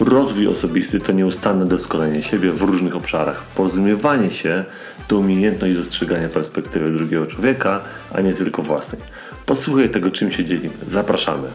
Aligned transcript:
Rozwój 0.00 0.46
osobisty 0.46 1.00
to 1.00 1.12
nieustanne 1.12 1.66
doskonalenie 1.66 2.22
siebie 2.22 2.52
w 2.52 2.62
różnych 2.62 2.96
obszarach. 2.96 3.44
Porozumiewanie 3.56 4.30
się 4.30 4.64
to 5.08 5.18
umiejętność 5.18 5.76
dostrzegania 5.76 6.28
perspektywy 6.28 6.90
drugiego 6.90 7.26
człowieka, 7.26 7.84
a 8.12 8.20
nie 8.20 8.34
tylko 8.34 8.62
własnej. 8.62 9.02
Posłuchaj 9.46 9.90
tego, 9.90 10.10
czym 10.10 10.30
się 10.30 10.44
dzielimy. 10.44 10.74
Zapraszamy. 10.86 11.48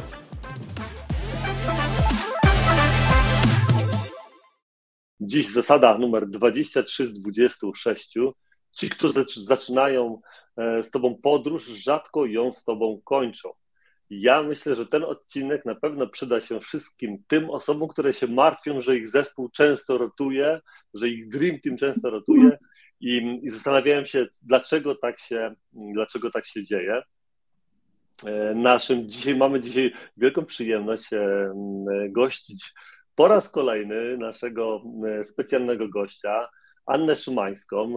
Dziś 5.19 5.49
zasada 5.49 5.97
numer 5.97 6.29
23 6.29 7.07
z 7.07 7.13
26. 7.13 8.13
Ci, 8.71 8.89
którzy 8.89 9.25
zaczynają 9.35 10.21
e, 10.57 10.83
z 10.83 10.91
Tobą 10.91 11.15
podróż, 11.23 11.65
rzadko 11.65 12.25
ją 12.25 12.53
z 12.53 12.63
Tobą 12.63 13.01
kończą. 13.03 13.49
Ja 14.09 14.43
myślę, 14.43 14.75
że 14.75 14.85
ten 14.85 15.03
odcinek 15.03 15.65
na 15.65 15.75
pewno 15.75 16.07
przyda 16.07 16.41
się 16.41 16.59
wszystkim 16.59 17.23
tym 17.27 17.49
osobom, 17.49 17.89
które 17.89 18.13
się 18.13 18.27
martwią, 18.27 18.81
że 18.81 18.97
ich 18.97 19.07
zespół 19.07 19.49
często 19.49 19.97
rotuje, 19.97 20.59
że 20.93 21.09
ich 21.09 21.29
Dream 21.29 21.59
Team 21.59 21.77
często 21.77 22.09
rotuje 22.09 22.57
i, 22.99 23.39
i 23.43 23.49
zastanawiałem 23.49 24.05
się, 24.05 24.25
dlaczego 24.41 24.95
tak 24.95 25.19
się, 25.19 25.55
dlaczego 25.73 26.31
tak 26.31 26.45
się 26.45 26.63
dzieje. 26.63 27.01
E, 28.25 28.55
naszym 28.55 29.09
dzisiaj 29.09 29.35
mamy 29.35 29.61
dzisiaj 29.61 29.93
wielką 30.17 30.45
przyjemność 30.45 31.13
e, 31.13 31.53
gościć 32.09 32.73
po 33.15 33.27
raz 33.27 33.49
kolejny 33.49 34.17
naszego 34.17 34.83
e, 35.07 35.23
specjalnego 35.23 35.89
gościa, 35.89 36.47
Annę 36.85 37.15
Szymańską, 37.15 37.95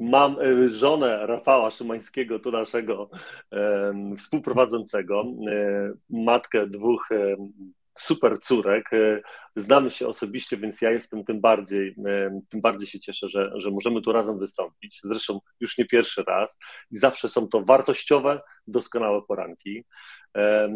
Mam 0.00 0.36
e, 0.40 0.68
żonę 0.68 1.26
Rafała 1.26 1.70
Szymańskiego, 1.70 2.38
tu 2.38 2.50
naszego 2.50 3.10
współprowadzącego, 4.18 5.24
e, 5.50 5.92
matkę 6.10 6.66
dwóch 6.66 7.08
super 7.98 8.38
córek. 8.40 8.92
E, 8.92 9.20
znamy 9.56 9.90
się 9.90 10.08
osobiście, 10.08 10.56
więc 10.56 10.82
ja 10.82 10.90
jestem 10.90 11.24
tym 11.24 11.40
bardziej, 11.40 11.94
tym 12.48 12.60
bardziej 12.60 12.88
się 12.88 13.00
cieszę, 13.00 13.28
że, 13.28 13.50
że 13.54 13.70
możemy 13.70 14.02
tu 14.02 14.12
razem 14.12 14.38
wystąpić. 14.38 15.00
Zresztą 15.04 15.40
już 15.60 15.78
nie 15.78 15.84
pierwszy 15.84 16.22
raz 16.22 16.58
i 16.90 16.96
zawsze 16.96 17.28
są 17.28 17.48
to 17.48 17.62
wartościowe, 17.62 18.40
doskonałe 18.66 19.22
poranki. 19.22 19.84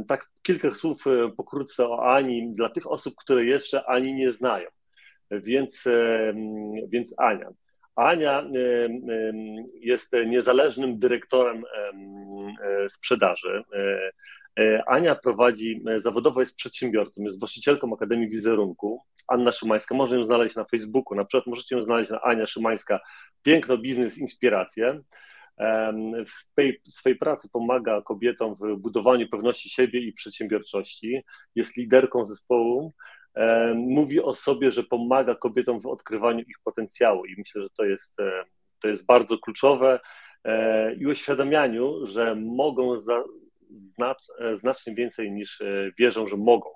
Tak, 0.08 0.30
kilka 0.42 0.70
słów 0.70 1.04
pokrótce 1.36 1.88
o 1.88 2.14
Ani 2.14 2.52
dla 2.54 2.68
tych 2.68 2.90
osób, 2.90 3.14
które 3.16 3.44
jeszcze 3.44 3.84
Ani 3.86 4.14
nie 4.14 4.30
znają. 4.30 4.68
Więc, 5.30 5.84
więc 6.88 7.14
Ania, 7.18 7.50
Ania 7.96 8.44
jest 9.80 10.12
niezależnym 10.26 10.98
dyrektorem 10.98 11.64
e, 11.64 12.88
sprzedaży. 12.88 13.62
E, 13.72 14.10
e, 14.62 14.82
Ania 14.88 15.14
prowadzi, 15.14 15.84
zawodowo 15.96 16.40
jest 16.40 16.56
przedsiębiorcą, 16.56 17.22
jest 17.22 17.40
właścicielką 17.40 17.94
Akademii 17.94 18.28
Wizerunku. 18.28 19.02
Anna 19.28 19.52
Szymańska, 19.52 19.94
można 19.94 20.16
ją 20.16 20.24
znaleźć 20.24 20.56
na 20.56 20.64
Facebooku, 20.64 21.16
na 21.16 21.24
przykład 21.24 21.46
możecie 21.46 21.76
ją 21.76 21.82
znaleźć 21.82 22.10
na 22.10 22.20
Ania 22.20 22.46
Szymańska, 22.46 23.00
Piękno, 23.42 23.78
Biznes, 23.78 24.18
Inspiracje. 24.18 25.00
W 26.26 26.30
swojej, 26.30 26.80
swojej 26.88 27.18
pracy 27.18 27.48
pomaga 27.52 28.02
kobietom 28.02 28.54
w 28.54 28.76
budowaniu 28.76 29.28
pewności 29.28 29.70
siebie 29.70 30.00
i 30.00 30.12
przedsiębiorczości. 30.12 31.22
Jest 31.54 31.76
liderką 31.76 32.24
zespołu 32.24 32.92
mówi 33.74 34.22
o 34.22 34.34
sobie, 34.34 34.70
że 34.70 34.82
pomaga 34.82 35.34
kobietom 35.34 35.80
w 35.80 35.86
odkrywaniu 35.86 36.40
ich 36.40 36.56
potencjału 36.64 37.26
i 37.26 37.34
myślę, 37.38 37.62
że 37.62 37.68
to 37.76 37.84
jest, 37.84 38.16
to 38.84 38.88
jest 38.88 39.06
bardzo 39.06 39.38
kluczowe 39.38 40.00
e, 40.44 40.94
i 40.94 41.06
uświadamianiu, 41.06 42.06
że 42.06 42.34
mogą 42.34 42.98
za, 42.98 43.24
znacz, 43.70 44.22
e, 44.38 44.56
znacznie 44.56 44.94
więcej 44.94 45.32
niż 45.32 45.60
e, 45.60 45.90
wierzą, 45.98 46.26
że 46.26 46.36
mogą. 46.36 46.70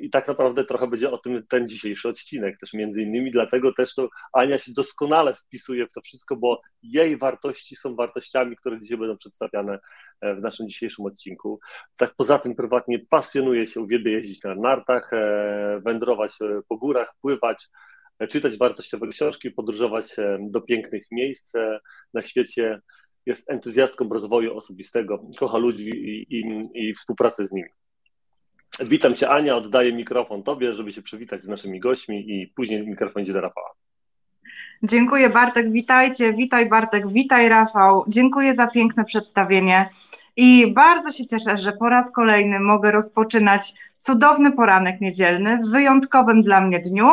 I 0.00 0.10
tak 0.10 0.28
naprawdę 0.28 0.64
trochę 0.64 0.86
będzie 0.86 1.10
o 1.10 1.18
tym 1.18 1.46
ten 1.48 1.68
dzisiejszy 1.68 2.08
odcinek, 2.08 2.58
też 2.58 2.72
między 2.72 3.02
innymi 3.02 3.30
dlatego 3.30 3.72
też 3.72 3.94
to 3.94 4.08
Ania 4.32 4.58
się 4.58 4.72
doskonale 4.72 5.34
wpisuje 5.34 5.86
w 5.86 5.92
to 5.92 6.00
wszystko, 6.00 6.36
bo 6.36 6.60
jej 6.82 7.16
wartości 7.16 7.76
są 7.76 7.94
wartościami, 7.94 8.56
które 8.56 8.80
dzisiaj 8.80 8.98
będą 8.98 9.16
przedstawiane 9.16 9.78
e, 10.20 10.34
w 10.34 10.40
naszym 10.40 10.68
dzisiejszym 10.68 11.04
odcinku. 11.04 11.60
Tak 11.96 12.14
poza 12.16 12.38
tym 12.38 12.54
prywatnie 12.54 12.98
pasjonuje 12.98 13.66
się, 13.66 13.80
uwielbia 13.80 14.10
jeździć 14.10 14.42
na 14.42 14.54
nartach, 14.54 15.12
e, 15.12 15.80
wędrować 15.84 16.32
e, 16.42 16.60
po 16.68 16.76
górach, 16.76 17.14
pływać, 17.20 17.68
czytać 18.28 18.58
wartościowe 18.58 19.08
książki, 19.08 19.50
podróżować 19.50 20.16
do 20.40 20.60
pięknych 20.60 21.06
miejsc 21.10 21.52
na 22.14 22.22
świecie. 22.22 22.80
Jest 23.26 23.50
entuzjastką 23.50 24.08
rozwoju 24.08 24.56
osobistego, 24.56 25.30
kocha 25.38 25.58
ludzi 25.58 25.88
i, 25.88 26.36
i, 26.36 26.62
i 26.74 26.94
współpracę 26.94 27.46
z 27.46 27.52
nimi. 27.52 27.68
Witam 28.80 29.14
Cię 29.14 29.30
Ania, 29.30 29.56
oddaję 29.56 29.92
mikrofon 29.92 30.42
Tobie, 30.42 30.72
żeby 30.72 30.92
się 30.92 31.02
przywitać 31.02 31.42
z 31.42 31.48
naszymi 31.48 31.80
gośćmi 31.80 32.30
i 32.30 32.46
później 32.46 32.86
mikrofon 32.86 33.22
idzie 33.22 33.32
do 33.32 33.40
Rafała. 33.40 33.70
Dziękuję 34.82 35.28
Bartek, 35.28 35.72
witajcie, 35.72 36.32
witaj 36.32 36.68
Bartek, 36.68 37.12
witaj 37.12 37.48
Rafał, 37.48 38.04
dziękuję 38.08 38.54
za 38.54 38.66
piękne 38.66 39.04
przedstawienie. 39.04 39.90
I 40.36 40.72
bardzo 40.72 41.12
się 41.12 41.26
cieszę, 41.26 41.58
że 41.58 41.72
po 41.72 41.88
raz 41.88 42.12
kolejny 42.12 42.60
mogę 42.60 42.90
rozpoczynać 42.90 43.72
cudowny 43.98 44.52
poranek 44.52 45.00
niedzielny 45.00 45.58
w 45.58 45.70
wyjątkowym 45.70 46.42
dla 46.42 46.60
mnie 46.60 46.80
dniu, 46.80 47.08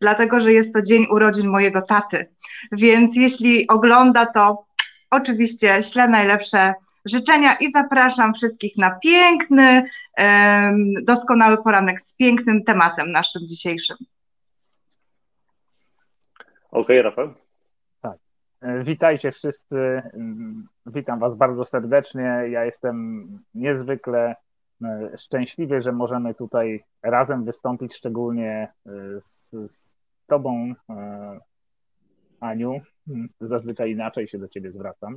dlatego 0.00 0.40
że 0.40 0.52
jest 0.52 0.74
to 0.74 0.82
dzień 0.82 1.06
urodzin 1.10 1.48
mojego 1.48 1.82
taty, 1.82 2.28
więc 2.72 3.16
jeśli 3.16 3.68
ogląda 3.68 4.26
to 4.26 4.64
oczywiście 5.10 5.82
ślę 5.82 6.08
najlepsze 6.08 6.74
życzenia 7.04 7.54
i 7.54 7.70
zapraszam 7.70 8.34
wszystkich 8.34 8.76
na 8.78 8.90
piękny, 8.90 9.90
doskonały 11.02 11.62
poranek 11.62 12.00
z 12.00 12.16
pięknym 12.16 12.64
tematem 12.64 13.12
naszym 13.12 13.46
dzisiejszym. 13.46 13.96
Okej, 16.72 17.00
okay, 17.00 17.02
Rafał. 17.02 17.34
Tak. 18.00 18.18
E, 18.60 18.84
witajcie 18.84 19.32
wszyscy. 19.32 20.02
Witam 20.86 21.18
Was 21.18 21.36
bardzo 21.36 21.64
serdecznie. 21.64 22.42
Ja 22.50 22.64
jestem 22.64 23.26
niezwykle 23.54 24.36
e, 24.82 25.18
szczęśliwy, 25.18 25.80
że 25.80 25.92
możemy 25.92 26.34
tutaj 26.34 26.84
razem 27.02 27.44
wystąpić, 27.44 27.94
szczególnie 27.94 28.72
e, 28.86 28.90
z, 29.20 29.50
z 29.50 29.96
Tobą, 30.26 30.74
Aniu. 32.40 32.80
Zazwyczaj 33.40 33.90
inaczej 33.90 34.28
się 34.28 34.38
do 34.38 34.48
Ciebie 34.48 34.72
zwracam. 34.72 35.16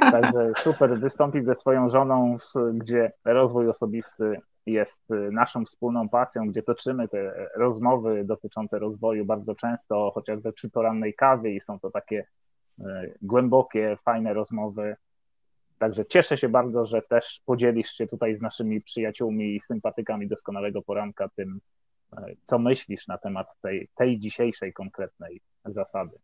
Także 0.00 0.52
super 0.56 1.00
wystąpić 1.00 1.44
ze 1.44 1.54
swoją 1.54 1.90
żoną, 1.90 2.36
gdzie 2.74 3.12
rozwój 3.24 3.68
osobisty 3.68 4.40
jest 4.66 5.10
y, 5.10 5.30
naszą 5.32 5.64
wspólną 5.64 6.08
pasją, 6.08 6.48
gdzie 6.48 6.62
toczymy 6.62 7.08
te 7.08 7.48
rozmowy 7.56 8.24
dotyczące 8.24 8.78
rozwoju 8.78 9.24
bardzo 9.24 9.54
często, 9.54 10.10
chociażby 10.14 10.52
przy 10.52 10.70
porannej 10.70 11.14
kawie 11.14 11.54
i 11.54 11.60
są 11.60 11.80
to 11.80 11.90
takie 11.90 12.26
y, 12.80 12.84
głębokie, 13.22 13.96
fajne 14.04 14.34
rozmowy. 14.34 14.96
Także 15.78 16.06
cieszę 16.06 16.36
się 16.36 16.48
bardzo, 16.48 16.86
że 16.86 17.02
też 17.02 17.40
podzielisz 17.44 17.90
się 17.90 18.06
tutaj 18.06 18.36
z 18.36 18.40
naszymi 18.40 18.80
przyjaciółmi 18.80 19.56
i 19.56 19.60
sympatykami 19.60 20.28
doskonałego 20.28 20.82
poranka 20.82 21.28
tym, 21.28 21.60
y, 22.12 22.36
co 22.44 22.58
myślisz 22.58 23.06
na 23.06 23.18
temat 23.18 23.46
tej, 23.62 23.88
tej 23.96 24.18
dzisiejszej 24.18 24.72
konkretnej 24.72 25.40
zasady. 25.64 26.18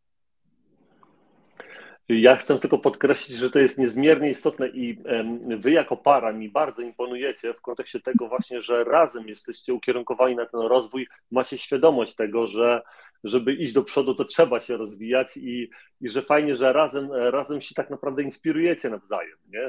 Ja 2.08 2.36
chcę 2.36 2.58
tylko 2.58 2.78
podkreślić, 2.78 3.38
że 3.38 3.50
to 3.50 3.58
jest 3.58 3.78
niezmiernie 3.78 4.30
istotne 4.30 4.68
i 4.68 5.02
wy 5.58 5.70
jako 5.70 5.96
para 5.96 6.32
mi 6.32 6.48
bardzo 6.48 6.82
imponujecie 6.82 7.54
w 7.54 7.60
kontekście 7.60 8.00
tego 8.00 8.28
właśnie, 8.28 8.62
że 8.62 8.84
razem 8.84 9.28
jesteście 9.28 9.74
ukierunkowani 9.74 10.36
na 10.36 10.46
ten 10.46 10.60
rozwój, 10.60 11.06
macie 11.30 11.58
świadomość 11.58 12.14
tego, 12.14 12.46
że 12.46 12.82
żeby 13.24 13.54
iść 13.54 13.72
do 13.72 13.82
przodu, 13.82 14.14
to 14.14 14.24
trzeba 14.24 14.60
się 14.60 14.76
rozwijać 14.76 15.36
i, 15.36 15.70
i 16.00 16.08
że 16.08 16.22
fajnie, 16.22 16.56
że 16.56 16.72
razem, 16.72 17.12
razem 17.12 17.60
się 17.60 17.74
tak 17.74 17.90
naprawdę 17.90 18.22
inspirujecie 18.22 18.90
nawzajem. 18.90 19.38
Nie? 19.48 19.68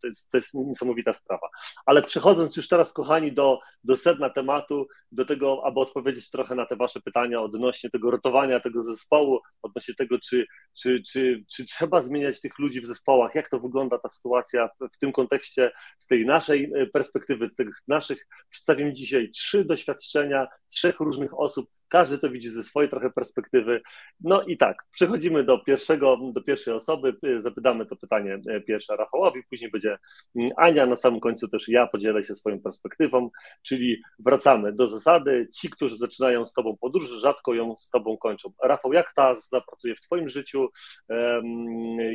To, 0.00 0.06
jest, 0.06 0.30
to 0.30 0.38
jest 0.38 0.54
niesamowita 0.54 1.12
sprawa. 1.12 1.48
Ale 1.86 2.02
przechodząc 2.02 2.56
już 2.56 2.68
teraz, 2.68 2.92
kochani, 2.92 3.32
do, 3.32 3.60
do 3.84 3.96
sedna 3.96 4.30
tematu, 4.30 4.88
do 5.12 5.24
tego, 5.24 5.62
aby 5.64 5.80
odpowiedzieć 5.80 6.30
trochę 6.30 6.54
na 6.54 6.66
te 6.66 6.76
wasze 6.76 7.00
pytania 7.00 7.40
odnośnie 7.42 7.90
tego 7.90 8.10
rotowania 8.10 8.60
tego 8.60 8.82
zespołu, 8.82 9.40
odnośnie 9.62 9.94
tego, 9.94 10.18
czy, 10.18 10.46
czy, 10.78 11.02
czy, 11.12 11.44
czy 11.56 11.66
trzeba 11.66 12.00
zmieniać 12.00 12.40
tych 12.40 12.58
ludzi 12.58 12.80
w 12.80 12.86
zespołach, 12.86 13.34
jak 13.34 13.50
to 13.50 13.60
wygląda 13.60 13.98
ta 13.98 14.08
sytuacja 14.08 14.68
w 14.94 14.98
tym 14.98 15.12
kontekście 15.12 15.70
z 15.98 16.06
tej 16.06 16.26
naszej 16.26 16.72
perspektywy, 16.92 17.48
z 17.50 17.56
tych 17.56 17.68
naszych, 17.88 18.26
przedstawimy 18.50 18.92
dzisiaj 18.92 19.30
trzy 19.30 19.64
doświadczenia 19.64 20.46
trzech 20.68 21.00
różnych 21.00 21.40
osób, 21.40 21.70
każdy 21.88 22.18
to 22.18 22.30
widzi 22.30 22.50
ze 22.50 22.64
swojej 22.64 22.90
trochę 22.90 23.10
perspektywy. 23.10 23.80
No 24.20 24.42
i 24.42 24.56
tak, 24.56 24.84
przechodzimy 24.90 25.44
do 25.44 25.58
pierwszego, 25.58 26.18
do 26.32 26.42
pierwszej 26.42 26.74
osoby, 26.74 27.16
zapytamy 27.36 27.86
to 27.86 27.96
pytanie 27.96 28.40
e, 28.48 28.60
pierwsze 28.60 28.96
Rafałowi, 28.96 29.42
później 29.50 29.70
będzie 29.70 29.98
mm, 30.36 30.50
Ania, 30.56 30.86
na 30.86 30.96
samym 30.96 31.20
końcu 31.20 31.48
też 31.48 31.68
ja 31.68 31.86
podzielę 31.86 32.24
się 32.24 32.34
swoją 32.34 32.60
perspektywą, 32.60 33.30
czyli 33.62 34.02
wracamy 34.18 34.72
do 34.72 34.86
zasady, 34.86 35.48
ci, 35.54 35.70
którzy 35.70 35.98
zaczynają 35.98 36.46
z 36.46 36.52
Tobą 36.52 36.76
podróż, 36.80 37.10
rzadko 37.10 37.54
ją 37.54 37.76
z 37.76 37.90
Tobą 37.90 38.16
kończą. 38.16 38.52
Rafał, 38.64 38.92
jak 38.92 39.12
ta 39.14 39.34
zasada 39.34 39.64
pracuje 39.68 39.94
w 39.94 40.00
Twoim 40.00 40.28
życiu, 40.28 40.68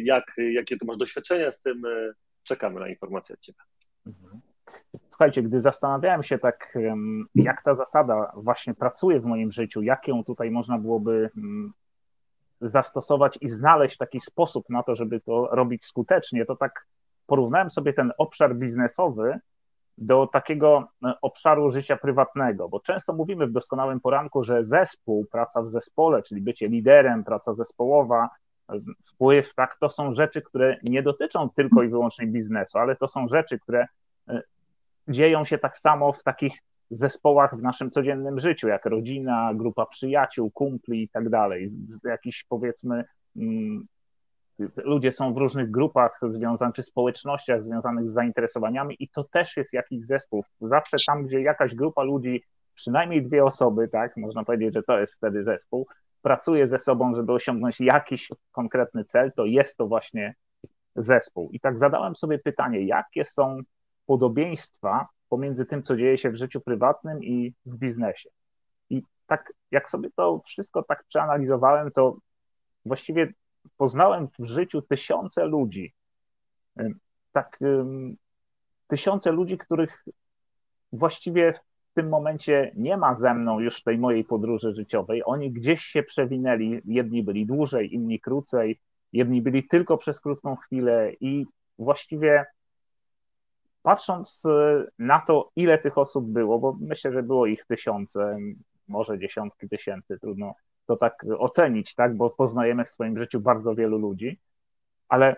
jak, 0.04 0.36
jakie 0.52 0.78
Ty 0.78 0.86
masz 0.86 0.98
doświadczenia 0.98 1.52
z 1.52 1.62
tym, 1.62 1.86
e, 1.86 2.14
czekamy 2.44 2.80
na 2.80 2.90
informacje 2.90 3.36
od 3.36 3.42
Ciebie. 3.42 3.60
Mhm. 4.06 4.53
Słuchajcie, 5.13 5.44
gdy 5.44 5.60
zastanawiałem 5.60 6.24
się 6.24 6.39
tak, 6.39 6.77
jak 7.36 7.63
ta 7.63 7.74
zasada 7.74 8.31
właśnie 8.36 8.74
pracuje 8.74 9.19
w 9.19 9.25
moim 9.25 9.51
życiu, 9.51 9.81
jak 9.81 10.07
ją 10.07 10.24
tutaj 10.24 10.51
można 10.51 10.77
byłoby 10.77 11.30
zastosować 12.62 13.38
i 13.42 13.50
znaleźć 13.50 13.98
taki 13.98 14.19
sposób 14.19 14.69
na 14.69 14.83
to, 14.83 14.95
żeby 14.95 15.19
to 15.19 15.48
robić 15.51 15.86
skutecznie, 15.86 16.45
to 16.45 16.56
tak 16.56 16.88
porównałem 17.27 17.71
sobie 17.71 17.94
ten 17.94 18.12
obszar 18.18 18.56
biznesowy 18.56 19.39
do 19.98 20.27
takiego 20.27 20.88
e, 21.06 21.13
obszaru 21.21 21.71
życia 21.71 21.98
prywatnego, 21.98 22.69
bo 22.69 22.80
często 22.80 23.13
mówimy 23.13 23.48
w 23.48 23.51
doskonałym 23.51 24.00
poranku, 24.00 24.44
że 24.44 24.66
zespół, 24.66 25.25
praca 25.31 25.62
w 25.62 25.69
zespole, 25.69 26.24
czyli 26.24 26.42
bycie 26.42 26.68
liderem, 26.68 27.24
praca 27.24 27.54
zespołowa, 27.54 28.30
wpływ, 29.06 29.56
tak, 29.56 29.77
to 29.80 29.89
są 29.89 30.16
rzeczy, 30.16 30.42
które 30.42 30.77
nie 30.83 31.04
dotyczą 31.04 31.50
tylko 31.50 31.83
i 31.83 31.89
wyłącznie 31.89 32.27
biznesu, 32.27 32.77
ale 32.77 32.95
to 32.95 33.07
są 33.07 33.27
rzeczy, 33.27 33.59
które 33.59 33.88
e, 34.27 34.42
dzieją 35.08 35.46
się 35.46 35.58
tak 35.58 35.78
samo 35.78 36.14
w 36.14 36.24
takich 36.24 36.58
zespołach 36.90 37.58
w 37.58 37.62
naszym 37.62 37.92
codziennym 37.92 38.40
życiu, 38.40 38.68
jak 38.68 38.86
rodzina, 38.86 39.52
grupa 39.54 39.86
przyjaciół, 39.86 40.52
kumpli 40.52 41.04
i 41.04 41.10
tak 41.10 41.30
dalej. 41.30 41.70
Jakiś 42.04 42.46
powiedzmy, 42.50 43.04
mm, 43.36 43.88
ludzie 44.76 45.12
są 45.12 45.34
w 45.34 45.38
różnych 45.38 45.72
grupach 45.72 46.20
związanych, 46.30 46.76
czy 46.76 46.84
społecznościach 46.84 47.64
związanych 47.64 48.10
z 48.10 48.14
zainteresowaniami 48.14 48.96
i 49.00 49.10
to 49.10 49.24
też 49.24 49.58
jest 49.58 49.74
jakiś 49.74 50.06
zespół. 50.06 50.44
Zawsze 50.62 50.98
tam, 51.08 51.26
gdzie 51.26 51.40
jakaś 51.40 51.76
grupa 51.76 52.04
ludzi, 52.04 52.44
przynajmniej 52.76 53.24
dwie 53.24 53.46
osoby, 53.46 53.88
tak, 53.88 54.18
można 54.18 54.44
powiedzieć, 54.44 54.74
że 54.74 54.84
to 54.84 55.00
jest 55.00 55.16
wtedy 55.16 55.44
zespół, 55.44 55.88
pracuje 56.22 56.68
ze 56.68 56.80
sobą, 56.80 57.16
żeby 57.16 57.32
osiągnąć 57.32 57.80
jakiś 57.80 58.30
konkretny 58.52 59.06
cel, 59.06 59.32
to 59.32 59.46
jest 59.46 59.78
to 59.78 59.88
właśnie 59.88 60.36
zespół. 60.96 61.50
I 61.52 61.60
tak 61.60 61.78
zadałem 61.78 62.16
sobie 62.16 62.40
pytanie, 62.40 62.82
jakie 62.82 63.26
są 63.26 63.60
podobieństwa 64.06 65.08
pomiędzy 65.30 65.66
tym, 65.66 65.84
co 65.84 65.96
dzieje 65.96 66.18
się 66.18 66.30
w 66.32 66.36
życiu 66.36 66.62
prywatnym 66.62 67.24
i 67.24 67.54
w 67.66 67.78
biznesie. 67.78 68.30
I 68.90 69.02
tak 69.28 69.54
jak 69.72 69.90
sobie 69.90 70.10
to 70.16 70.42
wszystko 70.46 70.84
tak 70.84 71.04
przeanalizowałem, 71.04 71.92
to 71.92 72.18
właściwie 72.86 73.34
poznałem 73.78 74.28
w 74.40 74.46
życiu 74.46 74.82
tysiące 74.82 75.46
ludzi. 75.46 75.94
Tak, 77.32 77.60
tysiące 78.88 79.32
ludzi, 79.32 79.58
których 79.58 80.06
właściwie 80.92 81.54
w 81.92 81.94
tym 81.94 82.10
momencie 82.10 82.72
nie 82.76 82.98
ma 82.98 83.16
ze 83.16 83.34
mną 83.34 83.60
już 83.60 83.80
w 83.80 83.84
tej 83.84 83.98
mojej 83.98 84.24
podróży 84.24 84.74
życiowej. 84.76 85.22
Oni 85.26 85.52
gdzieś 85.52 85.82
się 85.82 86.04
przewinęli, 86.04 86.82
jedni 86.86 87.24
byli 87.24 87.46
dłużej, 87.46 87.94
inni 87.94 88.20
krócej, 88.20 88.80
jedni 89.14 89.42
byli 89.42 89.68
tylko 89.68 89.98
przez 89.98 90.22
krótką 90.22 90.56
chwilę 90.56 91.12
i 91.20 91.46
właściwie 91.80 92.46
patrząc 93.83 94.45
e, 94.45 94.85
na 95.00 95.19
to, 95.19 95.51
ile 95.56 95.77
tych 95.77 95.97
osób 95.97 96.25
było, 96.25 96.59
bo 96.59 96.77
myślę, 96.81 97.13
że 97.13 97.24
było 97.24 97.45
ich 97.45 97.65
tysiące, 97.65 98.38
może 98.88 99.19
dziesiątki 99.19 99.69
tysięcy, 99.69 100.19
trudno 100.19 100.56
to 100.85 100.97
tak 100.97 101.25
ocenić, 101.38 101.95
tak, 101.95 102.18
bo 102.18 102.30
poznajemy 102.30 102.85
w 102.85 102.89
swoim 102.89 103.18
życiu 103.18 103.39
bardzo 103.39 103.75
wielu 103.75 103.97
ludzi, 103.97 104.39
ale 105.09 105.35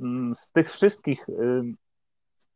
mm, 0.00 0.34
z 0.34 0.50
tych 0.50 0.72
wszystkich, 0.72 1.28
y, 1.28 1.62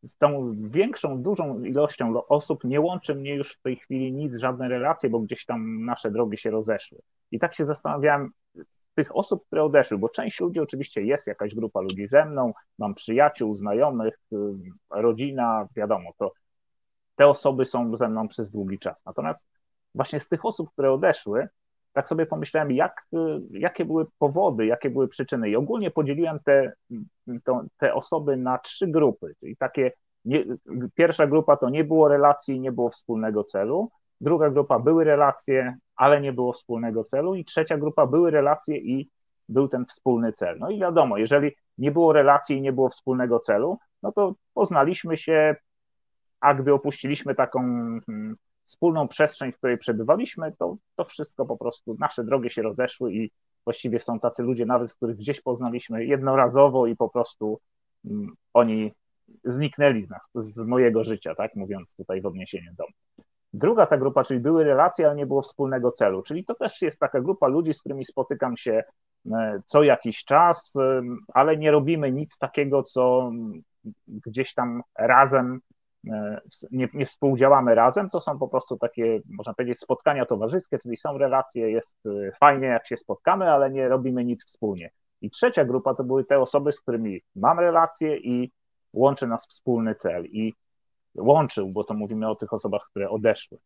z 0.03 0.17
tą 0.17 0.55
większą, 0.69 1.23
dużą 1.23 1.63
ilością 1.63 2.27
osób 2.27 2.65
nie 2.65 2.81
łączy 2.81 3.15
mnie 3.15 3.35
już 3.35 3.53
w 3.53 3.63
tej 3.63 3.77
chwili 3.77 4.13
nic, 4.13 4.37
żadne 4.37 4.69
relacje, 4.69 5.11
bo 5.11 5.21
gdzieś 5.21 5.45
tam 5.45 5.85
nasze 5.85 6.11
drogi 6.11 6.39
się 6.39 6.51
rozeszły. 6.51 6.99
I 7.31 7.39
tak 7.39 7.55
się 7.55 7.67
zastanawiałem, 7.67 8.31
tych 8.99 9.17
osób, 9.17 9.47
które 9.47 9.65
odeszły, 9.65 9.99
bo 9.99 10.09
część 10.09 10.41
ludzi 10.41 10.61
oczywiście 10.61 11.03
jest 11.03 11.27
jakaś 11.27 11.55
grupa 11.55 11.81
ludzi 11.81 12.07
ze 12.07 12.25
mną, 12.25 12.53
mam 12.79 12.95
przyjaciół, 12.95 13.55
znajomych, 13.55 14.15
y, 14.33 14.37
rodzina, 14.91 15.69
wiadomo, 15.77 16.11
to 16.19 16.33
te 17.17 17.27
osoby 17.27 17.67
są 17.67 17.97
ze 17.97 18.09
mną 18.09 18.29
przez 18.29 18.51
długi 18.51 18.79
czas. 18.79 19.05
Natomiast 19.07 19.47
właśnie 19.95 20.21
z 20.21 20.29
tych 20.29 20.45
osób, 20.45 20.71
które 20.73 20.93
odeszły, 20.93 21.49
tak 21.93 22.09
sobie 22.09 22.27
pomyślałem, 22.27 22.73
jak, 22.73 23.07
y, 23.15 23.19
jakie 23.51 23.85
były 23.85 24.07
powody, 24.19 24.67
jakie 24.67 24.91
były 24.91 25.09
przyczyny. 25.09 25.51
I 25.51 25.57
ogólnie 25.57 25.91
podzieliłem 25.91 26.39
te, 26.45 26.73
to, 27.45 27.63
te 27.79 27.95
osoby 27.95 28.37
na 28.37 28.59
trzy 28.59 28.87
grupy. 28.87 29.35
Czyli 29.41 29.57
takie, 29.57 29.93
nie, 30.25 30.45
pierwsza 30.95 31.27
grupa 31.27 31.57
to 31.57 31.71
nie 31.71 31.85
było 31.85 32.09
relacji, 32.09 32.61
nie 32.61 32.73
było 32.73 32.91
wspólnego 32.91 33.45
celu. 33.45 33.91
Druga 34.21 34.51
grupa 34.51 34.79
były 34.79 35.05
relacje, 35.05 35.77
ale 35.99 36.21
nie 36.21 36.33
było 36.33 36.53
wspólnego 36.53 37.05
celu. 37.05 37.35
I 37.35 37.45
trzecia 37.45 37.79
grupa 37.79 38.07
były 38.07 38.31
relacje 38.31 38.79
i 38.79 39.11
był 39.49 39.69
ten 39.69 39.85
wspólny 39.85 40.33
cel. 40.33 40.59
No 40.59 40.71
i 40.71 40.81
wiadomo, 40.81 41.19
jeżeli 41.19 41.53
nie 41.79 41.91
było 41.91 42.13
relacji 42.13 42.57
i 42.57 42.61
nie 42.61 42.73
było 42.73 42.89
wspólnego 42.89 43.39
celu, 43.39 43.79
no 44.03 44.13
to 44.13 44.35
poznaliśmy 44.55 45.17
się, 45.17 45.57
a 46.41 46.55
gdy 46.55 46.75
opuściliśmy 46.75 47.35
taką 47.35 47.61
hmm, 48.07 48.37
wspólną 48.65 49.09
przestrzeń, 49.09 49.53
w 49.53 49.57
której 49.57 49.79
przebywaliśmy, 49.79 50.53
to, 50.59 50.77
to 50.97 51.05
wszystko 51.05 51.47
po 51.47 51.57
prostu, 51.57 51.97
nasze 51.99 52.25
drogi 52.25 52.51
się 52.51 52.63
rozeszły 52.63 53.15
i 53.15 53.31
właściwie 53.65 54.01
są 54.01 54.21
tacy 54.21 54.43
ludzie, 54.43 54.67
nawet 54.67 54.95
których 54.95 55.17
gdzieś 55.17 55.41
poznaliśmy 55.41 56.05
jednorazowo 56.05 56.87
i 56.87 56.97
po 56.97 57.09
prostu 57.09 57.61
hmm, 58.07 58.35
oni 58.55 58.93
zniknęli 59.45 60.05
z, 60.05 60.11
nas, 60.11 60.23
z 60.35 60.59
mojego 60.59 61.05
życia, 61.05 61.35
tak 61.35 61.57
mówiąc 61.57 61.95
tutaj 61.95 62.21
w 62.21 62.27
odniesieniu 62.27 62.73
do. 62.77 62.85
Druga 63.53 63.87
ta 63.87 63.97
grupa, 63.97 64.25
czyli 64.25 64.41
były 64.41 64.65
relacje, 64.65 65.07
ale 65.07 65.17
nie 65.17 65.27
było 65.27 65.43
wspólnego 65.43 65.93
celu. 65.93 66.23
Czyli 66.23 66.45
to 66.45 66.55
też 66.55 66.83
jest 66.83 67.01
taka 67.01 67.21
grupa 67.21 67.47
ludzi, 67.47 67.75
z 67.75 67.81
którymi 67.81 68.05
spotykam 68.05 68.57
się 68.57 68.83
e, 69.33 69.61
co 69.67 69.83
jakiś 69.83 70.25
czas, 70.25 70.77
e, 70.77 71.03
ale 71.35 71.57
nie 71.57 71.71
robimy 71.71 72.13
nic 72.13 72.39
takiego, 72.39 72.83
co 72.83 73.31
gdzieś 74.09 74.55
tam 74.55 74.83
razem, 74.99 75.61
e, 76.11 76.41
nie, 76.71 76.89
nie 76.95 77.07
współdziałamy 77.07 77.75
razem. 77.75 78.11
To 78.11 78.21
są 78.21 78.39
po 78.39 78.49
prostu 78.49 78.77
takie, 78.77 79.21
można 79.31 79.55
powiedzieć, 79.55 79.81
spotkania 79.81 80.27
towarzyskie, 80.27 80.79
czyli 80.79 80.97
są 80.97 81.19
relacje, 81.19 81.71
jest 81.71 82.03
fajnie, 82.41 82.67
jak 82.67 82.87
się 82.87 82.97
spotkamy, 82.97 83.51
ale 83.51 83.71
nie 83.71 83.89
robimy 83.89 84.25
nic 84.25 84.45
wspólnie. 84.45 84.91
I 85.21 85.31
trzecia 85.31 85.65
grupa 85.65 85.95
to 85.95 86.05
były 86.05 86.25
te 86.25 86.39
osoby, 86.39 86.73
z 86.73 86.81
którymi 86.81 87.21
mam 87.37 87.61
relacje 87.61 88.17
i 88.17 88.53
łączy 88.93 89.27
nas 89.27 89.47
wspólny 89.49 89.95
cel. 89.95 90.25
I 90.25 90.55
łączył, 91.21 91.69
bo 91.69 91.85
to 91.85 91.95
mówimy 91.95 92.31
o 92.31 92.35
tych 92.35 92.53
osobach, 92.53 92.87
które 92.91 93.11
odeszły. 93.11 93.59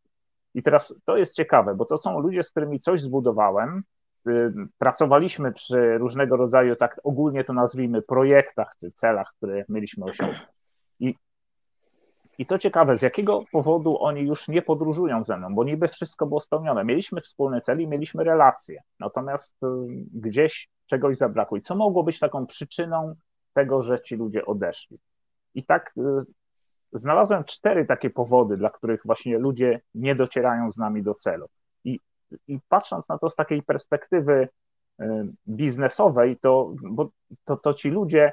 I 0.55 0.63
teraz 0.63 0.95
to 1.05 1.17
jest 1.17 1.35
ciekawe, 1.35 1.75
bo 1.75 1.85
to 1.85 1.99
są 1.99 2.21
ludzie, 2.21 2.43
z 2.43 2.51
którymi 2.51 2.81
coś 2.81 3.03
zbudowałem. 3.03 3.83
Y, 4.29 4.53
pracowaliśmy 4.79 5.53
przy 5.53 5.99
różnego 5.99 6.37
rodzaju, 6.37 6.77
tak 6.77 7.01
ogólnie 7.05 7.45
to 7.45 7.53
nazwijmy, 7.53 8.03
projektach 8.03 8.77
czy 8.81 8.91
celach, 8.91 9.33
które 9.37 9.65
mieliśmy 9.69 10.05
osiągnąć. 10.05 10.47
I, 11.01 11.15
I 12.39 12.47
to 12.47 12.59
ciekawe, 12.59 12.99
z 12.99 13.03
jakiego 13.03 13.45
powodu 13.53 14.03
oni 14.03 14.21
już 14.21 14.49
nie 14.49 14.63
podróżują 14.63 15.25
ze 15.25 15.37
mną, 15.37 15.55
bo 15.55 15.65
niby 15.65 15.89
wszystko 15.89 16.27
było 16.27 16.41
spełnione. 16.41 16.85
Mieliśmy 16.85 17.21
wspólny 17.21 17.61
cel 17.61 17.81
i 17.81 17.89
mieliśmy 17.89 18.25
relacje, 18.25 18.83
natomiast 19.01 19.63
y, 19.63 19.67
gdzieś 20.15 20.69
czegoś 20.87 21.17
zabrakło. 21.17 21.57
I 21.57 21.63
co 21.63 21.75
mogło 21.75 22.03
być 22.03 22.19
taką 22.19 22.47
przyczyną 22.47 23.15
tego, 23.55 23.83
że 23.83 24.01
ci 24.01 24.17
ludzie 24.17 24.47
odeszli? 24.47 24.99
I 25.55 25.65
tak 25.65 25.93
y, 25.97 26.03
znalazłem 26.93 27.45
cztery 27.45 27.87
takie 27.87 28.11
powody, 28.11 28.57
dla 28.57 28.71
których 28.71 29.01
właśnie 29.05 29.39
ludzie 29.39 29.81
nie 29.95 30.15
docierają 30.15 30.73
z 30.73 30.77
nami 30.77 31.03
do 31.03 31.15
celu. 31.15 31.47
I, 31.85 32.01
i 32.49 32.59
patrząc 32.69 33.09
na 33.09 33.19
to 33.19 33.31
z 33.31 33.37
takiej 33.37 33.63
perspektywy 33.63 34.49
y, 35.01 35.05
biznesowej, 35.49 36.39
to, 36.39 36.75
bo 36.83 37.09
to, 37.45 37.57
to 37.57 37.75
ci 37.75 37.91
ludzie 37.91 38.33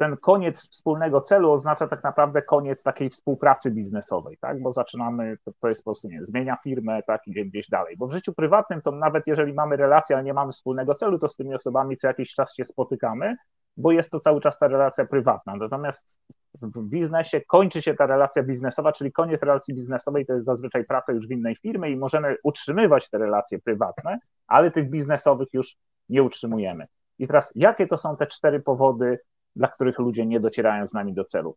ten 0.00 0.16
koniec 0.16 0.70
wspólnego 0.70 1.20
celu 1.20 1.52
oznacza 1.52 1.88
tak 1.88 2.04
naprawdę 2.04 2.42
koniec 2.42 2.82
takiej 2.82 3.10
współpracy 3.10 3.70
biznesowej, 3.70 4.38
tak? 4.40 4.62
Bo 4.62 4.72
zaczynamy, 4.72 5.36
to, 5.44 5.52
to 5.60 5.68
jest 5.68 5.84
po 5.84 5.90
prostu, 5.90 6.08
nie 6.08 6.24
zmienia 6.24 6.56
firmę, 6.64 7.02
tak, 7.02 7.26
idzie 7.26 7.44
gdzieś 7.44 7.68
dalej. 7.68 7.96
Bo 7.96 8.06
w 8.06 8.12
życiu 8.12 8.32
prywatnym 8.32 8.82
to 8.82 8.92
nawet 8.92 9.26
jeżeli 9.26 9.52
mamy 9.52 9.76
relację, 9.76 10.16
ale 10.16 10.24
nie 10.24 10.34
mamy 10.34 10.52
wspólnego 10.52 10.94
celu, 10.94 11.18
to 11.18 11.28
z 11.28 11.36
tymi 11.36 11.54
osobami 11.54 11.96
co 11.96 12.06
jakiś 12.08 12.34
czas 12.34 12.54
się 12.54 12.64
spotykamy, 12.64 13.36
bo 13.76 13.92
jest 13.92 14.10
to 14.10 14.20
cały 14.20 14.40
czas 14.40 14.58
ta 14.58 14.68
relacja 14.68 15.04
prywatna. 15.06 15.56
Natomiast 15.56 16.20
w 16.62 16.82
biznesie 16.82 17.40
kończy 17.40 17.82
się 17.82 17.94
ta 17.94 18.06
relacja 18.06 18.42
biznesowa, 18.42 18.92
czyli 18.92 19.12
koniec 19.12 19.42
relacji 19.42 19.74
biznesowej 19.74 20.26
to 20.26 20.32
jest 20.32 20.46
zazwyczaj 20.46 20.84
praca 20.84 21.12
już 21.12 21.26
w 21.26 21.30
innej 21.30 21.56
firmie 21.56 21.90
i 21.90 21.96
możemy 21.96 22.36
utrzymywać 22.44 23.10
te 23.10 23.18
relacje 23.18 23.58
prywatne, 23.58 24.18
ale 24.46 24.70
tych 24.70 24.90
biznesowych 24.90 25.48
już 25.52 25.76
nie 26.08 26.22
utrzymujemy. 26.22 26.86
I 27.18 27.26
teraz, 27.26 27.52
jakie 27.54 27.86
to 27.86 27.96
są 27.96 28.16
te 28.16 28.26
cztery 28.26 28.60
powody, 28.60 29.18
dla 29.56 29.68
których 29.68 29.98
ludzie 29.98 30.26
nie 30.26 30.40
docierają 30.40 30.88
z 30.88 30.92
nami 30.92 31.14
do 31.14 31.24
celu? 31.24 31.56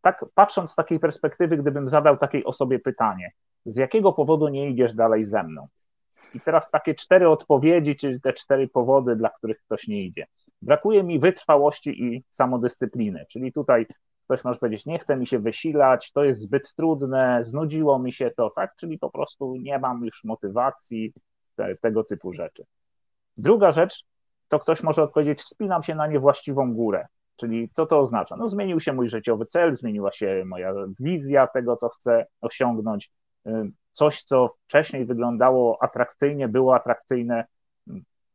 Tak, 0.00 0.24
patrząc 0.34 0.70
z 0.70 0.74
takiej 0.74 1.00
perspektywy, 1.00 1.56
gdybym 1.56 1.88
zadał 1.88 2.16
takiej 2.16 2.44
osobie 2.44 2.78
pytanie, 2.78 3.32
z 3.66 3.76
jakiego 3.76 4.12
powodu 4.12 4.48
nie 4.48 4.70
idziesz 4.70 4.94
dalej 4.94 5.24
ze 5.24 5.42
mną? 5.42 5.68
I 6.34 6.40
teraz 6.40 6.70
takie 6.70 6.94
cztery 6.94 7.28
odpowiedzi, 7.28 7.96
czyli 7.96 8.20
te 8.20 8.32
cztery 8.32 8.68
powody, 8.68 9.16
dla 9.16 9.30
których 9.30 9.60
ktoś 9.60 9.88
nie 9.88 10.04
idzie. 10.04 10.26
Brakuje 10.62 11.02
mi 11.02 11.18
wytrwałości 11.18 12.04
i 12.04 12.24
samodyscypliny, 12.30 13.26
czyli 13.28 13.52
tutaj 13.52 13.86
ktoś 14.24 14.44
może 14.44 14.58
powiedzieć, 14.58 14.86
nie 14.86 14.98
chce 14.98 15.16
mi 15.16 15.26
się 15.26 15.38
wysilać, 15.38 16.12
to 16.12 16.24
jest 16.24 16.40
zbyt 16.40 16.74
trudne, 16.74 17.40
znudziło 17.44 17.98
mi 17.98 18.12
się 18.12 18.30
to, 18.36 18.50
tak? 18.50 18.76
Czyli 18.76 18.98
po 18.98 19.10
prostu 19.10 19.56
nie 19.56 19.78
mam 19.78 20.04
już 20.04 20.24
motywacji, 20.24 21.12
te, 21.56 21.76
tego 21.76 22.04
typu 22.04 22.32
rzeczy. 22.32 22.64
Druga 23.36 23.72
rzecz, 23.72 24.04
to 24.48 24.58
ktoś 24.58 24.82
może 24.82 25.02
odpowiedzieć, 25.02 25.40
wspinam 25.40 25.82
się 25.82 25.94
na 25.94 26.06
niewłaściwą 26.06 26.74
górę. 26.74 27.06
Czyli 27.36 27.70
co 27.72 27.86
to 27.86 27.98
oznacza? 27.98 28.36
No, 28.36 28.48
zmienił 28.48 28.80
się 28.80 28.92
mój 28.92 29.08
życiowy 29.08 29.46
cel, 29.46 29.74
zmieniła 29.74 30.12
się 30.12 30.42
moja 30.46 30.74
wizja 31.00 31.46
tego, 31.46 31.76
co 31.76 31.88
chcę 31.88 32.26
osiągnąć. 32.40 33.10
Coś, 33.92 34.22
co 34.22 34.54
wcześniej 34.64 35.06
wyglądało 35.06 35.82
atrakcyjnie, 35.82 36.48
było 36.48 36.74
atrakcyjne, 36.74 37.44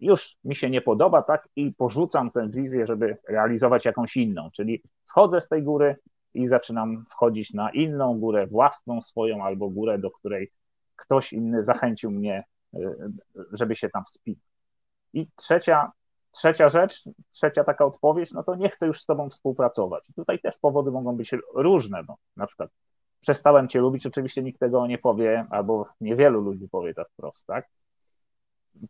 już 0.05 0.35
mi 0.43 0.55
się 0.55 0.69
nie 0.69 0.81
podoba, 0.81 1.21
tak? 1.21 1.49
I 1.55 1.73
porzucam 1.73 2.31
tę 2.31 2.49
wizję, 2.49 2.87
żeby 2.87 3.17
realizować 3.27 3.85
jakąś 3.85 4.17
inną. 4.17 4.49
Czyli 4.53 4.83
schodzę 5.03 5.41
z 5.41 5.47
tej 5.47 5.63
góry 5.63 5.95
i 6.33 6.47
zaczynam 6.47 7.05
wchodzić 7.09 7.53
na 7.53 7.69
inną 7.71 8.19
górę, 8.19 8.47
własną 8.47 9.01
swoją 9.01 9.43
albo 9.43 9.69
górę, 9.69 9.97
do 9.99 10.11
której 10.11 10.51
ktoś 10.95 11.33
inny 11.33 11.63
zachęcił 11.63 12.11
mnie, 12.11 12.43
żeby 13.51 13.75
się 13.75 13.89
tam 13.89 14.05
wspinać. 14.05 14.39
I 15.13 15.27
trzecia, 15.35 15.91
trzecia 16.31 16.69
rzecz, 16.69 17.03
trzecia 17.31 17.63
taka 17.63 17.85
odpowiedź, 17.85 18.31
no 18.31 18.43
to 18.43 18.55
nie 18.55 18.69
chcę 18.69 18.87
już 18.87 19.01
z 19.01 19.05
tobą 19.05 19.29
współpracować. 19.29 20.03
Tutaj 20.15 20.39
też 20.39 20.57
powody 20.57 20.91
mogą 20.91 21.15
być 21.15 21.31
różne, 21.55 22.03
no, 22.07 22.15
na 22.37 22.47
przykład 22.47 22.69
przestałem 23.21 23.67
cię 23.67 23.79
lubić, 23.79 24.05
oczywiście 24.05 24.43
nikt 24.43 24.59
tego 24.59 24.87
nie 24.87 24.97
powie, 24.97 25.45
albo 25.49 25.85
niewielu 26.01 26.41
ludzi 26.41 26.69
powie 26.69 26.93
tak 26.93 27.07
wprost, 27.09 27.47
tak? 27.47 27.69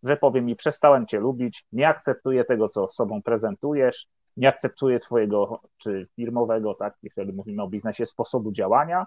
Że 0.04 0.18
powie 0.18 0.42
mi, 0.42 0.56
przestałem 0.56 1.08
cię 1.08 1.20
lubić, 1.20 1.66
nie 1.72 1.88
akceptuję 1.88 2.46
tego, 2.46 2.70
co 2.70 2.88
sobą 2.88 3.22
prezentujesz, 3.22 4.08
nie 4.38 4.48
akceptuję 4.48 5.00
twojego, 5.00 5.62
czy 5.78 6.08
firmowego, 6.16 6.74
tak, 6.74 6.96
jeżeli 7.04 7.34
mówimy 7.34 7.64
o 7.64 7.68
biznesie, 7.68 8.06
sposobu 8.06 8.52
działania, 8.52 9.06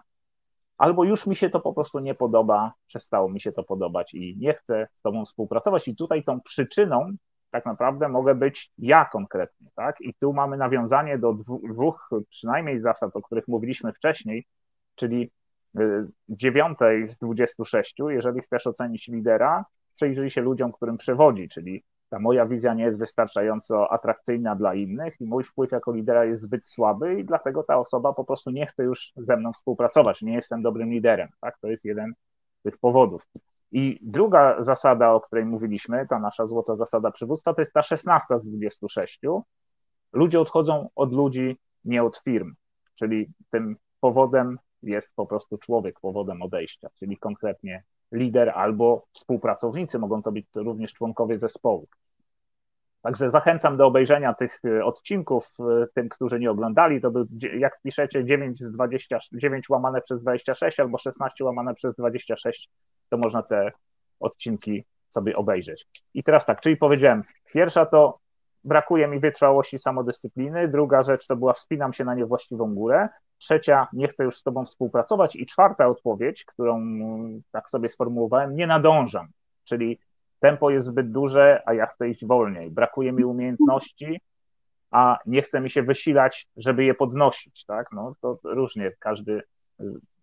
albo 0.78 1.04
już 1.04 1.26
mi 1.26 1.36
się 1.36 1.50
to 1.50 1.60
po 1.60 1.72
prostu 1.72 1.98
nie 1.98 2.14
podoba, 2.14 2.72
przestało 2.86 3.28
mi 3.28 3.40
się 3.40 3.52
to 3.52 3.62
podobać 3.62 4.14
i 4.14 4.36
nie 4.38 4.54
chcę 4.54 4.88
z 4.94 5.02
tobą 5.02 5.24
współpracować. 5.24 5.88
I 5.88 5.96
tutaj 5.96 6.24
tą 6.24 6.40
przyczyną 6.40 7.16
tak 7.50 7.66
naprawdę 7.66 8.08
mogę 8.08 8.34
być 8.34 8.72
ja 8.78 9.04
konkretnie, 9.04 9.68
tak? 9.74 10.00
I 10.00 10.14
tu 10.14 10.32
mamy 10.32 10.56
nawiązanie 10.56 11.18
do 11.18 11.34
dwóch 11.70 12.10
przynajmniej 12.30 12.80
zasad, 12.80 13.16
o 13.16 13.22
których 13.22 13.48
mówiliśmy 13.48 13.92
wcześniej, 13.92 14.46
czyli 14.94 15.30
y, 15.78 16.06
dziewiątej 16.28 17.08
z 17.08 17.18
26, 17.18 17.94
jeżeli 18.08 18.40
chcesz 18.40 18.66
ocenić 18.66 19.08
lidera, 19.08 19.64
przejrzyj 19.96 20.30
się 20.30 20.40
ludziom, 20.40 20.72
którym 20.72 20.96
przewodzi, 20.96 21.48
czyli 21.48 21.84
ta 22.08 22.18
moja 22.18 22.46
wizja 22.46 22.74
nie 22.74 22.84
jest 22.84 22.98
wystarczająco 22.98 23.92
atrakcyjna 23.92 24.56
dla 24.56 24.74
innych 24.74 25.20
i 25.20 25.26
mój 25.26 25.44
wpływ 25.44 25.72
jako 25.72 25.92
lidera 25.92 26.24
jest 26.24 26.42
zbyt 26.42 26.66
słaby 26.66 27.20
i 27.20 27.24
dlatego 27.24 27.62
ta 27.62 27.78
osoba 27.78 28.12
po 28.12 28.24
prostu 28.24 28.50
nie 28.50 28.66
chce 28.66 28.84
już 28.84 29.12
ze 29.16 29.36
mną 29.36 29.52
współpracować, 29.52 30.22
nie 30.22 30.34
jestem 30.34 30.62
dobrym 30.62 30.90
liderem, 30.90 31.28
tak? 31.40 31.58
To 31.58 31.68
jest 31.68 31.84
jeden 31.84 32.14
z 32.60 32.62
tych 32.62 32.78
powodów. 32.78 33.22
I 33.72 33.98
druga 34.02 34.62
zasada, 34.62 35.12
o 35.12 35.20
której 35.20 35.44
mówiliśmy, 35.44 36.06
ta 36.10 36.18
nasza 36.18 36.46
złota 36.46 36.76
zasada 36.76 37.10
przywództwa, 37.10 37.54
to 37.54 37.62
jest 37.62 37.72
ta 37.72 37.82
16 37.82 38.38
z 38.38 38.48
26. 38.48 39.20
Ludzie 40.12 40.40
odchodzą 40.40 40.88
od 40.94 41.12
ludzi, 41.12 41.58
nie 41.84 42.02
od 42.02 42.16
firm, 42.18 42.54
czyli 42.94 43.32
tym 43.50 43.76
powodem 44.00 44.58
jest 44.82 45.16
po 45.16 45.26
prostu 45.26 45.58
człowiek, 45.58 46.00
powodem 46.00 46.42
odejścia, 46.42 46.88
czyli 46.98 47.16
konkretnie 47.16 47.82
lider 48.12 48.52
albo 48.54 49.06
współpracownicy, 49.12 49.98
mogą 49.98 50.22
to 50.22 50.32
być 50.32 50.46
również 50.54 50.92
członkowie 50.92 51.38
zespołu. 51.38 51.88
Także 53.02 53.30
zachęcam 53.30 53.76
do 53.76 53.86
obejrzenia 53.86 54.34
tych 54.34 54.60
e, 54.64 54.84
odcinków, 54.84 55.54
e, 55.60 55.86
tym, 55.94 56.08
którzy 56.08 56.40
nie 56.40 56.50
oglądali, 56.50 57.00
to 57.00 57.10
był, 57.10 57.26
jak 57.58 57.80
piszecie 57.82 58.24
9 58.24 58.58
z 58.58 58.70
20, 58.70 59.18
9 59.32 59.68
łamane 59.68 60.02
przez 60.02 60.22
26 60.22 60.80
albo 60.80 60.98
16 60.98 61.44
łamane 61.44 61.74
przez 61.74 61.94
26, 61.94 62.70
to 63.10 63.16
można 63.16 63.42
te 63.42 63.72
odcinki 64.20 64.84
sobie 65.08 65.36
obejrzeć. 65.36 65.86
I 66.14 66.22
teraz 66.22 66.46
tak, 66.46 66.60
czyli 66.60 66.76
powiedziałem, 66.76 67.22
pierwsza 67.52 67.86
to 67.86 68.18
brakuje 68.64 69.08
mi 69.08 69.20
wytrwałości 69.20 69.78
samodyscypliny, 69.78 70.68
druga 70.68 71.02
rzecz 71.02 71.26
to 71.26 71.36
była 71.36 71.52
wspinam 71.52 71.92
się 71.92 72.04
na 72.04 72.14
niewłaściwą 72.14 72.74
górę, 72.74 73.08
trzecia 73.38 73.86
nie 73.92 74.08
chcę 74.08 74.24
już 74.24 74.36
z 74.36 74.42
tobą 74.42 74.64
współpracować. 74.64 75.36
I 75.36 75.46
czwarta 75.46 75.88
odpowiedź, 75.88 76.44
którą 76.44 76.80
tak 77.50 77.70
sobie 77.70 77.88
sformułowałem, 77.88 78.56
nie 78.56 78.66
nadążam, 78.66 79.28
czyli 79.64 79.98
tempo 80.40 80.70
jest 80.70 80.86
zbyt 80.86 81.12
duże, 81.12 81.62
a 81.66 81.74
ja 81.74 81.86
chcę 81.86 82.08
iść 82.08 82.26
wolniej, 82.26 82.70
brakuje 82.70 83.12
mi 83.12 83.24
umiejętności, 83.24 84.20
a 84.90 85.18
nie 85.26 85.42
chce 85.42 85.60
mi 85.60 85.70
się 85.70 85.82
wysilać, 85.82 86.48
żeby 86.56 86.84
je 86.84 86.94
podnosić, 86.94 87.64
tak, 87.64 87.92
no 87.92 88.14
to 88.20 88.38
różnie. 88.44 88.92
Każdy 88.98 89.42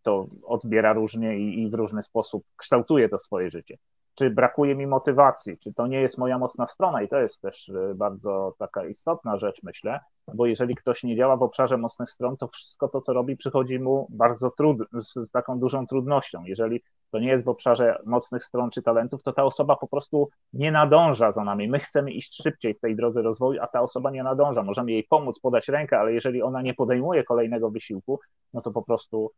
to 0.01 0.27
odbiera 0.43 0.93
różnie 0.93 1.37
i, 1.37 1.63
i 1.63 1.69
w 1.69 1.73
różny 1.73 2.03
sposób 2.03 2.43
kształtuje 2.55 3.09
to 3.09 3.17
swoje 3.17 3.51
życie 3.51 3.77
czy 4.15 4.29
brakuje 4.29 4.75
mi 4.75 4.87
motywacji, 4.87 5.57
czy 5.57 5.73
to 5.73 5.87
nie 5.87 6.01
jest 6.01 6.17
moja 6.17 6.37
mocna 6.37 6.67
strona 6.67 7.01
i 7.01 7.09
to 7.09 7.17
jest 7.17 7.41
też 7.41 7.69
e, 7.69 7.95
bardzo 7.95 8.55
taka 8.59 8.85
istotna 8.85 9.37
rzecz, 9.37 9.63
myślę, 9.63 9.99
bo 10.33 10.45
jeżeli 10.45 10.75
ktoś 10.75 11.03
nie 11.03 11.15
działa 11.15 11.37
w 11.37 11.43
obszarze 11.43 11.77
mocnych 11.77 12.11
stron, 12.11 12.37
to 12.37 12.47
wszystko 12.47 12.87
to, 12.87 13.01
co 13.01 13.13
robi, 13.13 13.37
przychodzi 13.37 13.79
mu 13.79 14.07
bardzo 14.09 14.51
trudno, 14.51 14.85
z, 15.01 15.31
taką 15.31 15.59
dużą 15.59 15.87
trudnością. 15.87 16.43
Jeżeli 16.43 16.83
to 17.11 17.19
nie 17.19 17.27
jest 17.27 17.45
w 17.45 17.49
obszarze 17.49 17.99
mocnych 18.05 18.45
stron 18.45 18.69
czy 18.71 18.81
talentów, 18.81 19.23
to 19.23 19.33
ta 19.33 19.43
osoba 19.43 19.75
po 19.75 19.87
prostu 19.87 20.29
nie 20.53 20.71
nadąża 20.71 21.31
za 21.31 21.43
nami. 21.43 21.67
My 21.67 21.79
chcemy 21.79 22.11
iść 22.11 22.41
szybciej 22.43 22.73
w 22.73 22.79
tej 22.79 22.95
drodze 22.95 23.21
rozwoju, 23.21 23.61
a 23.61 23.67
ta 23.67 23.81
osoba 23.81 24.11
nie 24.11 24.23
nadąża. 24.23 24.63
Możemy 24.63 24.91
jej 24.91 25.03
pomóc, 25.03 25.39
podać 25.39 25.67
rękę, 25.67 25.99
ale 25.99 26.13
jeżeli 26.13 26.41
ona 26.41 26.61
nie 26.61 26.73
podejmuje 26.73 27.23
kolejnego 27.23 27.71
wysiłku, 27.71 28.19
no 28.53 28.61
to 28.61 28.71
po 28.71 28.81
prostu 28.81 29.31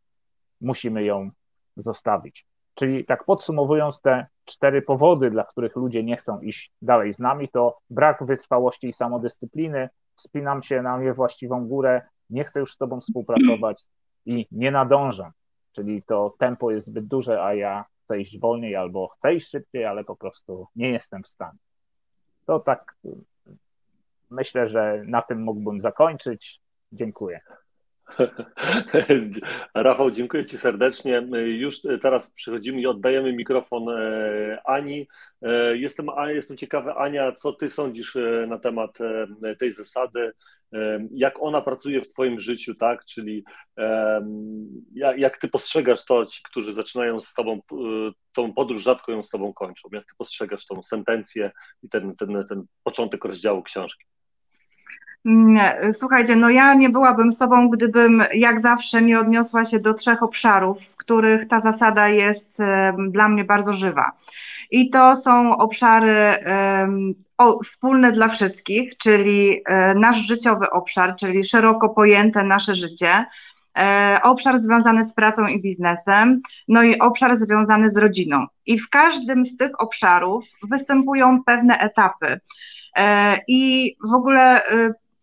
musimy 0.60 1.04
ją 1.04 1.30
zostawić. 1.76 2.46
Czyli 2.76 3.04
tak 3.04 3.24
podsumowując 3.24 4.00
te 4.00 4.26
cztery 4.44 4.82
powody, 4.82 5.30
dla 5.30 5.44
których 5.44 5.76
ludzie 5.76 6.04
nie 6.04 6.16
chcą 6.16 6.40
iść 6.40 6.72
dalej 6.82 7.14
z 7.14 7.18
nami, 7.18 7.48
to 7.48 7.78
brak 7.90 8.24
wytrwałości 8.24 8.88
i 8.88 8.92
samodyscypliny, 8.92 9.88
wspinam 10.16 10.62
się 10.62 10.82
na 10.82 10.98
niewłaściwą 10.98 11.68
górę, 11.68 12.02
nie 12.30 12.44
chcę 12.44 12.60
już 12.60 12.72
z 12.72 12.76
tobą 12.76 13.00
współpracować 13.00 13.84
i 14.26 14.46
nie 14.52 14.70
nadążam. 14.70 15.30
Czyli 15.72 16.02
to 16.02 16.34
tempo 16.38 16.70
jest 16.70 16.86
zbyt 16.86 17.06
duże, 17.06 17.42
a 17.42 17.54
ja 17.54 17.84
chcę 18.04 18.20
iść 18.20 18.38
wolniej 18.38 18.76
albo 18.76 19.08
chcę 19.08 19.34
iść 19.34 19.50
szybciej, 19.50 19.84
ale 19.84 20.04
po 20.04 20.16
prostu 20.16 20.66
nie 20.76 20.90
jestem 20.90 21.22
w 21.22 21.28
stanie. 21.28 21.58
To 22.46 22.60
tak 22.60 22.96
myślę, 24.30 24.68
że 24.68 25.02
na 25.06 25.22
tym 25.22 25.42
mógłbym 25.42 25.80
zakończyć. 25.80 26.60
Dziękuję. 26.92 27.40
Rafał, 29.74 30.10
dziękuję 30.10 30.44
Ci 30.44 30.58
serdecznie. 30.58 31.28
Już 31.46 31.80
teraz 32.02 32.30
przychodzimy 32.30 32.80
i 32.80 32.86
oddajemy 32.86 33.32
mikrofon 33.32 33.88
e, 33.88 34.60
Ani. 34.64 35.08
E, 35.42 35.76
jestem, 35.76 36.06
jestem 36.26 36.56
ciekawy, 36.56 36.94
Ania, 36.94 37.32
co 37.32 37.52
Ty 37.52 37.68
sądzisz 37.70 38.16
e, 38.16 38.46
na 38.48 38.58
temat 38.58 38.98
tej 39.58 39.72
zasady, 39.72 40.32
jak 41.10 41.42
ona 41.42 41.60
pracuje 41.60 42.02
w 42.02 42.08
Twoim 42.08 42.40
życiu, 42.40 42.74
tak? 42.74 43.04
Czyli 43.04 43.44
jak 45.16 45.38
Ty 45.38 45.48
postrzegasz 45.48 46.04
to, 46.04 46.26
ci, 46.26 46.42
którzy 46.42 46.72
zaczynają 46.72 47.20
z 47.20 47.34
Tobą 47.34 47.60
tą 48.32 48.52
podróż, 48.52 48.82
rzadko 48.82 49.12
ją 49.12 49.22
z 49.22 49.30
Tobą 49.30 49.52
kończą. 49.52 49.88
Jak 49.92 50.04
Ty 50.04 50.12
postrzegasz 50.18 50.66
tą 50.66 50.82
sentencję 50.82 51.50
i 51.82 51.88
ten, 51.88 52.16
ten, 52.16 52.44
ten 52.48 52.64
początek 52.84 53.24
rozdziału 53.24 53.62
książki? 53.62 54.06
Słuchajcie, 55.92 56.36
no 56.36 56.50
ja 56.50 56.74
nie 56.74 56.90
byłabym 56.90 57.32
sobą, 57.32 57.68
gdybym 57.68 58.22
jak 58.34 58.60
zawsze 58.60 59.02
nie 59.02 59.20
odniosła 59.20 59.64
się 59.64 59.80
do 59.80 59.94
trzech 59.94 60.22
obszarów, 60.22 60.84
w 60.84 60.96
których 60.96 61.48
ta 61.48 61.60
zasada 61.60 62.08
jest 62.08 62.62
dla 63.08 63.28
mnie 63.28 63.44
bardzo 63.44 63.72
żywa. 63.72 64.12
I 64.70 64.90
to 64.90 65.16
są 65.16 65.56
obszary 65.56 66.36
o, 67.38 67.62
wspólny 67.62 68.12
dla 68.12 68.28
wszystkich, 68.28 68.96
czyli 68.96 69.62
e, 69.66 69.94
nasz 69.94 70.16
życiowy 70.16 70.70
obszar, 70.70 71.16
czyli 71.16 71.44
szeroko 71.44 71.88
pojęte 71.88 72.44
nasze 72.44 72.74
życie, 72.74 73.24
e, 73.78 74.18
obszar 74.22 74.58
związany 74.58 75.04
z 75.04 75.14
pracą 75.14 75.46
i 75.46 75.62
biznesem, 75.62 76.40
no 76.68 76.82
i 76.82 76.98
obszar 76.98 77.36
związany 77.36 77.90
z 77.90 77.96
rodziną. 77.96 78.46
I 78.66 78.78
w 78.78 78.88
każdym 78.88 79.44
z 79.44 79.56
tych 79.56 79.80
obszarów 79.80 80.44
występują 80.70 81.44
pewne 81.44 81.78
etapy. 81.78 82.40
E, 82.96 83.38
I 83.48 83.96
w 84.10 84.14
ogóle 84.14 84.62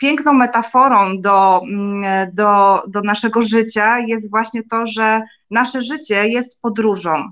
piękną 0.04 0.34
metaforą 0.34 1.22
do, 1.22 1.62
mm, 1.70 2.32
do, 2.34 2.84
do 2.88 3.02
naszego 3.02 3.42
życia 3.42 4.00
jest 4.00 4.30
właśnie 4.30 4.64
to, 4.64 4.88
że 4.88 5.22
nasze 5.52 5.82
życie 5.82 6.28
jest 6.28 6.62
podróżą. 6.62 7.32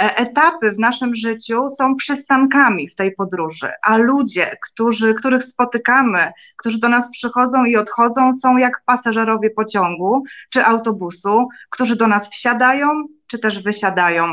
E, 0.00 0.16
etapy 0.16 0.72
w 0.72 0.78
naszym 0.78 1.14
życiu 1.14 1.68
są 1.70 1.96
przystankami 1.96 2.88
w 2.88 2.94
tej 2.94 3.14
podróży, 3.14 3.70
a 3.82 3.96
ludzie, 3.96 4.56
którzy, 4.62 5.14
których 5.14 5.44
spotykamy, 5.44 6.32
którzy 6.56 6.80
do 6.80 6.88
nas 6.88 7.10
przychodzą 7.10 7.64
i 7.64 7.76
odchodzą, 7.76 8.32
są 8.32 8.56
jak 8.56 8.82
pasażerowie 8.86 9.50
pociągu 9.50 10.22
czy 10.50 10.64
autobusu, 10.64 11.48
którzy 11.70 11.96
do 11.96 12.06
nas 12.06 12.30
wsiadają 12.30 12.88
czy 13.26 13.38
też 13.38 13.62
wysiadają. 13.62 14.24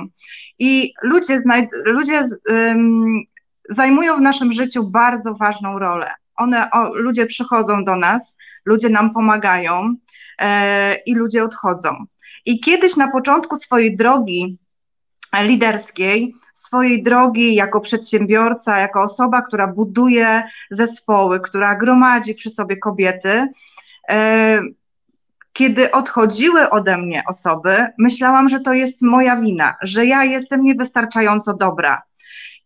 I 0.60 0.94
ludzie, 1.04 1.42
ludzie 1.86 2.28
zajmują 3.70 4.18
w 4.18 4.22
naszym 4.22 4.52
życiu 4.52 4.84
bardzo 4.84 5.34
ważną 5.34 5.80
rolę. 5.80 6.21
One, 6.42 6.72
o, 6.72 6.94
ludzie 6.94 7.26
przychodzą 7.26 7.84
do 7.84 7.96
nas, 7.96 8.38
ludzie 8.66 8.90
nam 8.90 9.14
pomagają 9.14 9.96
e, 10.40 10.96
i 11.06 11.16
ludzie 11.16 11.44
odchodzą. 11.44 12.06
I 12.46 12.60
kiedyś 12.60 12.98
na 12.98 13.12
początku 13.12 13.58
swojej 13.58 13.96
drogi 13.96 14.58
liderskiej, 15.42 16.36
swojej 16.54 17.04
drogi 17.04 17.56
jako 17.56 17.82
przedsiębiorca, 17.82 18.80
jako 18.80 19.02
osoba, 19.02 19.42
która 19.42 19.68
buduje 19.68 20.44
zespoły, 20.72 21.40
która 21.40 21.76
gromadzi 21.76 22.36
przy 22.36 22.50
sobie 22.50 22.78
kobiety. 22.78 23.48
E, 24.10 24.62
kiedy 25.54 25.92
odchodziły 25.92 26.70
ode 26.70 26.98
mnie 26.98 27.24
osoby, 27.28 27.88
myślałam, 27.98 28.50
że 28.50 28.60
to 28.60 28.74
jest 28.74 29.02
moja 29.02 29.36
wina, 29.36 29.76
że 29.82 30.06
ja 30.06 30.24
jestem 30.24 30.64
niewystarczająco 30.64 31.54
dobra. 31.54 32.02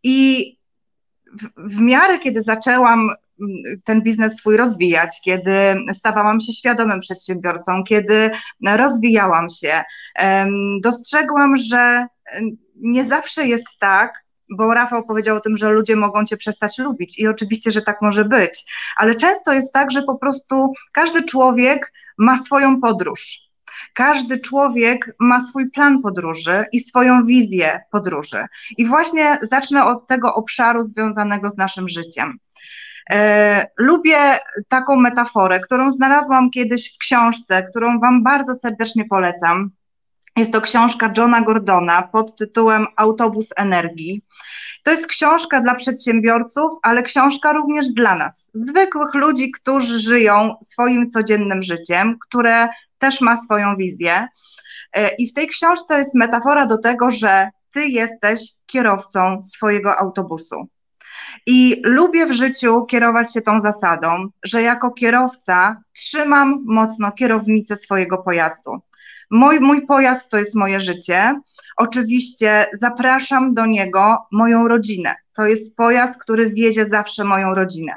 I 0.03 0.47
w, 1.33 1.75
w 1.75 1.79
miarę, 1.79 2.19
kiedy 2.19 2.41
zaczęłam 2.41 3.09
ten 3.83 4.01
biznes 4.01 4.37
swój 4.37 4.57
rozwijać, 4.57 5.21
kiedy 5.25 5.75
stawałam 5.93 6.41
się 6.41 6.53
świadomym 6.53 6.99
przedsiębiorcą, 6.99 7.83
kiedy 7.83 8.31
rozwijałam 8.65 9.49
się, 9.49 9.83
dostrzegłam, 10.83 11.57
że 11.57 12.07
nie 12.75 13.05
zawsze 13.05 13.47
jest 13.47 13.65
tak, 13.79 14.25
bo 14.49 14.73
Rafał 14.73 15.05
powiedział 15.05 15.37
o 15.37 15.39
tym, 15.39 15.57
że 15.57 15.69
ludzie 15.69 15.95
mogą 15.95 16.25
cię 16.25 16.37
przestać 16.37 16.77
lubić 16.77 17.19
i 17.19 17.27
oczywiście, 17.27 17.71
że 17.71 17.81
tak 17.81 18.01
może 18.01 18.25
być, 18.25 18.65
ale 18.97 19.15
często 19.15 19.53
jest 19.53 19.73
tak, 19.73 19.91
że 19.91 20.03
po 20.03 20.15
prostu 20.15 20.73
każdy 20.93 21.23
człowiek 21.23 21.93
ma 22.17 22.37
swoją 22.37 22.81
podróż. 22.81 23.39
Każdy 23.93 24.39
człowiek 24.39 25.15
ma 25.19 25.41
swój 25.41 25.71
plan 25.71 26.01
podróży 26.01 26.65
i 26.71 26.79
swoją 26.79 27.23
wizję 27.23 27.81
podróży. 27.91 28.45
I 28.77 28.85
właśnie 28.85 29.37
zacznę 29.41 29.85
od 29.85 30.07
tego 30.07 30.33
obszaru 30.33 30.83
związanego 30.83 31.49
z 31.49 31.57
naszym 31.57 31.89
życiem. 31.89 32.37
E, 33.09 33.67
lubię 33.77 34.39
taką 34.67 34.95
metaforę, 34.95 35.59
którą 35.59 35.91
znalazłam 35.91 36.51
kiedyś 36.51 36.95
w 36.95 36.97
książce, 36.97 37.63
którą 37.63 37.99
Wam 37.99 38.23
bardzo 38.23 38.55
serdecznie 38.55 39.05
polecam. 39.05 39.71
Jest 40.35 40.53
to 40.53 40.61
książka 40.61 41.13
Johna 41.17 41.41
Gordona 41.41 42.03
pod 42.03 42.35
tytułem 42.35 42.87
Autobus 42.95 43.49
Energii. 43.55 44.21
To 44.83 44.91
jest 44.91 45.07
książka 45.07 45.61
dla 45.61 45.75
przedsiębiorców, 45.75 46.71
ale 46.81 47.03
książka 47.03 47.53
również 47.53 47.89
dla 47.89 48.15
nas, 48.15 48.49
zwykłych 48.53 49.13
ludzi, 49.13 49.51
którzy 49.51 49.99
żyją 49.99 50.55
swoim 50.63 51.09
codziennym 51.09 51.63
życiem, 51.63 52.17
które 52.27 52.67
też 52.97 53.21
ma 53.21 53.35
swoją 53.35 53.77
wizję. 53.77 54.27
E, 54.93 55.09
I 55.15 55.27
w 55.27 55.33
tej 55.33 55.47
książce 55.47 55.97
jest 55.97 56.15
metafora 56.15 56.65
do 56.65 56.77
tego, 56.77 57.11
że 57.11 57.49
ty 57.71 57.87
jesteś 57.87 58.41
kierowcą 58.65 59.43
swojego 59.43 59.97
autobusu. 59.97 60.67
I 61.45 61.81
lubię 61.83 62.25
w 62.25 62.31
życiu 62.31 62.85
kierować 62.85 63.33
się 63.33 63.41
tą 63.41 63.59
zasadą, 63.59 64.27
że 64.43 64.61
jako 64.61 64.91
kierowca 64.91 65.81
trzymam 65.93 66.63
mocno 66.65 67.11
kierownicę 67.11 67.75
swojego 67.75 68.17
pojazdu. 68.17 68.81
Mój, 69.31 69.59
mój 69.59 69.85
pojazd 69.85 70.31
to 70.31 70.37
jest 70.37 70.55
moje 70.55 70.79
życie. 70.79 71.41
Oczywiście 71.77 72.65
zapraszam 72.73 73.53
do 73.53 73.65
niego 73.65 74.17
moją 74.31 74.67
rodzinę. 74.67 75.15
To 75.33 75.45
jest 75.45 75.77
pojazd, 75.77 76.21
który 76.21 76.49
wiezie 76.49 76.89
zawsze 76.89 77.23
moją 77.23 77.53
rodzinę. 77.53 77.93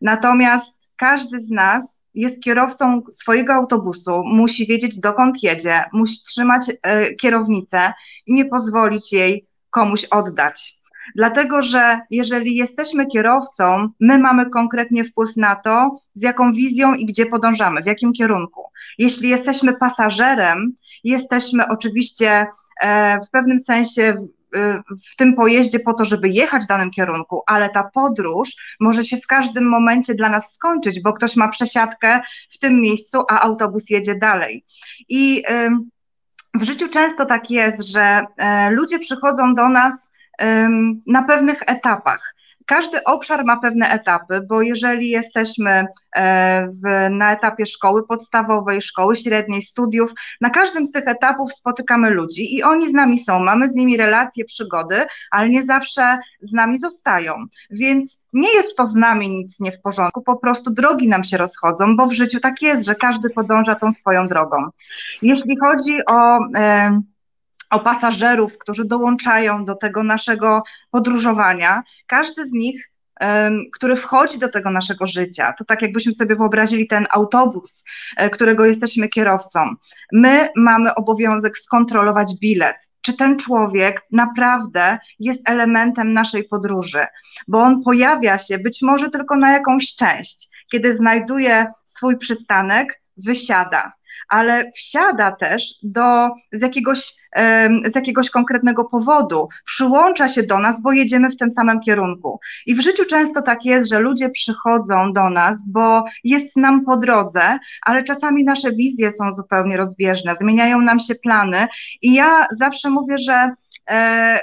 Natomiast 0.00 0.90
każdy 0.96 1.40
z 1.40 1.50
nas 1.50 2.02
jest 2.14 2.42
kierowcą 2.42 3.02
swojego 3.10 3.54
autobusu, 3.54 4.22
musi 4.24 4.66
wiedzieć 4.66 5.00
dokąd 5.00 5.42
jedzie, 5.42 5.84
musi 5.92 6.22
trzymać 6.22 6.70
e, 6.82 7.14
kierownicę 7.14 7.92
i 8.26 8.34
nie 8.34 8.44
pozwolić 8.44 9.12
jej 9.12 9.46
komuś 9.70 10.04
oddać. 10.04 10.75
Dlatego, 11.14 11.62
że 11.62 12.00
jeżeli 12.10 12.56
jesteśmy 12.56 13.06
kierowcą, 13.06 13.88
my 14.00 14.18
mamy 14.18 14.50
konkretnie 14.50 15.04
wpływ 15.04 15.36
na 15.36 15.56
to, 15.56 16.00
z 16.14 16.22
jaką 16.22 16.52
wizją 16.52 16.94
i 16.94 17.06
gdzie 17.06 17.26
podążamy, 17.26 17.82
w 17.82 17.86
jakim 17.86 18.12
kierunku. 18.12 18.62
Jeśli 18.98 19.28
jesteśmy 19.28 19.72
pasażerem, 19.72 20.72
jesteśmy 21.04 21.68
oczywiście 21.68 22.46
e, 22.82 23.20
w 23.20 23.30
pewnym 23.30 23.58
sensie 23.58 24.26
w 25.12 25.16
tym 25.16 25.34
pojeździe 25.34 25.80
po 25.80 25.94
to, 25.94 26.04
żeby 26.04 26.28
jechać 26.28 26.64
w 26.64 26.66
danym 26.66 26.90
kierunku, 26.90 27.42
ale 27.46 27.68
ta 27.68 27.90
podróż 27.94 28.76
może 28.80 29.04
się 29.04 29.16
w 29.16 29.26
każdym 29.26 29.68
momencie 29.68 30.14
dla 30.14 30.28
nas 30.28 30.52
skończyć, 30.52 31.02
bo 31.02 31.12
ktoś 31.12 31.36
ma 31.36 31.48
przesiadkę 31.48 32.20
w 32.50 32.58
tym 32.58 32.80
miejscu, 32.80 33.22
a 33.30 33.40
autobus 33.40 33.90
jedzie 33.90 34.14
dalej. 34.14 34.64
I 35.08 35.42
w 36.54 36.62
życiu 36.62 36.88
często 36.88 37.26
tak 37.26 37.50
jest, 37.50 37.88
że 37.88 38.26
e, 38.36 38.70
ludzie 38.70 38.98
przychodzą 38.98 39.54
do 39.54 39.68
nas 39.68 40.10
na 41.06 41.22
pewnych 41.22 41.62
etapach. 41.66 42.34
Każdy 42.66 43.04
obszar 43.04 43.44
ma 43.44 43.56
pewne 43.56 43.90
etapy, 43.90 44.40
bo 44.48 44.62
jeżeli 44.62 45.10
jesteśmy 45.10 45.86
e, 46.16 46.68
w, 46.68 47.10
na 47.10 47.32
etapie 47.32 47.66
szkoły 47.66 48.06
podstawowej, 48.06 48.82
szkoły 48.82 49.16
średniej, 49.16 49.62
studiów, 49.62 50.12
na 50.40 50.50
każdym 50.50 50.86
z 50.86 50.92
tych 50.92 51.08
etapów 51.08 51.52
spotykamy 51.52 52.10
ludzi 52.10 52.54
i 52.56 52.62
oni 52.62 52.88
z 52.90 52.92
nami 52.92 53.18
są, 53.18 53.38
mamy 53.38 53.68
z 53.68 53.74
nimi 53.74 53.96
relacje, 53.96 54.44
przygody, 54.44 55.06
ale 55.30 55.48
nie 55.50 55.64
zawsze 55.64 56.18
z 56.40 56.52
nami 56.52 56.78
zostają. 56.78 57.34
Więc 57.70 58.24
nie 58.32 58.54
jest 58.54 58.76
to 58.76 58.86
z 58.86 58.94
nami 58.94 59.30
nic 59.30 59.60
nie 59.60 59.72
w 59.72 59.80
porządku, 59.80 60.22
po 60.22 60.36
prostu 60.36 60.70
drogi 60.70 61.08
nam 61.08 61.24
się 61.24 61.36
rozchodzą, 61.36 61.96
bo 61.96 62.06
w 62.06 62.12
życiu 62.12 62.40
tak 62.40 62.62
jest, 62.62 62.84
że 62.84 62.94
każdy 62.94 63.30
podąża 63.30 63.74
tą 63.74 63.92
swoją 63.92 64.28
drogą. 64.28 64.56
Jeśli 65.22 65.56
chodzi 65.58 65.98
o. 66.10 66.38
E, 66.54 67.00
o 67.70 67.80
pasażerów, 67.80 68.58
którzy 68.58 68.84
dołączają 68.84 69.64
do 69.64 69.74
tego 69.74 70.02
naszego 70.02 70.62
podróżowania. 70.90 71.82
Każdy 72.06 72.48
z 72.48 72.52
nich 72.52 72.90
który 73.72 73.96
wchodzi 73.96 74.38
do 74.38 74.48
tego 74.48 74.70
naszego 74.70 75.06
życia. 75.06 75.54
To 75.58 75.64
tak 75.64 75.82
jakbyśmy 75.82 76.12
sobie 76.12 76.36
wyobrazili 76.36 76.86
ten 76.86 77.06
autobus, 77.10 77.84
e, 78.16 78.30
którego 78.30 78.64
jesteśmy 78.64 79.08
kierowcą. 79.08 79.74
My 80.12 80.48
mamy 80.56 80.94
obowiązek 80.94 81.58
skontrolować 81.58 82.34
bilet. 82.40 82.76
Czy 83.00 83.16
ten 83.16 83.38
człowiek 83.38 84.02
naprawdę 84.12 84.98
jest 85.18 85.50
elementem 85.50 86.12
naszej 86.12 86.44
podróży, 86.44 87.06
bo 87.48 87.60
on 87.60 87.82
pojawia 87.82 88.38
się 88.38 88.58
być 88.58 88.82
może 88.82 89.10
tylko 89.10 89.36
na 89.36 89.52
jakąś 89.52 89.94
część. 89.94 90.48
Kiedy 90.72 90.96
znajduje 90.96 91.66
swój 91.84 92.18
przystanek, 92.18 93.00
wysiada 93.16 93.92
ale 94.28 94.72
wsiada 94.72 95.32
też 95.32 95.74
do, 95.82 96.28
z, 96.52 96.62
jakiegoś, 96.62 97.12
z 97.84 97.94
jakiegoś 97.94 98.30
konkretnego 98.30 98.84
powodu, 98.84 99.48
przyłącza 99.64 100.28
się 100.28 100.42
do 100.42 100.58
nas, 100.58 100.82
bo 100.82 100.92
jedziemy 100.92 101.30
w 101.30 101.36
tym 101.36 101.50
samym 101.50 101.80
kierunku. 101.80 102.40
I 102.66 102.74
w 102.74 102.80
życiu 102.80 103.04
często 103.04 103.42
tak 103.42 103.64
jest, 103.64 103.90
że 103.90 103.98
ludzie 103.98 104.30
przychodzą 104.30 105.12
do 105.12 105.30
nas, 105.30 105.70
bo 105.72 106.04
jest 106.24 106.56
nam 106.56 106.84
po 106.84 106.96
drodze, 106.96 107.58
ale 107.82 108.04
czasami 108.04 108.44
nasze 108.44 108.72
wizje 108.72 109.12
są 109.12 109.32
zupełnie 109.32 109.76
rozbieżne, 109.76 110.34
zmieniają 110.36 110.80
nam 110.80 111.00
się 111.00 111.14
plany. 111.14 111.66
I 112.02 112.14
ja 112.14 112.46
zawsze 112.50 112.90
mówię, 112.90 113.18
że, 113.18 113.50
e, 113.90 114.40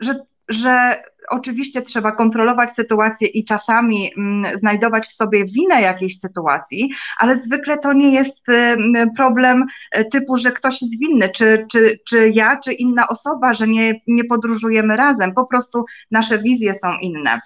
że, 0.00 0.14
że 0.48 1.02
oczywiście 1.30 1.82
trzeba 1.82 2.12
kontrolować 2.12 2.70
sytuację 2.70 3.28
i 3.28 3.44
czasami 3.44 4.12
mm, 4.16 4.58
znajdować 4.58 5.06
w 5.06 5.12
sobie 5.12 5.44
winę 5.44 5.82
jakiejś 5.82 6.18
sytuacji, 6.18 6.90
ale 7.18 7.36
zwykle 7.36 7.78
to 7.78 7.92
nie 7.92 8.14
jest 8.14 8.48
y, 8.48 8.76
problem 9.16 9.64
y, 9.98 10.04
typu, 10.04 10.36
że 10.36 10.52
ktoś 10.52 10.82
jest 10.82 10.98
winny, 10.98 11.28
czy, 11.28 11.66
czy, 11.70 11.98
czy 12.08 12.28
ja, 12.28 12.58
czy 12.64 12.72
inna 12.72 13.08
osoba, 13.08 13.54
że 13.54 13.68
nie, 13.68 14.00
nie 14.06 14.24
podróżujemy 14.24 14.96
razem, 14.96 15.34
po 15.34 15.46
prostu 15.46 15.84
nasze 16.10 16.38
wizje 16.38 16.74
są 16.74 16.98
inne. 17.00 17.40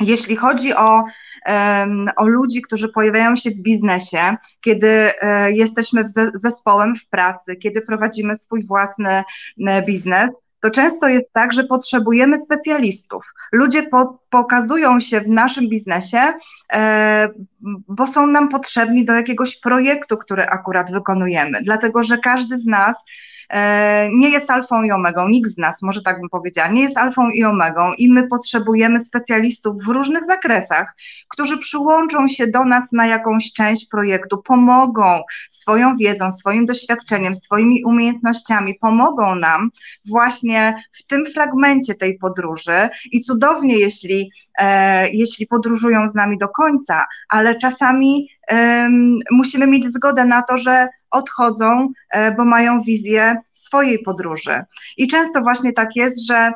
Jeśli 0.00 0.36
chodzi 0.36 0.74
o, 0.74 1.04
o 2.16 2.28
ludzi, 2.28 2.62
którzy 2.62 2.88
pojawiają 2.88 3.36
się 3.36 3.50
w 3.50 3.62
biznesie, 3.62 4.36
kiedy 4.60 4.88
e, 5.20 5.52
jesteśmy 5.52 6.04
zespołem 6.34 6.96
w 6.96 7.08
pracy, 7.08 7.56
kiedy 7.56 7.80
prowadzimy 7.80 8.36
swój 8.36 8.66
własny 8.66 9.24
biznes, 9.86 10.30
to 10.60 10.70
często 10.70 11.08
jest 11.08 11.32
tak, 11.32 11.52
że 11.52 11.64
potrzebujemy 11.64 12.38
specjalistów. 12.38 13.34
Ludzie 13.52 13.82
po, 13.82 14.18
pokazują 14.30 15.00
się 15.00 15.20
w 15.20 15.28
naszym 15.28 15.68
biznesie, 15.68 16.32
e, 16.72 17.28
bo 17.88 18.06
są 18.06 18.26
nam 18.26 18.48
potrzebni 18.48 19.04
do 19.04 19.14
jakiegoś 19.14 19.60
projektu, 19.60 20.16
który 20.16 20.46
akurat 20.46 20.92
wykonujemy, 20.92 21.58
dlatego 21.62 22.02
że 22.02 22.18
każdy 22.18 22.58
z 22.58 22.66
nas 22.66 23.04
nie 24.12 24.30
jest 24.30 24.50
alfą 24.50 24.82
i 24.82 24.90
omegą, 24.90 25.28
nikt 25.28 25.50
z 25.50 25.58
nas, 25.58 25.82
może 25.82 26.02
tak 26.02 26.20
bym 26.20 26.28
powiedziała, 26.28 26.68
nie 26.68 26.82
jest 26.82 26.98
alfą 26.98 27.30
i 27.30 27.44
omegą 27.44 27.92
i 27.92 28.12
my 28.12 28.28
potrzebujemy 28.28 29.00
specjalistów 29.00 29.84
w 29.84 29.88
różnych 29.88 30.26
zakresach, 30.26 30.96
którzy 31.28 31.58
przyłączą 31.58 32.28
się 32.28 32.46
do 32.46 32.64
nas 32.64 32.92
na 32.92 33.06
jakąś 33.06 33.52
część 33.52 33.88
projektu, 33.90 34.42
pomogą 34.42 35.22
swoją 35.50 35.96
wiedzą, 35.96 36.32
swoim 36.32 36.66
doświadczeniem, 36.66 37.34
swoimi 37.34 37.84
umiejętnościami, 37.84 38.74
pomogą 38.74 39.34
nam 39.34 39.70
właśnie 40.08 40.84
w 40.92 41.06
tym 41.06 41.26
fragmencie 41.26 41.94
tej 41.94 42.18
podróży 42.18 42.88
i 43.12 43.20
cudownie, 43.20 43.78
jeśli, 43.78 44.30
e, 44.58 45.10
jeśli 45.10 45.46
podróżują 45.46 46.06
z 46.06 46.14
nami 46.14 46.38
do 46.38 46.48
końca, 46.48 47.06
ale 47.28 47.58
czasami 47.58 48.28
e, 48.32 48.37
musimy 49.30 49.66
mieć 49.66 49.86
zgodę 49.86 50.24
na 50.24 50.42
to, 50.42 50.58
że 50.58 50.88
odchodzą, 51.10 51.88
e, 52.10 52.32
bo 52.32 52.44
mają 52.44 52.82
wizję 52.82 53.36
swojej 53.52 53.98
podróży. 53.98 54.64
I 54.96 55.08
często 55.08 55.40
właśnie 55.40 55.72
tak 55.72 55.96
jest, 55.96 56.26
że 56.26 56.52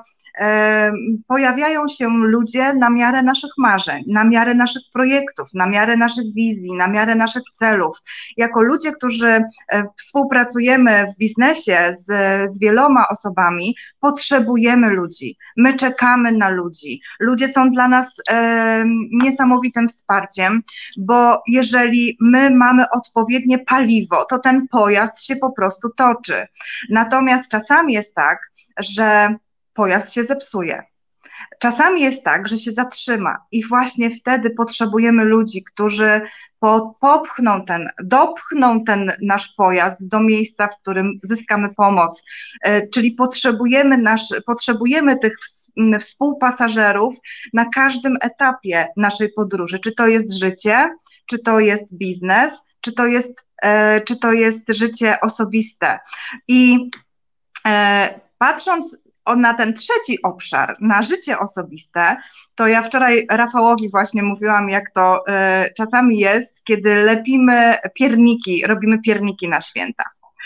pojawiają 1.27 1.89
się 1.89 2.09
ludzie 2.09 2.75
na 2.75 2.91
miarę 2.91 3.23
naszych 3.23 3.51
marzeń, 3.59 4.05
na 4.07 4.25
miarę 4.25 4.55
naszych 4.55 4.83
projektów, 4.93 5.49
na 5.55 5.67
miarę 5.67 5.97
naszych 5.97 6.35
wizji, 6.35 6.77
na 6.77 6.89
miarę 6.89 7.15
naszych 7.15 7.43
celów. 7.55 7.99
Jako 8.37 8.63
ludzie, 8.63 8.93
którzy 8.93 9.29
e, 9.29 9.85
współpracujemy 9.99 11.07
w 11.15 11.19
biznesie 11.19 11.95
z, 11.99 12.07
z 12.51 12.59
wieloma 12.61 13.09
osobami, 13.09 13.77
potrzebujemy 14.01 14.91
ludzi. 14.91 15.37
My 15.57 15.75
czekamy 15.75 16.33
na 16.33 16.49
ludzi. 16.49 17.01
Ludzie 17.21 17.49
są 17.49 17.69
dla 17.69 17.89
nas 17.89 18.17
e, 18.31 18.85
niesamowitym 19.13 19.89
wsparciem, 19.89 20.63
bo 20.99 21.43
jeżeli 21.47 22.17
my 22.21 22.51
mamy 22.51 22.85
odpowiednie 22.91 23.59
paliwo, 23.59 24.25
to 24.25 24.39
ten 24.39 24.69
pojazd 24.69 25.25
się 25.25 25.37
po 25.37 25.53
prostu 25.53 25.91
toczy. 25.97 26.47
Natomiast 26.91 27.51
czasami 27.51 27.93
jest 27.93 28.15
tak, 28.15 28.39
że 28.79 29.37
pojazd 29.75 30.13
się 30.13 30.25
zepsuje. 30.25 30.83
Czasami 31.59 32.03
jest 32.03 32.25
tak, 32.25 32.49
że 32.49 32.59
się 32.59 32.73
zatrzyma 32.73 33.39
i 33.53 33.67
właśnie 33.67 34.11
wtedy 34.11 34.51
potrzebujemy 34.51 35.25
ludzi, 35.25 35.65
którzy 35.65 36.21
popchną 37.01 37.65
ten, 37.65 37.91
dopchną 38.03 38.85
ten 38.85 39.13
nasz 39.23 39.49
pojazd 39.49 40.09
do 40.09 40.21
miejsca, 40.21 40.69
w 40.69 40.79
którym 40.81 41.21
zyskamy 41.23 41.75
pomoc. 41.75 42.25
E, 42.63 42.89
czyli 42.89 43.11
potrzebujemy, 43.11 43.99
nasz, 43.99 44.23
potrzebujemy 44.47 45.19
tych 45.19 45.37
współpasażerów 46.01 47.15
na 47.53 47.65
każdym 47.65 48.17
etapie 48.21 48.89
naszej 48.97 49.33
podróży. 49.33 49.79
Czy 49.79 49.93
to 49.93 50.07
jest 50.07 50.33
życie, 50.33 50.89
czy 51.27 51.39
to 51.39 51.61
jest 51.61 51.95
biznes, 51.95 52.67
czy 52.81 52.93
to 52.93 53.07
jest, 53.07 53.47
e, 53.63 54.01
czy 54.01 54.17
to 54.17 54.33
jest 54.33 54.69
życie 54.69 55.21
osobiste. 55.21 55.99
I 56.49 56.91
e, 57.67 58.21
patrząc 59.25 59.43
na 59.43 59.55
ten 59.55 59.75
trzeci 59.75 60.23
obszar, 60.23 60.77
na 60.81 61.03
życie 61.03 61.39
osobiste, 61.39 62.17
to 62.55 62.67
ja 62.67 62.83
wczoraj 62.83 63.27
Rafałowi 63.31 63.91
właśnie 63.91 64.23
mówiłam, 64.23 64.69
jak 64.69 64.91
to 64.91 65.25
y, 65.27 65.75
czasami 65.77 66.19
jest, 66.19 66.65
kiedy 66.65 66.95
lepimy 66.95 67.75
pierniki, 67.95 68.67
robimy 68.67 68.99
pierniki 69.03 69.49
na 69.49 69.61
święta. 69.61 70.05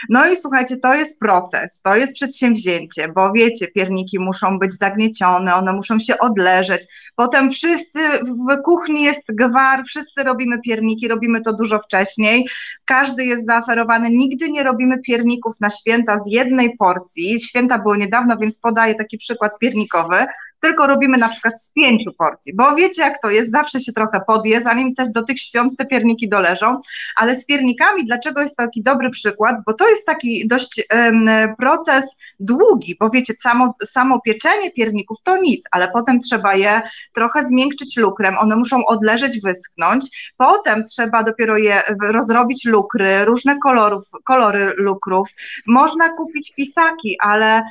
No 0.09 0.27
i 0.27 0.37
słuchajcie, 0.37 0.77
to 0.77 0.95
jest 0.95 1.21
proces, 1.21 1.81
to 1.85 1.97
jest 1.97 2.15
przedsięwzięcie, 2.15 3.09
bo 3.09 3.33
wiecie, 3.33 3.69
pierniki 3.69 4.19
muszą 4.19 4.59
być 4.59 4.75
zagniecione, 4.75 5.55
one 5.55 5.73
muszą 5.73 5.99
się 5.99 6.19
odleżeć. 6.19 6.87
Potem 7.17 7.51
wszyscy 7.51 8.01
w 8.19 8.63
kuchni 8.65 9.03
jest 9.03 9.23
gwar, 9.29 9.83
wszyscy 9.87 10.23
robimy 10.23 10.61
pierniki, 10.61 11.09
robimy 11.09 11.41
to 11.41 11.53
dużo 11.53 11.79
wcześniej. 11.79 12.49
Każdy 12.85 13.25
jest 13.25 13.47
zaoferowany. 13.47 14.11
Nigdy 14.11 14.51
nie 14.51 14.63
robimy 14.63 14.99
pierników 14.99 15.61
na 15.61 15.71
święta 15.71 16.19
z 16.19 16.27
jednej 16.27 16.77
porcji. 16.77 17.41
Święta 17.41 17.79
były 17.79 17.99
niedawno, 17.99 18.37
więc 18.37 18.59
podaję 18.59 18.95
taki 18.95 19.19
przykład 19.19 19.59
piernikowy 19.59 20.27
tylko 20.67 20.87
robimy 20.87 21.19
na 21.19 21.29
przykład 21.29 21.63
z 21.63 21.73
pięciu 21.73 22.13
porcji, 22.13 22.55
bo 22.55 22.75
wiecie 22.75 23.03
jak 23.03 23.23
to 23.23 23.31
jest, 23.31 23.51
zawsze 23.51 23.81
się 23.81 23.93
trochę 23.93 24.21
podje, 24.27 24.61
zanim 24.61 24.95
też 24.95 25.09
do 25.09 25.23
tych 25.23 25.39
świąt 25.39 25.77
te 25.79 25.87
pierniki 25.87 26.29
doleżą, 26.29 26.81
ale 27.17 27.35
z 27.35 27.47
piernikami, 27.47 28.05
dlaczego 28.05 28.41
jest 28.43 28.57
taki 28.57 28.83
dobry 28.83 29.11
przykład, 29.11 29.57
bo 29.67 29.73
to 29.73 29.89
jest 29.89 30.07
taki 30.07 30.49
dość 30.49 30.83
um, 30.95 31.29
proces 31.59 32.17
długi, 32.41 32.97
bo 33.01 33.11
wiecie, 33.11 33.35
samo, 33.35 33.75
samo 33.85 34.21
pieczenie 34.21 34.71
pierników 34.71 35.23
to 35.23 35.37
nic, 35.37 35.65
ale 35.71 35.89
potem 35.89 36.21
trzeba 36.21 36.55
je 36.55 36.83
trochę 37.13 37.45
zmiękczyć 37.45 37.97
lukrem, 37.97 38.39
one 38.39 38.57
muszą 38.57 38.87
odleżeć, 38.87 39.41
wyschnąć, 39.41 40.33
potem 40.37 40.85
trzeba 40.85 41.23
dopiero 41.23 41.57
je 41.57 41.83
rozrobić 42.03 42.65
lukry, 42.65 43.25
różne 43.25 43.57
kolorów, 43.59 44.05
kolory 44.25 44.73
lukrów, 44.77 45.29
można 45.67 46.09
kupić 46.09 46.53
pisaki, 46.55 47.17
ale 47.21 47.63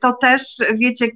to 0.00 0.12
też, 0.12 0.42
wiecie, 0.74 1.06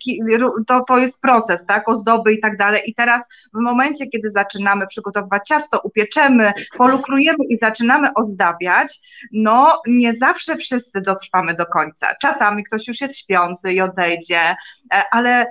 to, 0.67 0.85
to 0.89 0.99
jest 0.99 1.21
proces, 1.21 1.67
tak, 1.67 1.89
ozdoby 1.89 2.33
i 2.33 2.41
tak 2.41 2.57
dalej. 2.57 2.81
I 2.87 2.95
teraz 2.95 3.29
w 3.55 3.61
momencie, 3.61 4.07
kiedy 4.07 4.31
zaczynamy 4.31 4.87
przygotowywać 4.87 5.49
ciasto, 5.49 5.81
upieczemy, 5.85 6.53
polukrujemy 6.79 7.45
i 7.49 7.59
zaczynamy 7.59 8.09
ozdabiać, 8.15 9.01
no 9.33 9.83
nie 9.87 10.13
zawsze 10.13 10.57
wszyscy 10.57 11.01
dotrwamy 11.01 11.55
do 11.55 11.67
końca. 11.67 12.15
Czasami 12.21 12.65
ktoś 12.65 12.89
już 12.89 13.01
jest 13.01 13.19
śpiący 13.19 13.73
i 13.73 13.81
odejdzie, 13.81 14.41
e, 14.41 15.03
ale 15.11 15.31
e, 15.41 15.47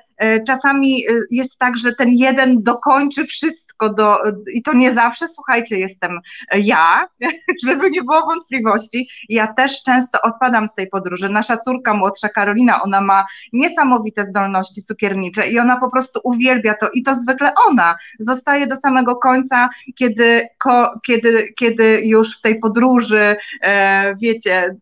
czasami 0.47 1.03
jest 1.31 1.57
tak, 1.57 1.77
że 1.77 1.95
ten 1.95 2.10
jeden 2.10 2.63
dokończy 2.63 3.25
wszystko 3.25 3.89
do, 3.89 4.17
i 4.53 4.62
to 4.62 4.73
nie 4.73 4.93
zawsze, 4.93 5.27
słuchajcie, 5.27 5.79
jestem 5.79 6.19
ja, 6.53 7.07
żeby 7.67 7.89
nie 7.89 8.03
było 8.03 8.21
wątpliwości. 8.25 9.10
Ja 9.29 9.53
też 9.53 9.84
często 9.84 10.21
odpadam 10.21 10.67
z 10.67 10.75
tej 10.75 10.88
podróży. 10.88 11.29
Nasza 11.29 11.57
córka 11.57 11.93
młodsza 11.93 12.29
Karolina 12.29 12.81
ona 12.81 13.01
ma 13.01 13.25
niesamowite 13.53 14.25
zdolności 14.25 14.84
cukiernicze 14.84 15.47
i 15.47 15.60
ona 15.60 15.79
po 15.79 15.91
prostu 15.91 16.19
uwielbia 16.23 16.73
to 16.73 16.89
i 16.93 17.03
to 17.03 17.15
zwykle 17.15 17.53
ona 17.67 17.95
zostaje 18.19 18.67
do 18.67 18.75
samego 18.75 19.15
końca, 19.15 19.69
kiedy, 19.95 20.47
ko, 20.57 20.99
kiedy, 21.05 21.53
kiedy 21.53 22.01
już 22.03 22.38
w 22.38 22.41
tej 22.41 22.60
podróży, 22.60 23.38
e, 23.62 24.15
wiecie, 24.15 24.75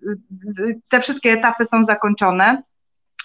te 0.89 1.01
wszystkie 1.01 1.31
etapy 1.31 1.65
są 1.65 1.83
zakończone. 1.83 2.63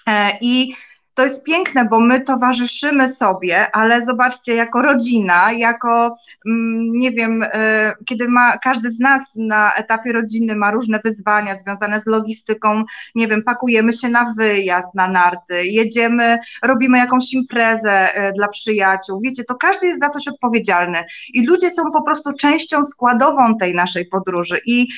E, 0.07 0.38
I 0.40 0.74
to 1.14 1.22
jest 1.22 1.44
piękne, 1.44 1.85
bo 1.85 2.00
my 2.00 2.20
towarzyszymy 2.20 3.09
sobie, 3.09 3.77
ale 3.77 4.05
zobaczcie, 4.05 4.55
jako 4.55 4.83
rodzina, 4.83 5.53
jako, 5.53 6.16
mm, 6.46 6.92
nie 6.92 7.11
wiem, 7.11 7.42
e, 7.42 7.92
kiedy 8.07 8.29
ma 8.29 8.59
każdy 8.59 8.90
z 8.90 9.00
nas 9.00 9.37
na 9.37 9.74
etapie 9.74 10.12
rodziny 10.12 10.57
ma 10.57 10.70
różne 10.70 11.00
wyzwania 11.05 11.59
związane 11.59 12.00
z 12.00 12.07
logistyką, 12.07 12.85
nie 13.14 13.29
wiem, 13.29 13.42
pakujemy 13.42 13.92
się 13.92 14.09
na 14.09 14.35
wyjazd, 14.38 14.94
na 14.94 15.09
narty, 15.09 15.66
jedziemy, 15.66 16.38
robimy 16.62 16.98
jakąś 16.98 17.33
imprezę 17.33 18.14
e, 18.14 18.33
dla 18.33 18.48
przyjaciół, 18.48 19.20
wiecie, 19.20 19.44
to 19.44 19.55
każdy 19.55 19.87
jest 19.87 20.00
za 20.00 20.09
coś 20.09 20.29
odpowiedzialny. 20.29 20.98
I 21.35 21.46
ludzie 21.46 21.70
są 21.70 21.83
po 21.92 22.03
prostu 22.03 22.33
częścią 22.33 22.83
składową 22.83 23.59
tej 23.59 23.74
naszej 23.74 24.07
podróży. 24.07 24.59
I 24.66 24.88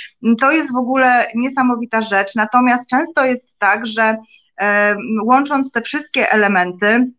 to 0.40 0.50
jest 0.52 0.72
w 0.72 0.76
ogóle 0.76 1.26
niesamowita 1.34 2.00
rzecz, 2.00 2.34
natomiast 2.34 2.90
często 2.90 3.24
jest 3.24 3.58
tak, 3.58 3.86
że 3.86 4.16
łącząc 5.22 5.72
te 5.72 5.82
wszystkie 5.82 6.30
elementy, 6.30 7.10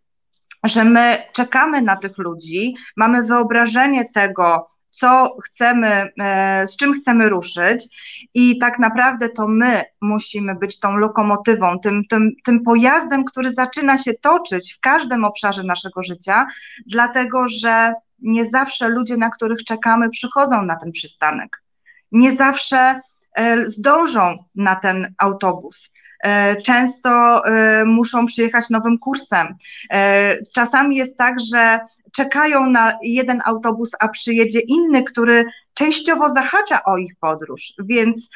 że 0.63 0.83
my 0.83 1.23
czekamy 1.33 1.81
na 1.81 1.95
tych 1.95 2.17
ludzi, 2.17 2.75
mamy 2.95 3.23
wyobrażenie 3.23 4.09
tego, 4.09 4.67
co 4.89 5.35
chcemy, 5.43 6.11
e, 6.19 6.67
z 6.67 6.77
czym 6.77 6.93
chcemy 6.93 7.29
ruszyć, 7.29 7.87
i 8.33 8.57
tak 8.57 8.79
naprawdę 8.79 9.29
to 9.29 9.47
my 9.47 9.83
musimy 10.01 10.55
być 10.55 10.79
tą 10.79 10.97
lokomotywą, 10.97 11.79
tym, 11.79 12.03
tym, 12.09 12.31
tym 12.43 12.63
pojazdem, 12.63 13.25
który 13.25 13.51
zaczyna 13.51 13.97
się 13.97 14.13
toczyć 14.13 14.73
w 14.73 14.79
każdym 14.79 15.25
obszarze 15.25 15.63
naszego 15.63 16.03
życia, 16.03 16.47
dlatego 16.87 17.47
że 17.47 17.93
nie 18.19 18.45
zawsze 18.45 18.89
ludzie, 18.89 19.17
na 19.17 19.29
których 19.29 19.63
czekamy, 19.63 20.09
przychodzą 20.09 20.61
na 20.61 20.75
ten 20.75 20.91
przystanek. 20.91 21.63
Nie 22.11 22.31
zawsze 22.31 23.01
e, 23.33 23.65
zdążą 23.65 24.45
na 24.55 24.75
ten 24.75 25.13
autobus. 25.17 25.93
E, 26.23 26.61
często 26.61 27.45
e, 27.45 27.85
muszą 27.85 28.25
przyjechać 28.25 28.69
nowym 28.69 28.97
kursem. 28.97 29.55
E, 29.91 30.37
czasami 30.53 30.95
jest 30.95 31.17
tak, 31.17 31.35
że 31.51 31.79
czekają 32.11 32.69
na 32.69 32.93
jeden 33.03 33.41
autobus, 33.45 33.91
a 33.99 34.07
przyjedzie 34.07 34.59
inny, 34.59 35.03
który 35.03 35.45
częściowo 35.73 36.29
zahacza 36.29 36.83
o 36.83 36.97
ich 36.97 37.15
podróż, 37.19 37.73
więc, 37.79 38.29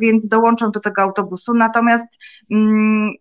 więc 0.00 0.28
dołączą 0.28 0.70
do 0.70 0.80
tego 0.80 1.02
autobusu. 1.02 1.54
Natomiast 1.54 2.18
mm, 2.50 3.12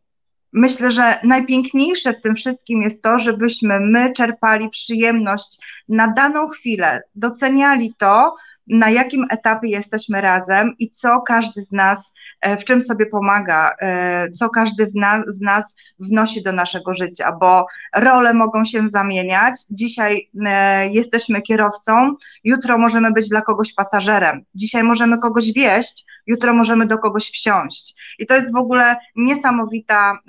myślę, 0.53 0.91
że 0.91 1.19
najpiękniejsze 1.23 2.13
w 2.13 2.21
tym 2.21 2.35
wszystkim 2.35 2.81
jest 2.81 3.03
to, 3.03 3.19
żebyśmy 3.19 3.79
my 3.79 4.13
czerpali 4.13 4.69
przyjemność 4.69 5.57
na 5.89 6.07
daną 6.07 6.47
chwilę, 6.47 7.01
doceniali 7.15 7.93
to, 7.97 8.35
na 8.67 8.89
jakim 8.89 9.25
etapie 9.29 9.69
jesteśmy 9.69 10.21
razem 10.21 10.75
i 10.79 10.89
co 10.89 11.21
każdy 11.21 11.61
z 11.61 11.71
nas, 11.71 12.13
e, 12.41 12.57
w 12.57 12.63
czym 12.63 12.81
sobie 12.81 13.05
pomaga, 13.05 13.75
e, 13.81 14.31
co 14.31 14.49
każdy 14.49 14.87
z 15.27 15.41
nas 15.41 15.75
wnosi 15.99 16.43
do 16.43 16.51
naszego 16.51 16.93
życia, 16.93 17.31
bo 17.39 17.65
role 17.95 18.33
mogą 18.33 18.65
się 18.65 18.87
zamieniać. 18.87 19.53
Dzisiaj 19.71 20.29
e, 20.45 20.89
jesteśmy 20.89 21.41
kierowcą, 21.41 22.15
jutro 22.43 22.77
możemy 22.77 23.11
być 23.11 23.29
dla 23.29 23.41
kogoś 23.41 23.73
pasażerem, 23.73 24.45
dzisiaj 24.55 24.83
możemy 24.83 25.17
kogoś 25.17 25.53
wieść, 25.53 26.05
jutro 26.27 26.53
możemy 26.53 26.85
do 26.85 26.97
kogoś 26.97 27.23
wsiąść. 27.31 27.95
I 28.19 28.25
to 28.25 28.35
jest 28.35 28.53
w 28.53 28.57
ogóle 28.57 28.95
niesamowita, 29.15 30.19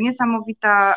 niesamowita 0.00 0.94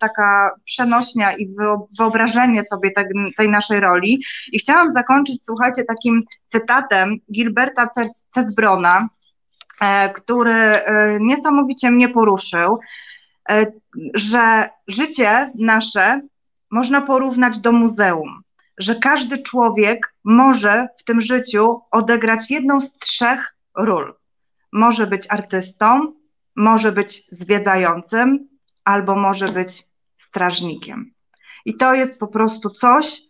taka 0.00 0.50
przenośnia 0.64 1.36
i 1.36 1.54
wyobrażenie 1.98 2.64
sobie 2.64 2.90
tej 3.36 3.48
naszej 3.48 3.80
roli. 3.80 4.22
I 4.52 4.58
chciałam 4.58 4.90
zakończyć, 4.90 5.44
słuchajcie, 5.44 5.84
takim 5.94 6.22
cytatem 6.46 7.16
Gilberta 7.32 7.88
Cesbrona, 8.30 9.08
e, 9.80 10.08
który 10.08 10.54
e, 10.54 11.18
niesamowicie 11.20 11.90
mnie 11.90 12.08
poruszył, 12.08 12.78
e, 13.48 13.66
że 14.14 14.70
życie 14.88 15.52
nasze 15.58 16.20
można 16.70 17.00
porównać 17.00 17.58
do 17.58 17.72
muzeum, 17.72 18.42
że 18.78 18.94
każdy 18.94 19.38
człowiek 19.38 20.14
może 20.24 20.88
w 20.98 21.04
tym 21.04 21.20
życiu 21.20 21.80
odegrać 21.90 22.50
jedną 22.50 22.80
z 22.80 22.98
trzech 22.98 23.56
ról. 23.76 24.14
Może 24.72 25.06
być 25.06 25.26
artystą, 25.30 26.12
może 26.56 26.92
być 26.92 27.22
zwiedzającym, 27.30 28.48
albo 28.84 29.16
może 29.16 29.48
być 29.48 29.82
strażnikiem. 30.16 31.12
I 31.64 31.76
to 31.76 31.94
jest 31.94 32.20
po 32.20 32.26
prostu 32.26 32.70
coś 32.70 33.20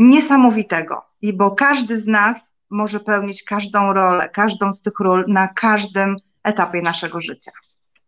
niesamowitego. 0.00 1.02
I 1.22 1.32
bo 1.32 1.50
każdy 1.50 2.00
z 2.00 2.06
nas 2.06 2.54
może 2.70 3.00
pełnić 3.00 3.42
każdą 3.42 3.92
rolę, 3.92 4.28
każdą 4.28 4.72
z 4.72 4.82
tych 4.82 5.00
ról 5.00 5.24
na 5.28 5.48
każdym 5.48 6.16
etapie 6.44 6.82
naszego 6.82 7.20
życia. 7.20 7.50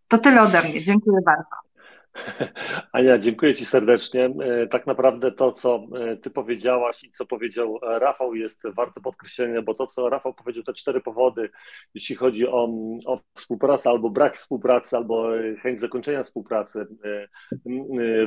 To 0.09 0.19
tyle 0.19 0.43
ode 0.43 0.63
mnie. 0.63 0.83
Dziękuję 0.83 1.19
bardzo. 1.27 1.63
Ania, 2.93 3.19
dziękuję 3.19 3.55
Ci 3.55 3.65
serdecznie. 3.65 4.25
E, 4.25 4.67
tak 4.67 4.87
naprawdę 4.87 5.33
to, 5.33 5.53
co 5.53 5.87
e, 5.97 6.17
Ty 6.17 6.31
powiedziałaś 6.31 7.05
i 7.05 7.11
co 7.11 7.27
powiedział 7.27 7.79
Rafał, 7.83 8.35
jest 8.35 8.63
warte 8.75 9.01
podkreślenia, 9.01 9.63
bo 9.63 9.75
to, 9.75 9.87
co 9.87 10.09
Rafał 10.09 10.35
powiedział, 10.35 10.63
te 10.63 10.73
cztery 10.73 11.01
powody, 11.01 11.51
jeśli 11.95 12.17
chodzi 12.17 12.49
o, 12.49 12.69
o 13.07 13.19
współpracę 13.35 13.91
albo 13.91 14.11
brak 14.11 14.37
współpracy, 14.37 14.97
albo 14.97 15.29
chęć 15.63 15.81
zakończenia 15.81 16.23
współpracy 16.23 16.87
e, 17.05 17.29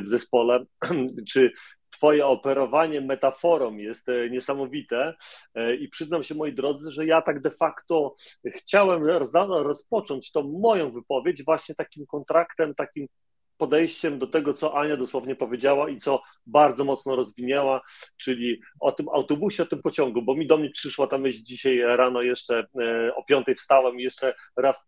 w 0.00 0.08
zespole, 0.08 0.64
czy 1.30 1.52
Twoje 1.90 2.26
operowanie 2.26 3.00
metaforą 3.00 3.76
jest 3.76 4.08
e, 4.08 4.30
niesamowite. 4.30 5.14
E, 5.54 5.74
i 5.74 5.88
przyznam 5.88 6.22
się, 6.22 6.34
moi 6.34 6.52
drodzy, 6.52 6.90
że 6.90 7.06
ja 7.06 7.22
tak 7.22 7.40
de 7.40 7.50
facto 7.50 8.14
chciałem 8.46 9.04
rozpocząć 9.48 10.32
tą 10.32 10.42
moją 10.42 10.90
wypowiedź 10.90 11.44
właśnie 11.44 11.74
takim 11.74 12.06
kontraktem, 12.06 12.74
takim 12.74 13.06
podejściem 13.56 14.18
do 14.18 14.26
tego, 14.26 14.54
co 14.54 14.78
Ania 14.78 14.96
dosłownie 14.96 15.36
powiedziała 15.36 15.88
i 15.88 15.98
co 15.98 16.22
bardzo 16.46 16.84
mocno 16.84 17.16
rozwinęła, 17.16 17.80
czyli 18.16 18.60
o 18.80 18.92
tym 18.92 19.08
autobusie, 19.08 19.62
o 19.62 19.66
tym 19.66 19.82
pociągu, 19.82 20.22
bo 20.22 20.34
mi 20.34 20.46
do 20.46 20.56
mnie 20.56 20.70
przyszła 20.70 21.06
ta 21.06 21.18
myśl 21.18 21.38
dzisiaj 21.42 21.78
rano 21.78 22.22
jeszcze 22.22 22.66
e, 22.80 23.14
o 23.14 23.24
piątej 23.24 23.54
wstałem 23.54 24.00
i 24.00 24.02
jeszcze 24.02 24.34
raz 24.56 24.86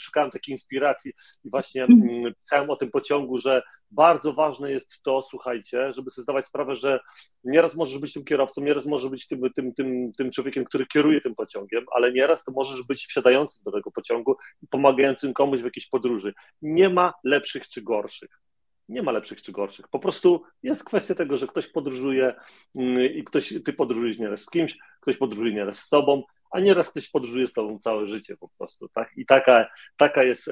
szukałem 0.00 0.30
takiej 0.30 0.52
inspiracji 0.52 1.12
i 1.44 1.50
właśnie 1.50 1.86
pisałem 2.44 2.70
o 2.70 2.76
tym 2.76 2.90
pociągu, 2.90 3.38
że 3.38 3.62
bardzo 3.90 4.32
ważne 4.32 4.72
jest 4.72 5.02
to, 5.02 5.22
słuchajcie, 5.22 5.92
żeby 5.92 6.10
sobie 6.10 6.22
zdawać 6.22 6.46
sprawę, 6.46 6.74
że 6.74 7.00
nieraz 7.44 7.74
możesz 7.74 7.98
być 7.98 8.12
tym 8.12 8.24
kierowcą, 8.24 8.62
nieraz 8.62 8.86
możesz 8.86 9.10
być 9.10 9.26
tym, 9.26 9.40
tym, 9.56 9.74
tym, 9.74 10.12
tym 10.12 10.30
człowiekiem, 10.30 10.64
który 10.64 10.86
kieruje 10.86 11.20
tym 11.20 11.34
pociągiem, 11.34 11.84
ale 11.94 12.12
nieraz 12.12 12.44
to 12.44 12.52
możesz 12.52 12.82
być 12.82 13.06
wsiadającym 13.06 13.64
do 13.64 13.72
tego 13.72 13.90
pociągu 13.90 14.36
i 14.62 14.66
pomagającym 14.66 15.32
komuś 15.34 15.60
w 15.60 15.64
jakiejś 15.64 15.86
podróży. 15.86 16.34
Nie 16.62 16.88
ma 16.88 17.12
lepszych 17.24 17.68
czy 17.68 17.82
gorszych. 17.82 18.45
Nie 18.88 19.02
ma 19.02 19.12
lepszych 19.12 19.42
czy 19.42 19.52
gorszych. 19.52 19.88
Po 19.88 19.98
prostu 19.98 20.42
jest 20.62 20.84
kwestia 20.84 21.14
tego, 21.14 21.36
że 21.36 21.46
ktoś 21.46 21.66
podróżuje 21.66 22.34
mm, 22.78 23.12
i 23.14 23.24
ktoś, 23.24 23.54
ty 23.64 23.72
podróżujesz 23.72 24.18
nieraz 24.18 24.40
z 24.40 24.50
kimś, 24.50 24.78
ktoś 25.00 25.16
podróżuje 25.16 25.54
nieraz 25.54 25.78
z 25.78 25.88
tobą, 25.88 26.22
a 26.50 26.60
nieraz 26.60 26.90
ktoś 26.90 27.08
podróżuje 27.08 27.46
z 27.46 27.52
tobą 27.52 27.78
całe 27.78 28.06
życie 28.06 28.36
po 28.36 28.48
prostu, 28.48 28.88
tak? 28.88 29.10
I 29.16 29.26
taka, 29.26 29.66
taka, 29.96 30.22
jest, 30.22 30.50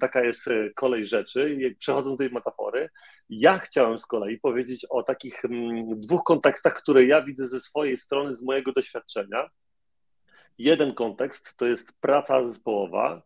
taka 0.00 0.24
jest 0.24 0.48
e, 0.48 0.70
kolej 0.70 1.06
rzeczy. 1.06 1.58
Przechodząc 1.78 2.18
do 2.18 2.24
tej 2.24 2.34
metafory, 2.34 2.90
ja 3.28 3.58
chciałem 3.58 3.98
z 3.98 4.06
kolei 4.06 4.38
powiedzieć 4.38 4.86
o 4.90 5.02
takich 5.02 5.42
dwóch 5.96 6.22
kontekstach, 6.24 6.74
które 6.74 7.04
ja 7.04 7.22
widzę 7.22 7.46
ze 7.46 7.60
swojej 7.60 7.96
strony, 7.96 8.34
z 8.34 8.42
mojego 8.42 8.72
doświadczenia. 8.72 9.50
Jeden 10.58 10.94
kontekst 10.94 11.56
to 11.56 11.66
jest 11.66 11.92
praca 12.00 12.44
zespołowa, 12.44 13.22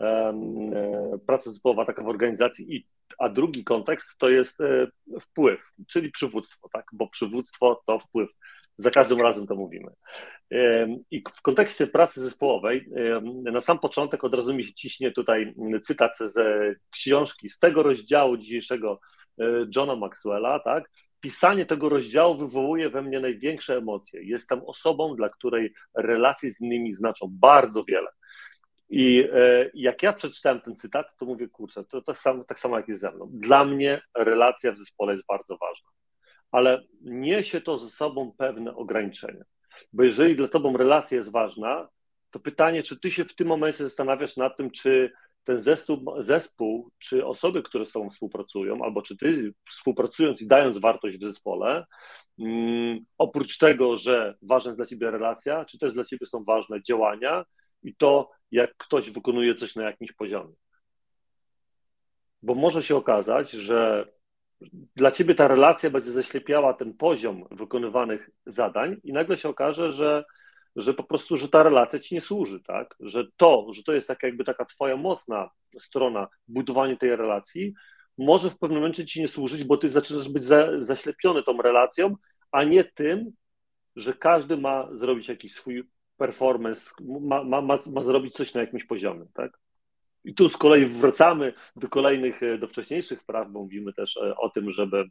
e, 0.00 1.18
praca 1.26 1.50
zespołowa 1.50 1.84
taka 1.84 2.02
w 2.02 2.08
organizacji 2.08 2.76
i 2.76 2.86
a 3.18 3.28
drugi 3.28 3.64
kontekst 3.64 4.18
to 4.18 4.28
jest 4.28 4.60
e, 4.60 4.86
wpływ, 5.20 5.62
czyli 5.88 6.10
przywództwo, 6.10 6.68
tak? 6.72 6.84
bo 6.92 7.08
przywództwo 7.08 7.82
to 7.86 7.98
wpływ. 7.98 8.30
Za 8.78 8.90
każdym 8.90 9.20
razem 9.20 9.46
to 9.46 9.54
mówimy. 9.54 9.92
I 11.10 11.22
w 11.36 11.42
kontekście 11.42 11.86
pracy 11.86 12.20
zespołowej, 12.20 12.88
na 13.52 13.60
sam 13.60 13.78
początek 13.78 14.24
od 14.24 14.34
razu 14.34 14.54
mi 14.54 14.64
się 14.64 14.74
ciśnie 14.74 15.12
tutaj 15.12 15.54
cytat 15.82 16.18
z 16.18 16.34
książki, 16.90 17.48
z 17.48 17.58
tego 17.58 17.82
rozdziału 17.82 18.36
dzisiejszego 18.36 19.00
e, 19.40 19.44
Johna 19.76 19.96
Maxwella, 19.96 20.58
tak? 20.58 20.90
Pisanie 21.20 21.66
tego 21.66 21.88
rozdziału 21.88 22.34
wywołuje 22.34 22.90
we 22.90 23.02
mnie 23.02 23.20
największe 23.20 23.76
emocje. 23.76 24.24
Jestem 24.24 24.62
osobą, 24.66 25.16
dla 25.16 25.28
której 25.28 25.72
relacje 25.94 26.52
z 26.52 26.60
innymi 26.60 26.94
znaczą 26.94 27.26
bardzo 27.30 27.84
wiele. 27.84 28.08
I 28.90 29.28
e, 29.32 29.70
jak 29.74 30.02
ja 30.02 30.12
przeczytałem 30.12 30.60
ten 30.60 30.76
cytat, 30.76 31.16
to 31.16 31.26
mówię, 31.26 31.48
kurczę, 31.48 31.84
to 31.84 32.02
tak 32.02 32.18
samo, 32.18 32.44
tak 32.44 32.58
samo 32.58 32.76
jak 32.76 32.88
jest 32.88 33.00
ze 33.00 33.12
mną. 33.12 33.30
Dla 33.32 33.64
mnie 33.64 34.02
relacja 34.16 34.72
w 34.72 34.78
zespole 34.78 35.12
jest 35.12 35.26
bardzo 35.26 35.56
ważna 35.56 35.90
ale 36.50 36.82
niesie 37.00 37.60
to 37.60 37.78
ze 37.78 37.90
sobą 37.90 38.32
pewne 38.38 38.74
ograniczenia. 38.74 39.44
Bo 39.92 40.02
jeżeli 40.02 40.36
dla 40.36 40.48
tobą 40.48 40.76
relacja 40.76 41.16
jest 41.16 41.32
ważna, 41.32 41.88
to 42.30 42.40
pytanie, 42.40 42.82
czy 42.82 43.00
ty 43.00 43.10
się 43.10 43.24
w 43.24 43.34
tym 43.34 43.48
momencie 43.48 43.84
zastanawiasz 43.84 44.36
nad 44.36 44.56
tym, 44.56 44.70
czy 44.70 45.12
ten 45.44 45.60
zespół, 45.60 46.14
zespół, 46.18 46.90
czy 46.98 47.26
osoby, 47.26 47.62
które 47.62 47.86
z 47.86 47.92
tobą 47.92 48.10
współpracują, 48.10 48.84
albo 48.84 49.02
czy 49.02 49.16
ty 49.16 49.52
współpracując 49.68 50.42
i 50.42 50.46
dając 50.46 50.78
wartość 50.78 51.18
w 51.18 51.24
zespole, 51.24 51.84
um, 52.38 52.98
oprócz 53.18 53.58
tego, 53.58 53.96
że 53.96 54.34
ważna 54.42 54.68
jest 54.68 54.78
dla 54.78 54.86
ciebie 54.86 55.10
relacja, 55.10 55.64
czy 55.64 55.78
też 55.78 55.94
dla 55.94 56.04
ciebie 56.04 56.26
są 56.26 56.44
ważne 56.44 56.82
działania 56.82 57.44
i 57.82 57.94
to, 57.94 58.30
jak 58.50 58.76
ktoś 58.76 59.10
wykonuje 59.10 59.54
coś 59.54 59.76
na 59.76 59.82
jakimś 59.82 60.12
poziomie. 60.12 60.54
Bo 62.42 62.54
może 62.54 62.82
się 62.82 62.96
okazać, 62.96 63.50
że 63.50 64.06
dla 64.96 65.10
ciebie 65.10 65.34
ta 65.34 65.48
relacja 65.48 65.90
będzie 65.90 66.10
zaślepiała 66.10 66.74
ten 66.74 66.94
poziom 66.94 67.44
wykonywanych 67.50 68.30
zadań 68.46 68.96
i 69.04 69.12
nagle 69.12 69.36
się 69.36 69.48
okaże, 69.48 69.92
że, 69.92 70.24
że 70.76 70.94
po 70.94 71.04
prostu, 71.04 71.36
że 71.36 71.48
ta 71.48 71.62
relacja 71.62 71.98
ci 71.98 72.14
nie 72.14 72.20
służy, 72.20 72.60
tak? 72.60 72.96
Że 73.00 73.24
to, 73.36 73.66
że 73.72 73.82
to 73.82 73.92
jest 73.92 74.08
taka 74.08 74.26
jakby 74.26 74.44
taka 74.44 74.64
twoja 74.64 74.96
mocna 74.96 75.50
strona 75.78 76.28
budowania 76.48 76.96
tej 76.96 77.16
relacji, 77.16 77.74
może 78.18 78.50
w 78.50 78.58
pewnym 78.58 78.78
momencie 78.78 79.06
ci 79.06 79.20
nie 79.20 79.28
służyć, 79.28 79.64
bo 79.64 79.76
ty 79.76 79.90
zaczynasz 79.90 80.28
być 80.28 80.44
za, 80.44 80.68
zaślepiony 80.78 81.42
tą 81.42 81.62
relacją, 81.62 82.16
a 82.52 82.64
nie 82.64 82.84
tym, 82.84 83.32
że 83.96 84.14
każdy 84.14 84.56
ma 84.56 84.88
zrobić 84.92 85.28
jakiś 85.28 85.54
swój 85.54 85.84
performance, 86.20 86.90
ma, 87.20 87.44
ma, 87.44 87.60
ma, 87.60 87.78
ma 87.92 88.02
zrobić 88.02 88.34
coś 88.34 88.54
na 88.54 88.60
jakimś 88.60 88.84
poziomie, 88.84 89.26
tak? 89.34 89.58
I 90.24 90.34
tu 90.34 90.48
z 90.48 90.56
kolei 90.56 90.86
wracamy 90.86 91.52
do 91.76 91.88
kolejnych, 91.88 92.42
e, 92.42 92.58
do 92.58 92.68
wcześniejszych 92.68 93.24
praw, 93.24 93.50
bo 93.50 93.62
mówimy 93.62 93.92
też 93.92 94.16
e, 94.16 94.36
o 94.36 94.48
tym, 94.50 94.72
żeby, 94.72 95.04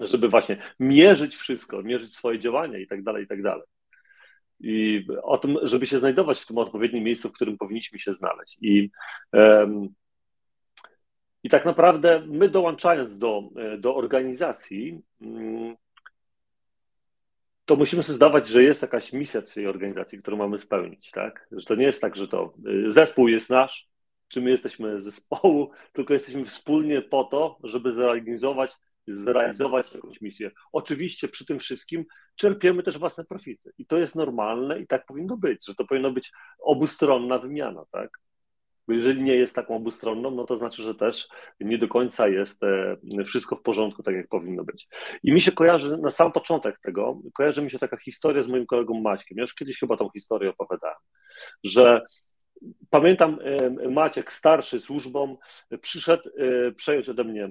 żeby 0.00 0.28
właśnie 0.28 0.56
mierzyć 0.80 1.36
wszystko, 1.36 1.82
mierzyć 1.82 2.14
swoje 2.14 2.38
działania 2.38 2.78
i 2.78 2.86
tak 2.86 3.02
dalej, 3.02 3.24
i 3.24 3.26
tak 3.26 3.42
dalej. 3.42 3.64
I 4.60 5.06
o 5.22 5.38
tym, 5.38 5.56
żeby 5.62 5.86
się 5.86 5.98
znajdować 5.98 6.40
w 6.40 6.46
tym 6.46 6.58
odpowiednim 6.58 7.04
miejscu, 7.04 7.28
w 7.28 7.32
którym 7.32 7.58
powinniśmy 7.58 7.98
się 7.98 8.12
znaleźć. 8.12 8.58
I, 8.60 8.90
um, 9.32 9.88
i 11.42 11.48
tak 11.48 11.64
naprawdę 11.64 12.22
my 12.26 12.48
dołączając 12.48 13.18
do, 13.18 13.42
e, 13.56 13.78
do 13.78 13.96
organizacji, 13.96 15.00
um, 15.20 15.76
to 17.72 17.76
musimy 17.76 18.02
sobie 18.02 18.16
zdawać, 18.16 18.48
że 18.48 18.62
jest 18.62 18.82
jakaś 18.82 19.12
misja 19.12 19.42
tej 19.42 19.66
organizacji, 19.66 20.18
którą 20.18 20.36
mamy 20.36 20.58
spełnić, 20.58 21.10
tak? 21.10 21.48
Że 21.52 21.66
to 21.66 21.74
nie 21.74 21.84
jest 21.84 22.00
tak, 22.00 22.16
że 22.16 22.28
to 22.28 22.54
zespół 22.88 23.28
jest 23.28 23.50
nasz, 23.50 23.88
czy 24.28 24.40
my 24.40 24.50
jesteśmy 24.50 25.00
zespołu, 25.00 25.70
tylko 25.92 26.12
jesteśmy 26.12 26.44
wspólnie 26.44 27.02
po 27.02 27.24
to, 27.24 27.58
żeby 27.64 27.92
zrealizować, 27.92 28.72
zrealizować 29.06 29.94
jakąś 29.94 30.20
misję. 30.20 30.50
Oczywiście 30.72 31.28
przy 31.28 31.46
tym 31.46 31.58
wszystkim 31.58 32.04
czerpiemy 32.36 32.82
też 32.82 32.98
własne 32.98 33.24
profity 33.24 33.72
i 33.78 33.86
to 33.86 33.98
jest 33.98 34.14
normalne 34.14 34.80
i 34.80 34.86
tak 34.86 35.06
powinno 35.06 35.36
być, 35.36 35.66
że 35.66 35.74
to 35.74 35.84
powinno 35.84 36.10
być 36.10 36.32
obustronna 36.58 37.38
wymiana, 37.38 37.84
tak? 37.90 38.18
Bo 38.88 38.94
jeżeli 38.94 39.22
nie 39.22 39.34
jest 39.34 39.54
taką 39.54 39.76
obustronną, 39.76 40.30
no 40.30 40.44
to 40.44 40.56
znaczy, 40.56 40.82
że 40.82 40.94
też 40.94 41.28
nie 41.60 41.78
do 41.78 41.88
końca 41.88 42.28
jest 42.28 42.62
e, 42.62 42.96
wszystko 43.24 43.56
w 43.56 43.62
porządku, 43.62 44.02
tak 44.02 44.14
jak 44.14 44.28
powinno 44.28 44.64
być. 44.64 44.88
I 45.22 45.32
mi 45.32 45.40
się 45.40 45.52
kojarzy, 45.52 45.98
na 45.98 46.10
sam 46.10 46.32
początek 46.32 46.80
tego, 46.80 47.20
kojarzy 47.34 47.62
mi 47.62 47.70
się 47.70 47.78
taka 47.78 47.96
historia 47.96 48.42
z 48.42 48.48
moim 48.48 48.66
kolegą 48.66 49.00
Maćkiem. 49.00 49.38
Ja 49.38 49.42
już 49.42 49.54
kiedyś 49.54 49.78
chyba 49.78 49.96
tą 49.96 50.10
historię 50.10 50.50
opowiadałem, 50.50 50.98
że 51.64 52.02
Pamiętam, 52.90 53.38
e, 53.42 53.88
Maciek, 53.88 54.32
starszy 54.32 54.80
służbą, 54.80 55.36
przyszedł 55.80 56.22
e, 56.28 56.72
przejąć 56.72 57.08
ode 57.08 57.24
mnie 57.24 57.48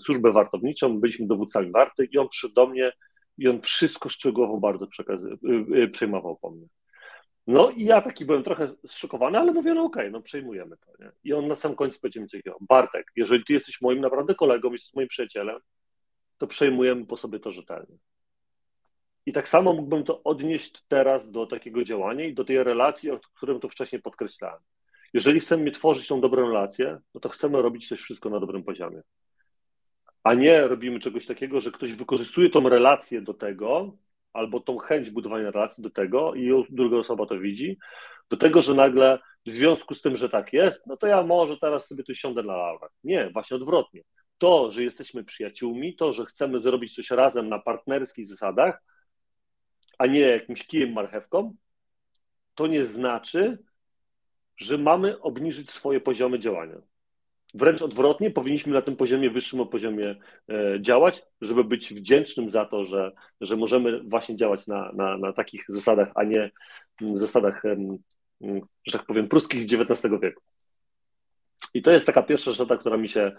służbę 0.00 0.32
wartowniczą, 0.32 1.00
byliśmy 1.00 1.26
dowódcami 1.26 1.70
warty 1.70 2.08
i 2.12 2.18
on 2.18 2.28
przyszedł 2.28 2.54
do 2.54 2.66
mnie 2.66 2.92
i 3.38 3.48
on 3.48 3.60
wszystko 3.60 4.08
szczegółowo 4.08 4.60
bardzo 4.60 4.86
przekazy, 4.86 5.38
przejmował 5.92 6.36
po 6.36 6.50
mnie. 6.50 6.66
No 7.46 7.70
i 7.70 7.84
ja 7.84 8.00
taki 8.00 8.24
byłem 8.24 8.42
trochę 8.42 8.74
zszokowany, 8.86 9.38
ale 9.38 9.52
mówię, 9.52 9.74
no 9.74 9.82
okej, 9.82 10.02
okay, 10.02 10.10
no 10.10 10.20
przejmujemy 10.20 10.76
to. 10.76 11.04
Nie? 11.04 11.10
I 11.24 11.32
on 11.32 11.48
na 11.48 11.56
sam 11.56 11.74
końcu 11.74 12.00
powiedział 12.00 12.22
mi 12.22 12.28
coś 12.28 12.40
takiego, 12.40 12.58
Bartek, 12.60 13.12
jeżeli 13.16 13.44
ty 13.44 13.52
jesteś 13.52 13.80
moim 13.80 14.00
naprawdę 14.00 14.34
kolegą, 14.34 14.72
jesteś 14.72 14.94
moim 14.94 15.08
przyjacielem, 15.08 15.60
to 16.38 16.46
przejmujemy 16.46 17.06
po 17.06 17.16
sobie 17.16 17.38
to 17.38 17.50
rzetelnie. 17.50 17.96
I 19.26 19.32
tak 19.32 19.48
samo 19.48 19.72
mógłbym 19.72 20.04
to 20.04 20.22
odnieść 20.22 20.82
teraz 20.88 21.30
do 21.30 21.46
takiego 21.46 21.84
działania 21.84 22.24
i 22.24 22.34
do 22.34 22.44
tej 22.44 22.64
relacji, 22.64 23.10
o 23.10 23.20
którym 23.34 23.60
to 23.60 23.68
wcześniej 23.68 24.02
podkreślałem. 24.02 24.60
Jeżeli 25.12 25.40
chcemy 25.40 25.70
tworzyć 25.70 26.08
tą 26.08 26.20
dobrą 26.20 26.42
relację, 26.42 26.98
no 27.14 27.20
to 27.20 27.28
chcemy 27.28 27.62
robić 27.62 27.88
też 27.88 28.00
wszystko 28.02 28.30
na 28.30 28.40
dobrym 28.40 28.64
poziomie. 28.64 29.02
A 30.22 30.34
nie 30.34 30.68
robimy 30.68 31.00
czegoś 31.00 31.26
takiego, 31.26 31.60
że 31.60 31.70
ktoś 31.70 31.92
wykorzystuje 31.92 32.50
tą 32.50 32.68
relację 32.68 33.22
do 33.22 33.34
tego, 33.34 33.96
albo 34.32 34.60
tą 34.60 34.78
chęć 34.78 35.10
budowania 35.10 35.50
relacji 35.50 35.82
do 35.82 35.90
tego 35.90 36.34
i 36.34 36.64
druga 36.70 36.96
osoba 36.96 37.26
to 37.26 37.38
widzi, 37.38 37.78
do 38.30 38.36
tego, 38.36 38.62
że 38.62 38.74
nagle 38.74 39.18
w 39.46 39.50
związku 39.50 39.94
z 39.94 40.02
tym, 40.02 40.16
że 40.16 40.28
tak 40.28 40.52
jest, 40.52 40.86
no 40.86 40.96
to 40.96 41.06
ja 41.06 41.22
może 41.22 41.58
teraz 41.58 41.86
sobie 41.86 42.04
tu 42.04 42.14
siądę 42.14 42.42
na 42.42 42.56
laurach. 42.56 42.90
Nie, 43.04 43.30
właśnie 43.30 43.56
odwrotnie. 43.56 44.02
To, 44.38 44.70
że 44.70 44.82
jesteśmy 44.82 45.24
przyjaciółmi, 45.24 45.96
to, 45.96 46.12
że 46.12 46.26
chcemy 46.26 46.60
zrobić 46.60 46.94
coś 46.94 47.10
razem 47.10 47.48
na 47.48 47.58
partnerskich 47.58 48.26
zasadach, 48.26 48.82
a 49.98 50.06
nie 50.06 50.20
jakimś 50.20 50.66
kijem 50.66 50.92
marchewką, 50.92 51.54
to 52.54 52.66
nie 52.66 52.84
znaczy, 52.84 53.58
że 54.56 54.78
mamy 54.78 55.20
obniżyć 55.20 55.70
swoje 55.70 56.00
poziomy 56.00 56.38
działania. 56.38 56.91
Wręcz 57.54 57.82
odwrotnie, 57.82 58.30
powinniśmy 58.30 58.72
na 58.72 58.82
tym 58.82 58.96
poziomie, 58.96 59.30
wyższym 59.30 59.68
poziomie 59.68 60.16
e, 60.48 60.80
działać, 60.80 61.22
żeby 61.40 61.64
być 61.64 61.94
wdzięcznym 61.94 62.50
za 62.50 62.64
to, 62.64 62.84
że, 62.84 63.12
że 63.40 63.56
możemy 63.56 64.02
właśnie 64.02 64.36
działać 64.36 64.66
na, 64.66 64.92
na, 64.92 65.18
na 65.18 65.32
takich 65.32 65.64
zasadach, 65.68 66.12
a 66.14 66.24
nie 66.24 66.50
zasadach, 67.12 67.62
że 68.86 68.98
tak 68.98 69.06
powiem, 69.06 69.28
pruskich 69.28 69.62
XIX 69.62 70.12
wieku. 70.22 70.42
I 71.74 71.82
to 71.82 71.90
jest 71.90 72.06
taka 72.06 72.22
pierwsza 72.22 72.50
zasada, 72.50 72.76
która 72.76 72.96
mi 72.96 73.08
się 73.08 73.32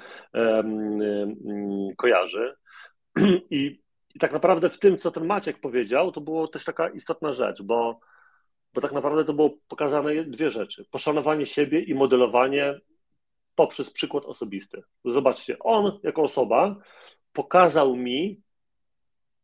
kojarzy. 1.98 2.56
I, 3.50 3.82
I 4.16 4.20
tak 4.20 4.34
naprawdę 4.34 4.70
w 4.70 4.80
tym, 4.80 4.98
co 4.98 5.12
ten 5.12 5.26
Maciek 5.26 5.60
powiedział, 5.60 6.12
to 6.12 6.22
było 6.22 6.48
też 6.48 6.64
taka 6.64 6.90
istotna 6.90 7.32
rzecz, 7.32 7.62
bo, 7.62 8.00
bo 8.74 8.82
tak 8.82 8.92
naprawdę 8.92 9.26
to 9.26 9.34
było 9.34 9.58
pokazane 9.68 10.24
dwie 10.24 10.50
rzeczy. 10.50 10.86
Poszanowanie 10.92 11.46
siebie 11.46 11.82
i 11.82 11.94
modelowanie 11.94 12.80
poprzez 13.56 13.92
przykład 13.92 14.26
osobisty. 14.26 14.84
Zobaczcie, 15.06 15.60
on 15.60 16.00
jako 16.04 16.22
osoba 16.22 16.76
pokazał 17.34 17.96
mi, 17.96 18.42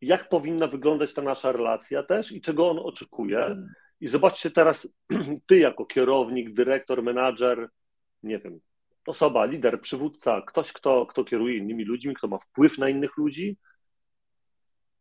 jak 0.01 0.29
powinna 0.29 0.67
wyglądać 0.67 1.13
ta 1.13 1.21
nasza 1.21 1.51
relacja 1.51 2.03
też 2.03 2.31
i 2.31 2.41
czego 2.41 2.69
on 2.69 2.79
oczekuje. 2.79 3.55
I 4.01 4.07
zobaczcie 4.07 4.51
teraz, 4.51 4.95
ty 5.47 5.57
jako 5.57 5.85
kierownik, 5.85 6.53
dyrektor, 6.53 7.03
menadżer, 7.03 7.69
nie 8.23 8.39
wiem, 8.39 8.59
osoba, 9.07 9.45
lider, 9.45 9.81
przywódca, 9.81 10.41
ktoś, 10.41 10.73
kto, 10.73 11.05
kto 11.05 11.23
kieruje 11.23 11.57
innymi 11.57 11.85
ludźmi, 11.85 12.15
kto 12.15 12.27
ma 12.27 12.37
wpływ 12.37 12.77
na 12.77 12.89
innych 12.89 13.17
ludzi, 13.17 13.57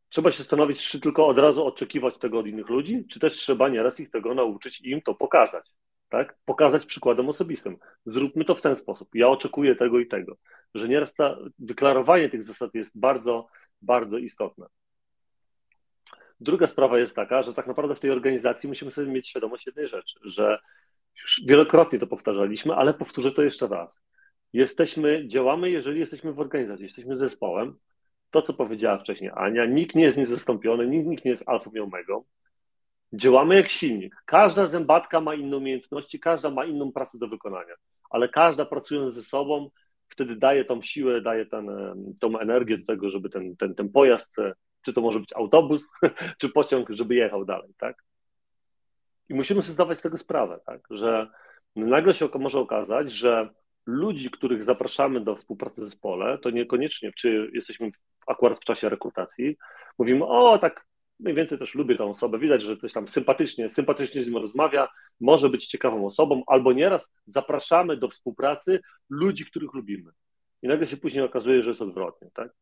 trzeba 0.09 0.31
się 0.31 0.38
zastanowić, 0.38 0.88
czy 0.88 1.01
tylko 1.01 1.27
od 1.27 1.38
razu 1.38 1.66
oczekiwać 1.66 2.18
tego 2.18 2.38
od 2.38 2.47
innych 2.47 2.68
ludzi, 2.68 3.05
czy 3.11 3.21
też 3.21 3.35
trzeba 3.35 3.68
nieraz 3.68 4.01
ich 4.01 4.11
tego 4.11 4.35
nauczyć 4.35 4.81
i 4.81 4.90
im 4.90 5.03
to 5.03 5.14
pokazać 5.14 5.71
tak? 6.09 6.38
Pokazać 6.44 6.87
przykładem 6.87 7.29
osobistym. 7.29 7.77
Zróbmy 8.07 8.44
to 8.44 8.55
w 8.55 8.62
ten 8.62 8.77
sposób. 8.77 9.09
Ja 9.14 9.29
oczekuję 9.29 9.77
tego 9.77 9.99
i 9.99 10.07
tego. 10.07 10.37
Że 10.75 10.88
nieraz 10.88 11.14
ta, 11.14 11.38
wyklarowanie 11.59 12.29
tych 12.29 12.44
zasad 12.44 12.75
jest 12.75 13.01
bardzo, 13.01 13.49
bardzo 13.83 14.18
istotne. 14.18 14.66
Druga 16.40 16.66
sprawa 16.66 16.99
jest 16.99 17.16
taka, 17.16 17.42
że 17.42 17.55
tak 17.55 17.66
naprawdę 17.66 17.94
w 17.94 18.01
tej 18.01 18.11
organizacji 18.11 18.68
musimy 18.68 18.92
sobie 18.92 19.09
mieć 19.09 19.29
świadomość 19.29 19.66
jednej 19.66 19.88
rzeczy, 19.88 20.18
że 20.25 20.59
już 21.23 21.42
wielokrotnie 21.47 21.99
to 21.99 22.07
powtarzaliśmy, 22.07 22.75
ale 22.75 22.94
powtórzę 22.94 23.33
to 23.33 23.42
jeszcze 23.42 23.68
raz. 23.68 24.01
Jesteśmy, 24.53 25.27
działamy, 25.27 25.71
jeżeli 25.71 26.01
jesteśmy 26.01 26.33
w 26.33 26.40
organizacji, 26.40 26.83
jesteśmy 26.83 27.16
zespołem. 27.16 27.79
To, 28.31 28.42
co 28.42 28.55
powiedziała 28.55 28.99
wcześniej 28.99 29.31
Ania, 29.35 29.66
nikt 29.66 29.94
nie 29.94 30.05
jest 30.05 30.18
niezastąpiony, 30.18 30.87
nikt, 30.87 31.07
nikt 31.07 31.25
nie 31.25 31.31
jest 31.31 31.49
alfą 31.49 31.71
i 31.71 31.79
omegą. 31.79 32.25
Działamy 33.12 33.57
jak 33.57 33.68
silnik. 33.68 34.23
Każda 34.25 34.66
zębatka 34.66 35.21
ma 35.21 35.35
inne 35.35 35.57
umiejętności, 35.57 36.21
każda 36.21 36.51
ma 36.51 36.64
inną 36.64 36.92
pracę 36.92 37.18
do 37.18 37.29
wykonania, 37.29 37.75
ale 38.11 38.29
każda 38.29 38.64
pracując 38.64 39.14
ze 39.14 39.23
sobą, 39.23 39.71
wtedy 40.09 40.37
daje 40.37 40.64
tą 40.64 40.83
siłę, 40.83 41.21
daje 41.21 41.47
ten, 41.47 41.71
tą 42.21 42.38
energię 42.38 42.79
do 42.79 42.87
tego, 42.87 43.11
żeby 43.11 43.31
ten, 43.31 43.57
ten, 43.57 43.75
ten 43.75 43.88
pojazd, 43.88 44.38
e, 44.38 44.53
czy 44.83 44.92
to 44.92 45.01
może 45.01 45.21
być 45.21 45.33
autobus, 45.33 45.88
czy 46.40 46.49
pociąg, 46.49 46.90
żeby 46.90 47.14
jechał 47.14 47.44
dalej, 47.44 47.75
tak? 47.79 48.05
I 49.29 49.35
musimy 49.35 49.62
sobie 49.62 49.73
zdawać 49.73 49.99
z 49.99 50.03
tego 50.03 50.18
sprawę, 50.18 50.61
tak? 50.66 50.81
Że 50.90 51.29
nagle 51.77 52.14
się 52.14 52.29
może 52.38 52.61
okazać, 52.61 53.12
że 53.12 53.49
ludzi, 53.87 54.31
których 54.31 54.64
zapraszamy 54.64 55.21
do 55.21 55.37
współpracy 55.37 55.81
w 55.81 55.85
zespole, 55.85 56.38
to 56.38 56.51
niekoniecznie, 56.51 57.12
czy 57.12 57.51
jesteśmy 57.55 57.90
akurat 58.27 58.59
w 58.59 58.64
czasie 58.64 58.88
rekrutacji, 58.88 59.57
mówimy, 59.99 60.25
o, 60.25 60.59
tak 60.59 60.87
mniej 61.21 61.35
więcej 61.35 61.59
też 61.59 61.75
lubię 61.75 61.97
tą 61.97 62.11
osobę, 62.11 62.39
widać, 62.39 62.63
że 62.63 62.77
coś 62.77 62.93
tam 62.93 63.09
sympatycznie, 63.09 63.71
sympatycznie 63.71 64.23
z 64.23 64.27
nim 64.27 64.37
rozmawia, 64.37 64.89
może 65.21 65.49
być 65.49 65.67
ciekawą 65.67 66.07
osobą, 66.07 66.43
albo 66.47 66.73
nieraz 66.73 67.13
zapraszamy 67.27 67.97
do 67.97 68.09
współpracy 68.09 68.81
ludzi, 69.11 69.47
których 69.47 69.75
lubimy. 69.75 70.11
I 70.63 70.69
nagle 70.69 70.87
się 70.87 70.97
później 70.97 71.25
okazuje, 71.25 71.63
że 71.63 71.71
jest 71.71 71.83
odwrotnie, 71.83 72.29
tak? 72.35 72.53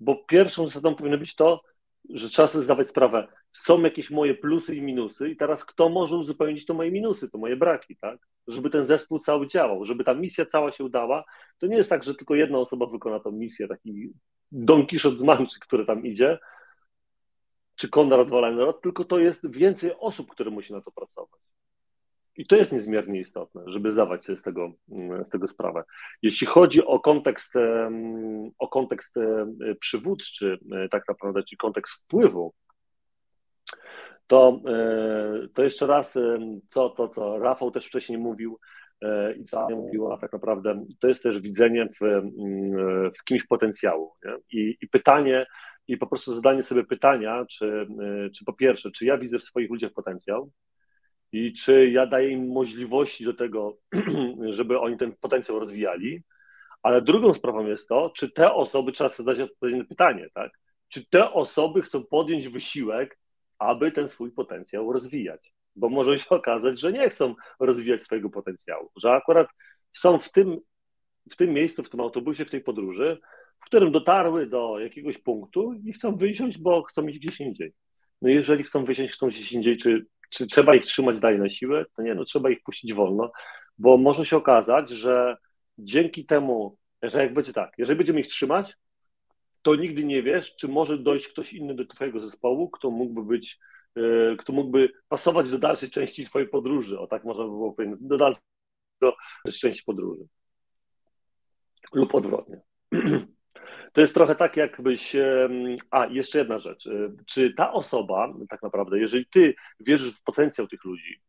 Bo 0.00 0.24
pierwszą 0.24 0.66
zasadą 0.66 0.94
powinno 0.94 1.18
być 1.18 1.34
to, 1.34 1.62
że 2.10 2.28
trzeba 2.28 2.48
sobie 2.48 2.64
zdawać 2.64 2.88
sprawę, 2.88 3.28
są 3.52 3.82
jakieś 3.82 4.10
moje 4.10 4.34
plusy 4.34 4.76
i 4.76 4.82
minusy 4.82 5.30
i 5.30 5.36
teraz 5.36 5.64
kto 5.64 5.88
może 5.88 6.16
uzupełnić 6.16 6.66
to 6.66 6.74
moje 6.74 6.90
minusy, 6.90 7.30
to 7.30 7.38
moje 7.38 7.56
braki, 7.56 7.96
tak? 7.96 8.18
Żeby 8.48 8.70
ten 8.70 8.84
zespół 8.86 9.18
cały 9.18 9.46
działał, 9.46 9.84
żeby 9.84 10.04
ta 10.04 10.14
misja 10.14 10.46
cała 10.46 10.72
się 10.72 10.84
udała. 10.84 11.24
To 11.58 11.66
nie 11.66 11.76
jest 11.76 11.90
tak, 11.90 12.04
że 12.04 12.14
tylko 12.14 12.34
jedna 12.34 12.58
osoba 12.58 12.86
wykona 12.86 13.20
tą 13.20 13.32
misję, 13.32 13.68
taki 13.68 14.12
Don 14.52 14.86
Quixote 14.86 15.18
z 15.18 15.22
Manczy, 15.22 15.60
który 15.60 15.86
tam 15.86 16.06
idzie, 16.06 16.38
czy 17.76 17.88
Konrad 17.88 18.30
Wallenrod, 18.30 18.80
tylko 18.82 19.04
to 19.04 19.18
jest 19.18 19.50
więcej 19.50 19.92
osób, 19.98 20.30
które 20.30 20.50
musi 20.50 20.72
na 20.72 20.80
to 20.80 20.90
pracować. 20.90 21.40
I 22.36 22.46
to 22.46 22.56
jest 22.56 22.72
niezmiernie 22.72 23.20
istotne, 23.20 23.62
żeby 23.66 23.92
zdawać 23.92 24.24
sobie 24.24 24.38
z 24.38 24.42
tego, 24.42 24.72
mm, 24.90 25.24
z 25.24 25.28
tego 25.28 25.48
sprawę. 25.48 25.84
Jeśli 26.22 26.46
chodzi 26.46 26.84
o 26.84 27.00
kontekst, 27.00 27.54
o 28.58 28.68
kontekst 28.68 29.14
przywódczy, 29.80 30.58
e, 30.72 30.88
tak 30.88 31.08
naprawdę, 31.08 31.42
czyli 31.42 31.56
kontekst 31.56 32.02
wpływu, 32.02 32.54
to, 34.26 34.60
e, 34.68 35.48
to 35.54 35.62
jeszcze 35.62 35.86
raz, 35.86 36.18
co, 36.68 36.90
to, 36.90 37.08
co 37.08 37.38
Rafał 37.38 37.70
też 37.70 37.86
wcześniej 37.86 38.18
mówił 38.18 38.58
e, 39.02 39.32
i 39.32 39.44
co 39.44 39.66
Ania 39.66 39.76
mówiła, 39.76 40.18
tak 40.18 40.32
naprawdę 40.32 40.84
to 41.00 41.08
jest 41.08 41.22
też 41.22 41.40
widzenie 41.40 41.88
w, 42.00 42.22
w 43.18 43.24
kimś 43.24 43.46
potencjału. 43.46 44.12
Nie? 44.24 44.60
I, 44.60 44.76
I 44.80 44.88
pytanie, 44.88 45.46
i 45.88 45.96
po 45.96 46.06
prostu 46.06 46.34
zadanie 46.34 46.62
sobie 46.62 46.84
pytania, 46.84 47.44
czy, 47.50 47.86
y, 48.26 48.30
czy 48.30 48.44
po 48.44 48.52
pierwsze, 48.52 48.90
czy 48.90 49.04
ja 49.04 49.18
widzę 49.18 49.38
w 49.38 49.42
swoich 49.42 49.70
ludziach 49.70 49.92
potencjał 49.92 50.50
i 51.32 51.52
czy 51.52 51.90
ja 51.90 52.06
daję 52.06 52.30
im 52.30 52.52
możliwości 52.52 53.24
do 53.24 53.34
tego, 53.34 53.76
żeby 54.50 54.80
oni 54.80 54.96
ten 54.96 55.12
potencjał 55.20 55.58
rozwijali, 55.58 56.22
ale 56.82 57.02
drugą 57.02 57.34
sprawą 57.34 57.66
jest 57.66 57.88
to, 57.88 58.12
czy 58.16 58.30
te 58.30 58.54
osoby, 58.54 58.92
trzeba 58.92 59.10
sobie 59.10 59.26
zadać 59.26 59.50
odpowiednie 59.50 59.84
pytanie, 59.84 60.28
tak? 60.34 60.52
Czy 60.88 61.06
te 61.06 61.32
osoby 61.32 61.82
chcą 61.82 62.04
podjąć 62.04 62.48
wysiłek, 62.48 63.18
aby 63.58 63.92
ten 63.92 64.08
swój 64.08 64.32
potencjał 64.32 64.92
rozwijać? 64.92 65.52
Bo 65.76 65.88
może 65.88 66.18
się 66.18 66.28
okazać, 66.28 66.80
że 66.80 66.92
nie 66.92 67.10
chcą 67.10 67.34
rozwijać 67.60 68.02
swojego 68.02 68.30
potencjału, 68.30 68.90
że 68.96 69.12
akurat 69.12 69.48
są 69.92 70.18
w 70.18 70.32
tym, 70.32 70.60
w 71.30 71.36
tym 71.36 71.52
miejscu, 71.52 71.82
w 71.82 71.90
tym 71.90 72.00
autobusie, 72.00 72.44
w 72.44 72.50
tej 72.50 72.60
podróży, 72.60 73.20
w 73.66 73.68
którym 73.68 73.92
dotarły 73.92 74.46
do 74.46 74.78
jakiegoś 74.78 75.18
punktu 75.18 75.72
i 75.84 75.92
chcą 75.92 76.16
wysiąść, 76.16 76.58
bo 76.58 76.82
chcą 76.82 77.06
iść 77.06 77.18
gdzieś 77.18 77.40
indziej. 77.40 77.72
No 78.22 78.28
jeżeli 78.28 78.64
chcą 78.64 78.84
wysiąść, 78.84 79.14
chcą 79.14 79.28
gdzieś 79.28 79.52
indziej, 79.52 79.76
czy, 79.76 80.06
czy 80.30 80.46
trzeba 80.46 80.74
ich 80.74 80.82
trzymać 80.82 81.18
dalej 81.18 81.38
na 81.38 81.48
siłę? 81.48 81.84
To 81.96 82.02
nie, 82.02 82.14
no 82.14 82.24
trzeba 82.24 82.50
ich 82.50 82.62
puścić 82.62 82.94
wolno, 82.94 83.32
bo 83.78 83.96
może 83.96 84.26
się 84.26 84.36
okazać, 84.36 84.90
że 84.90 85.36
dzięki 85.78 86.26
temu, 86.26 86.76
że 87.02 87.22
jak 87.22 87.34
będzie 87.34 87.52
tak, 87.52 87.72
jeżeli 87.78 87.96
będziemy 87.96 88.20
ich 88.20 88.28
trzymać, 88.28 88.76
to 89.62 89.74
nigdy 89.74 90.04
nie 90.04 90.22
wiesz, 90.22 90.56
czy 90.56 90.68
może 90.68 90.98
dojść 90.98 91.28
ktoś 91.28 91.52
inny 91.52 91.74
do 91.74 91.86
twojego 91.86 92.20
zespołu, 92.20 92.70
kto 92.70 92.90
mógłby 92.90 93.22
być, 93.22 93.58
yy, 93.96 94.36
kto 94.38 94.52
mógłby 94.52 94.92
pasować 95.08 95.50
do 95.50 95.58
dalszej 95.58 95.90
części 95.90 96.24
twojej 96.24 96.48
podróży, 96.48 96.98
o 96.98 97.06
tak 97.06 97.24
można 97.24 97.44
by 97.44 97.50
było 97.50 97.72
powiedzieć, 97.72 97.98
do 98.00 98.16
dalszej 98.16 98.42
szczęście 99.50 99.82
podróży. 99.86 100.26
Lub 101.92 102.14
odwrotnie. 102.14 102.60
To 103.96 104.00
jest 104.00 104.14
trochę 104.14 104.34
tak, 104.34 104.56
jakbyś. 104.56 105.16
A, 105.90 106.06
jeszcze 106.06 106.38
jedna 106.38 106.58
rzecz. 106.58 106.88
Czy 107.26 107.54
ta 107.54 107.72
osoba, 107.72 108.34
tak 108.48 108.62
naprawdę, 108.62 108.98
jeżeli 108.98 109.26
ty 109.26 109.54
wierzysz 109.80 110.16
w 110.16 110.22
potencjał 110.22 110.66
tych 110.66 110.84
ludzi, 110.84 111.20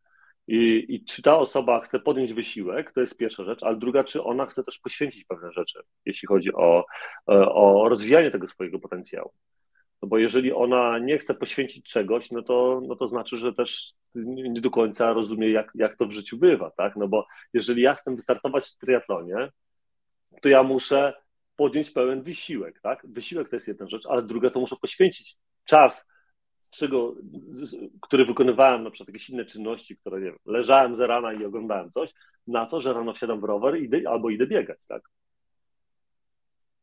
i, 0.48 0.86
I, 0.90 1.06
czy 1.06 1.22
ta 1.22 1.38
osoba 1.38 1.82
chce 1.82 2.00
podjąć 2.00 2.34
wysiłek, 2.34 2.92
to 2.92 3.02
jest 3.02 3.18
pierwsza 3.18 3.44
rzecz, 3.44 3.64
ale 3.64 3.78
druga, 3.78 4.04
czy 4.04 4.24
ona 4.24 4.46
chce 4.46 4.64
też 4.64 4.80
poświęcić 4.80 5.26
pewne 5.26 5.52
rzeczy, 5.52 5.80
jeśli 6.06 6.28
chodzi 6.28 6.54
o, 6.54 6.86
o 7.28 7.90
rozwijanie 7.90 8.32
tego 8.32 8.48
swojego 8.48 8.80
potencjału. 8.80 9.32
No 10.02 10.08
bo 10.08 10.18
jeżeli 10.18 10.54
ona 10.54 11.00
nie 11.00 11.18
chce 11.18 11.34
poświęcić 11.34 11.90
czegoś, 11.90 12.32
no 12.32 12.42
to, 12.42 12.82
no 12.88 12.96
to 12.96 13.08
znaczy, 13.08 13.38
że 13.38 13.54
też 13.54 13.94
nie 14.16 14.62
do 14.62 14.70
końca 14.70 15.14
rozumie, 15.14 15.52
jak, 15.52 15.72
jak 15.76 15.98
to 15.98 16.06
w 16.06 16.12
życiu 16.12 16.38
bywa, 16.38 16.72
tak? 16.72 16.96
No 16.96 17.08
bo 17.08 17.28
jeżeli 17.54 17.82
ja 17.82 17.94
chcę 17.94 18.16
wystartować 18.16 18.66
w 18.66 18.78
triatlonie, 18.78 19.50
to 20.42 20.50
ja 20.50 20.64
muszę 20.64 21.14
podjąć 21.58 21.92
pełen 21.92 22.24
wysiłek, 22.24 22.80
tak? 22.82 23.06
Wysiłek 23.10 23.50
to 23.50 23.56
jest 23.56 23.68
jedna 23.68 23.88
rzecz, 23.88 24.06
ale 24.06 24.24
druga 24.24 24.50
to 24.50 24.60
muszę 24.60 24.76
poświęcić 24.82 25.36
czas, 25.66 26.08
z 26.62 26.70
czego, 26.70 27.16
który 28.02 28.26
wykonywałem 28.26 28.84
na 28.84 28.92
przykład 28.92 29.08
jakieś 29.08 29.30
inne 29.30 29.46
czynności, 29.46 29.98
które 29.98 30.20
nie 30.20 30.26
wiem, 30.26 30.40
leżałem 30.46 30.96
za 30.96 31.08
rana 31.08 31.34
i 31.34 31.46
oglądałem 31.46 31.92
coś, 31.92 32.14
na 32.48 32.66
to, 32.66 32.82
że 32.82 32.94
rano 32.94 33.14
wsiadam 33.14 33.42
w 33.42 33.44
rower 33.44 33.82
idę, 33.82 34.02
albo 34.10 34.30
idę 34.30 34.48
biegać, 34.48 34.88
tak? 34.88 35.02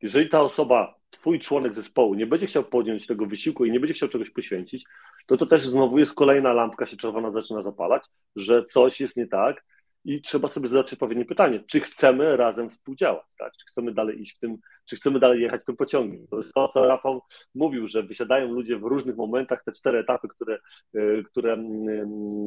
Jeżeli 0.02 0.28
ta 0.28 0.40
osoba, 0.40 0.94
twój 1.10 1.38
członek 1.38 1.74
zespołu 1.74 2.14
nie 2.14 2.26
będzie 2.26 2.46
chciał 2.46 2.64
podjąć 2.64 3.06
tego 3.06 3.26
wysiłku 3.26 3.64
i 3.64 3.70
nie 3.70 3.80
będzie 3.80 3.94
chciał 3.94 4.08
czegoś 4.08 4.30
poświęcić, 4.30 4.84
to 5.26 5.36
to 5.36 5.46
też 5.46 5.66
znowu 5.66 5.98
jest 5.98 6.14
kolejna 6.14 6.52
lampka 6.52 6.86
się 6.86 6.96
czerwona 6.96 7.30
zaczyna 7.30 7.62
zapalać, 7.62 8.02
że 8.36 8.64
coś 8.64 9.00
jest 9.00 9.16
nie 9.16 9.26
tak 9.26 9.64
i 10.04 10.22
trzeba 10.22 10.48
sobie 10.48 10.68
zadać 10.68 10.92
odpowiednie 10.92 11.24
pytanie, 11.24 11.60
czy 11.66 11.80
chcemy 11.80 12.36
razem 12.36 12.70
współdziałać, 12.70 13.26
tak? 13.38 13.52
czy 13.52 13.66
chcemy 13.66 13.94
dalej 13.94 14.20
iść 14.20 14.36
w 14.36 14.38
tym, 14.38 14.58
czy 14.84 14.96
chcemy 14.96 15.20
dalej 15.20 15.42
jechać 15.42 15.64
tym 15.64 15.76
pociągiem. 15.76 16.26
To 16.26 16.36
jest 16.38 16.52
to, 16.54 16.68
co 16.68 16.86
Rafał 16.86 17.22
mówił, 17.54 17.88
że 17.88 18.02
wysiadają 18.02 18.52
ludzie 18.52 18.78
w 18.78 18.82
różnych 18.82 19.16
momentach, 19.16 19.64
te 19.64 19.72
cztery 19.72 19.98
etapy, 19.98 20.28
które, 20.28 20.58
e, 20.94 21.22
które, 21.22 21.56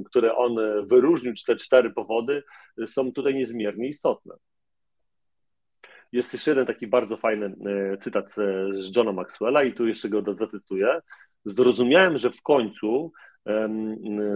które 0.05 0.36
on 0.36 0.55
wyróżnił, 0.88 1.34
czy 1.34 1.45
te 1.45 1.55
cztery 1.55 1.89
powody 1.89 2.43
są 2.86 3.12
tutaj 3.12 3.36
niezmiernie 3.36 3.88
istotne. 3.88 4.36
Jest 6.12 6.34
jeszcze 6.34 6.51
jeden 6.51 6.66
taki 6.66 6.88
bardzo 6.88 7.18
fajny 7.18 7.45
e, 7.45 7.97
cytat 7.97 8.26
e, 8.26 8.74
z 8.74 8.95
Johna 8.95 9.12
Maxwella 9.12 9.64
i 9.64 9.74
tu 9.74 9.88
jeszcze 9.88 10.10
go 10.10 10.34
zacytuję. 10.34 11.01
Zrozumiałem, 11.45 12.18
że 12.18 12.32
w 12.32 12.41
końcu 12.41 13.12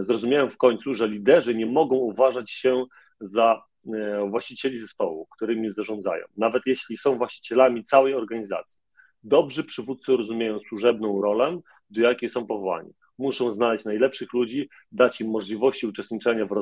zrozumiałem 0.00 0.50
w 0.50 0.56
końcu, 0.56 0.94
że 0.94 1.08
liderzy 1.08 1.54
nie 1.54 1.66
mogą 1.66 1.96
uważać 1.96 2.50
się 2.50 2.84
za 3.22 3.62
e, 3.94 4.28
właścicieli 4.30 4.78
zespołu, 4.78 5.26
którymi 5.36 5.70
zarządzają, 5.70 6.24
nawet 6.36 6.62
jeśli 6.66 6.96
są 6.96 7.18
właścicielami 7.18 7.84
całej 7.84 8.14
organizacji. 8.14 8.78
Dobrzy 9.22 9.64
przywódcy 9.64 10.16
rozumieją 10.16 10.60
służebną 10.60 11.22
rolę, 11.22 11.60
do 11.90 12.00
jakiej 12.00 12.28
są 12.28 12.46
powołani. 12.46 12.92
Muszą 13.18 13.52
znaleźć 13.52 13.84
najlepszych 13.84 14.32
ludzi, 14.32 14.68
dać 14.92 15.20
im 15.20 15.30
możliwości 15.30 15.86
uczestniczenia 15.86 16.46
w 16.46 16.52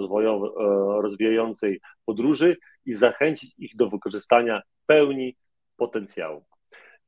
rozwijającej 1.03 1.81
podróży 2.05 2.57
i 2.87 2.95
zachęcić 2.95 3.55
ich 3.59 3.77
do 3.77 3.89
wykorzystania 3.89 4.63
pełni 4.87 5.37
potencjału. 5.77 6.45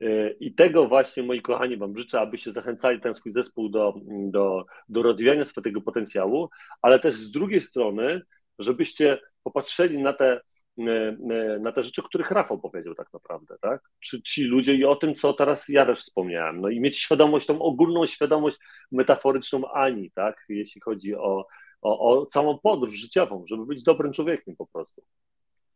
E, 0.00 0.30
I 0.30 0.54
tego 0.54 0.88
właśnie, 0.88 1.22
moi 1.22 1.42
kochani, 1.42 1.76
Wam 1.76 1.98
życzę, 1.98 2.20
abyście 2.20 2.52
zachęcali 2.52 3.00
ten 3.00 3.14
swój 3.14 3.32
zespół 3.32 3.68
do, 3.68 3.94
do, 4.30 4.64
do 4.88 5.02
rozwijania 5.02 5.44
swojego 5.44 5.80
potencjału, 5.80 6.48
ale 6.82 6.98
też 6.98 7.14
z 7.14 7.30
drugiej 7.30 7.60
strony, 7.60 8.22
żebyście 8.58 9.18
popatrzyli 9.42 10.02
na 10.02 10.12
te, 10.12 10.40
e, 10.78 11.16
e, 11.30 11.58
na 11.60 11.72
te 11.72 11.82
rzeczy, 11.82 12.02
których 12.02 12.30
Rafał 12.30 12.60
powiedział 12.60 12.94
tak 12.94 13.12
naprawdę, 13.12 13.56
tak? 13.60 13.80
Czy 14.00 14.22
ci 14.22 14.44
ludzie 14.44 14.74
i 14.74 14.84
o 14.84 14.96
tym, 14.96 15.14
co 15.14 15.32
teraz 15.32 15.68
ja 15.68 15.86
też 15.86 15.98
wspomniałem, 15.98 16.60
no 16.60 16.68
i 16.68 16.80
mieć 16.80 16.98
świadomość, 16.98 17.46
tą 17.46 17.62
ogólną 17.62 18.06
świadomość 18.06 18.58
metaforyczną 18.92 19.72
Ani, 19.72 20.10
tak? 20.10 20.44
Jeśli 20.48 20.80
chodzi 20.80 21.14
o, 21.14 21.46
o, 21.82 22.10
o 22.10 22.26
całą 22.26 22.58
podróż 22.58 22.94
życiową, 22.94 23.44
żeby 23.48 23.66
być 23.66 23.82
dobrym 23.82 24.12
człowiekiem 24.12 24.56
po 24.56 24.66
prostu 24.66 25.02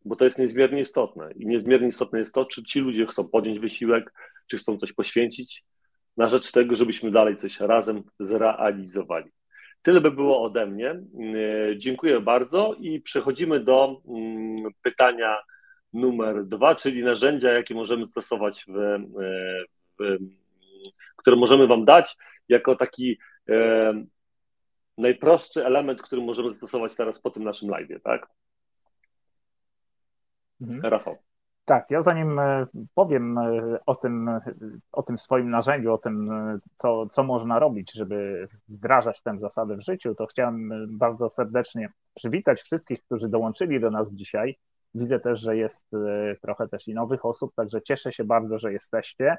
bo 0.06 0.16
to 0.16 0.24
jest 0.24 0.38
niezmiernie 0.38 0.80
istotne. 0.80 1.32
I 1.32 1.46
niezmiernie 1.46 1.88
istotne 1.88 2.18
jest 2.18 2.34
to, 2.34 2.44
czy 2.44 2.62
ci 2.62 2.80
ludzie 2.80 3.06
chcą 3.06 3.28
podjąć 3.28 3.58
wysiłek, 3.58 4.12
czy 4.46 4.58
chcą 4.58 4.78
coś 4.78 4.92
poświęcić 4.92 5.64
na 6.16 6.28
rzecz 6.28 6.52
tego, 6.52 6.76
żebyśmy 6.76 7.10
dalej 7.10 7.36
coś 7.36 7.60
razem 7.60 8.02
zrealizowali. 8.20 9.30
Tyle 9.86 10.00
by 10.00 10.10
było 10.10 10.42
ode 10.42 10.66
mnie. 10.66 10.90
E, 10.90 11.02
dziękuję 11.76 12.20
bardzo 12.20 12.74
i 12.80 13.00
przechodzimy 13.00 13.60
do 13.60 14.02
mm, 14.08 14.56
pytania 14.82 15.38
numer 15.92 16.44
dwa, 16.46 16.74
czyli 16.74 17.04
narzędzia, 17.04 17.52
jakie 17.52 17.74
możemy 17.74 18.06
stosować, 18.06 18.64
w, 18.68 18.76
e, 18.78 18.98
w, 19.98 20.18
które 21.16 21.36
możemy 21.36 21.66
Wam 21.66 21.84
dać 21.84 22.16
jako 22.48 22.76
taki 22.76 23.18
e, 23.48 24.04
najprostszy 24.98 25.66
element, 25.66 26.02
który 26.02 26.22
możemy 26.22 26.50
zastosować 26.50 26.96
teraz 26.96 27.20
po 27.20 27.30
tym 27.30 27.44
naszym 27.44 27.70
live, 27.70 28.02
tak? 28.02 28.26
Mhm. 30.60 30.80
Rafał. 30.82 31.18
Tak, 31.66 31.90
ja 31.90 32.02
zanim 32.02 32.38
e, 32.38 32.66
powiem 32.94 33.38
e, 33.38 33.78
o 33.86 33.94
tym, 33.94 34.30
o 34.92 35.02
tym 35.02 35.18
swoim 35.18 35.50
narzędziu, 35.50 35.92
o 35.92 35.98
tym, 35.98 36.32
e, 36.32 36.58
co, 36.74 37.06
co 37.06 37.24
można 37.24 37.58
robić, 37.58 37.92
żeby 37.92 38.48
wdrażać 38.68 39.22
tę 39.22 39.38
zasadę 39.38 39.76
w 39.76 39.80
życiu, 39.80 40.14
to 40.14 40.26
chciałem 40.26 40.70
bardzo 40.98 41.30
serdecznie 41.30 41.88
przywitać 42.14 42.60
wszystkich, 42.60 43.02
którzy 43.04 43.28
dołączyli 43.28 43.80
do 43.80 43.90
nas 43.90 44.12
dzisiaj. 44.12 44.58
Widzę 44.94 45.20
też, 45.20 45.40
że 45.40 45.56
jest 45.56 45.90
trochę 46.42 46.68
też 46.68 46.88
i 46.88 46.94
nowych 46.94 47.24
osób, 47.24 47.54
także 47.54 47.82
cieszę 47.82 48.12
się 48.12 48.24
bardzo, 48.24 48.58
że 48.58 48.72
jesteście. 48.72 49.36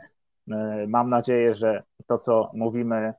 Mam 0.87 1.09
nadzieję, 1.09 1.55
że 1.55 1.83
to, 2.07 2.19
co 2.19 2.51
mówimy, 2.53 3.13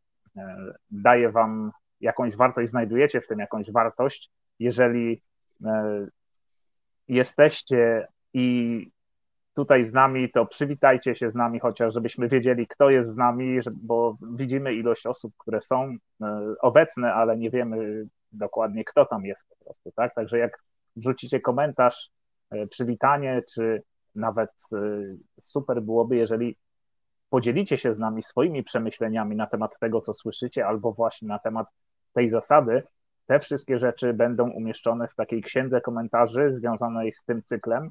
daje 0.91 1.31
Wam 1.31 1.73
jakąś 2.01 2.37
wartość, 2.37 2.71
znajdujecie 2.71 3.21
w 3.21 3.29
tym 3.29 3.39
jakąś 3.39 3.71
wartość. 3.73 4.31
Jeżeli 4.59 5.23
jesteście 7.09 8.09
i 8.35 8.91
tutaj 9.59 9.85
z 9.85 9.93
nami, 9.93 10.31
to 10.31 10.47
przywitajcie 10.47 11.15
się 11.15 11.31
z 11.31 11.35
nami, 11.35 11.61
chociaż 11.61 11.95
żebyśmy 11.95 12.29
wiedzieli, 12.29 12.67
kto 12.67 12.91
jest 12.91 13.11
z 13.11 13.17
nami, 13.17 13.61
bo 13.73 14.17
widzimy 14.23 14.75
ilość 14.75 15.07
osób, 15.07 15.35
które 15.39 15.61
są 15.61 15.97
e, 16.23 16.55
obecne, 16.61 17.15
ale 17.15 17.37
nie 17.37 17.51
wiemy 17.51 18.07
dokładnie, 18.33 18.85
kto 18.85 19.07
tam 19.07 19.25
jest 19.25 19.49
po 19.49 19.65
prostu, 19.65 19.93
tak? 19.93 20.15
Także 20.15 20.39
jak 20.39 20.63
wrzucicie 20.97 21.41
komentarz, 21.41 22.11
e, 22.51 22.67
przywitanie, 22.67 23.43
czy 23.55 23.83
nawet 24.15 24.51
e, 24.73 24.79
super 25.41 25.83
byłoby, 25.83 26.17
jeżeli 26.17 26.57
podzielicie 27.31 27.79
się 27.79 27.95
z 27.95 27.99
nami 27.99 28.23
swoimi 28.23 28.65
przemyśleniami 28.65 29.37
na 29.37 29.47
temat 29.47 29.79
tego, 29.81 30.01
co 30.01 30.15
słyszycie, 30.15 30.67
albo 30.67 30.93
właśnie 30.93 31.29
na 31.29 31.39
temat 31.39 31.67
tej 32.13 32.29
zasady, 32.29 32.83
te 33.27 33.41
wszystkie 33.41 33.79
rzeczy 33.79 34.13
będą 34.13 34.51
umieszczone 34.51 35.09
w 35.09 35.15
takiej 35.15 35.43
księdze 35.43 35.81
komentarzy 35.81 36.51
związanej 36.51 37.13
z 37.13 37.25
tym 37.25 37.43
cyklem. 37.43 37.91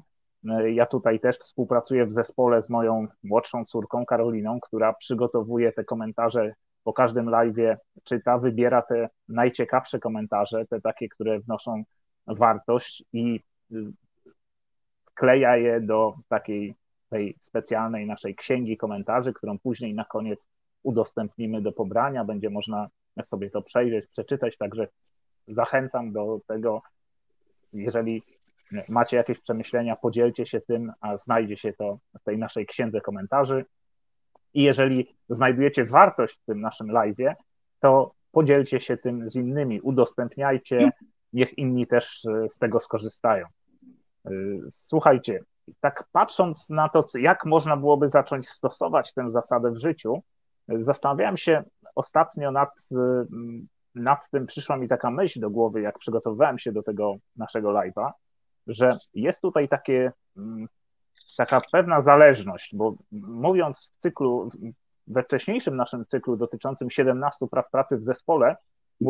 Ja 0.72 0.86
tutaj 0.86 1.20
też 1.20 1.38
współpracuję 1.38 2.06
w 2.06 2.12
zespole 2.12 2.62
z 2.62 2.70
moją 2.70 3.06
młodszą 3.22 3.64
córką 3.64 4.06
Karoliną, 4.06 4.60
która 4.60 4.92
przygotowuje 4.92 5.72
te 5.72 5.84
komentarze 5.84 6.54
po 6.84 6.92
każdym 6.92 7.30
live, 7.30 7.78
czyta, 8.04 8.38
wybiera 8.38 8.82
te 8.82 9.08
najciekawsze 9.28 9.98
komentarze, 9.98 10.66
te 10.66 10.80
takie, 10.80 11.08
które 11.08 11.40
wnoszą 11.40 11.82
wartość 12.26 13.04
i 13.12 13.40
wkleja 15.10 15.56
je 15.56 15.80
do 15.80 16.14
takiej 16.28 16.74
tej 17.10 17.36
specjalnej 17.40 18.06
naszej 18.06 18.34
księgi 18.34 18.76
komentarzy, 18.76 19.32
którą 19.32 19.58
później 19.58 19.94
na 19.94 20.04
koniec 20.04 20.48
udostępnimy 20.82 21.62
do 21.62 21.72
pobrania. 21.72 22.24
Będzie 22.24 22.50
można 22.50 22.88
sobie 23.24 23.50
to 23.50 23.62
przejrzeć, 23.62 24.06
przeczytać, 24.06 24.56
także 24.56 24.88
zachęcam 25.48 26.12
do 26.12 26.40
tego, 26.46 26.82
jeżeli 27.72 28.22
macie 28.88 29.16
jakieś 29.16 29.40
przemyślenia, 29.40 29.96
podzielcie 29.96 30.46
się 30.46 30.60
tym, 30.60 30.92
a 31.00 31.16
znajdzie 31.16 31.56
się 31.56 31.72
to 31.72 31.98
w 32.20 32.24
tej 32.24 32.38
naszej 32.38 32.66
księdze 32.66 33.00
komentarzy. 33.00 33.64
I 34.54 34.62
jeżeli 34.62 35.16
znajdujecie 35.28 35.84
wartość 35.84 36.40
w 36.42 36.44
tym 36.44 36.60
naszym 36.60 36.90
live, 36.90 37.34
to 37.80 38.12
podzielcie 38.32 38.80
się 38.80 38.96
tym 38.96 39.30
z 39.30 39.36
innymi, 39.36 39.80
udostępniajcie, 39.80 40.90
niech 41.32 41.58
inni 41.58 41.86
też 41.86 42.24
e, 42.24 42.48
z 42.48 42.58
tego 42.58 42.80
skorzystają. 42.80 43.46
E, 44.26 44.30
słuchajcie, 44.70 45.40
tak 45.80 46.04
patrząc 46.12 46.70
na 46.70 46.88
to, 46.88 47.04
jak 47.14 47.46
można 47.46 47.76
byłoby 47.76 48.08
zacząć 48.08 48.48
stosować 48.48 49.12
tę 49.14 49.30
zasadę 49.30 49.70
w 49.70 49.78
życiu, 49.78 50.22
zastanawiałem 50.68 51.36
się 51.36 51.62
ostatnio 51.94 52.50
nad 52.50 52.70
nad 53.94 54.30
tym 54.30 54.46
przyszła 54.46 54.76
mi 54.76 54.88
taka 54.88 55.10
myśl 55.10 55.40
do 55.40 55.50
głowy, 55.50 55.80
jak 55.80 55.98
przygotowywałem 55.98 56.58
się 56.58 56.72
do 56.72 56.82
tego 56.82 57.14
naszego 57.36 57.70
live'a, 57.70 58.10
że 58.68 58.98
jest 59.14 59.40
tutaj 59.40 59.68
takie, 59.68 60.12
mm, 60.36 60.68
taka 61.36 61.60
pewna 61.72 62.00
zależność, 62.00 62.74
bo 62.74 62.94
mówiąc 63.12 63.90
w 63.92 63.96
cyklu, 63.96 64.50
we 65.06 65.22
wcześniejszym 65.22 65.76
naszym 65.76 66.06
cyklu 66.06 66.36
dotyczącym 66.36 66.90
17 66.90 67.46
praw 67.48 67.70
pracy 67.70 67.96
w 67.96 68.02
zespole, 68.02 68.56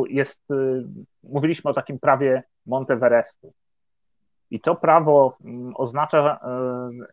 jest, 0.08 0.50
y, 0.50 0.84
mówiliśmy 1.22 1.70
o 1.70 1.74
takim 1.74 1.98
prawie 1.98 2.42
Monteverestu. 2.66 3.52
I 4.50 4.60
to 4.60 4.74
prawo 4.74 5.36
mm, 5.44 5.72
oznacza 5.76 6.40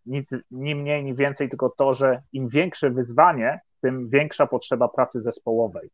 nic 0.05 0.29
ni 0.51 0.75
mniej, 0.75 1.03
ni 1.03 1.15
więcej, 1.15 1.49
tylko 1.49 1.69
to, 1.69 1.93
że 1.93 2.21
im 2.33 2.49
większe 2.49 2.89
wyzwanie, 2.89 3.59
tym 3.81 4.09
większa 4.09 4.47
potrzeba 4.47 4.87
pracy 4.87 5.21
zespołowej. 5.21 5.89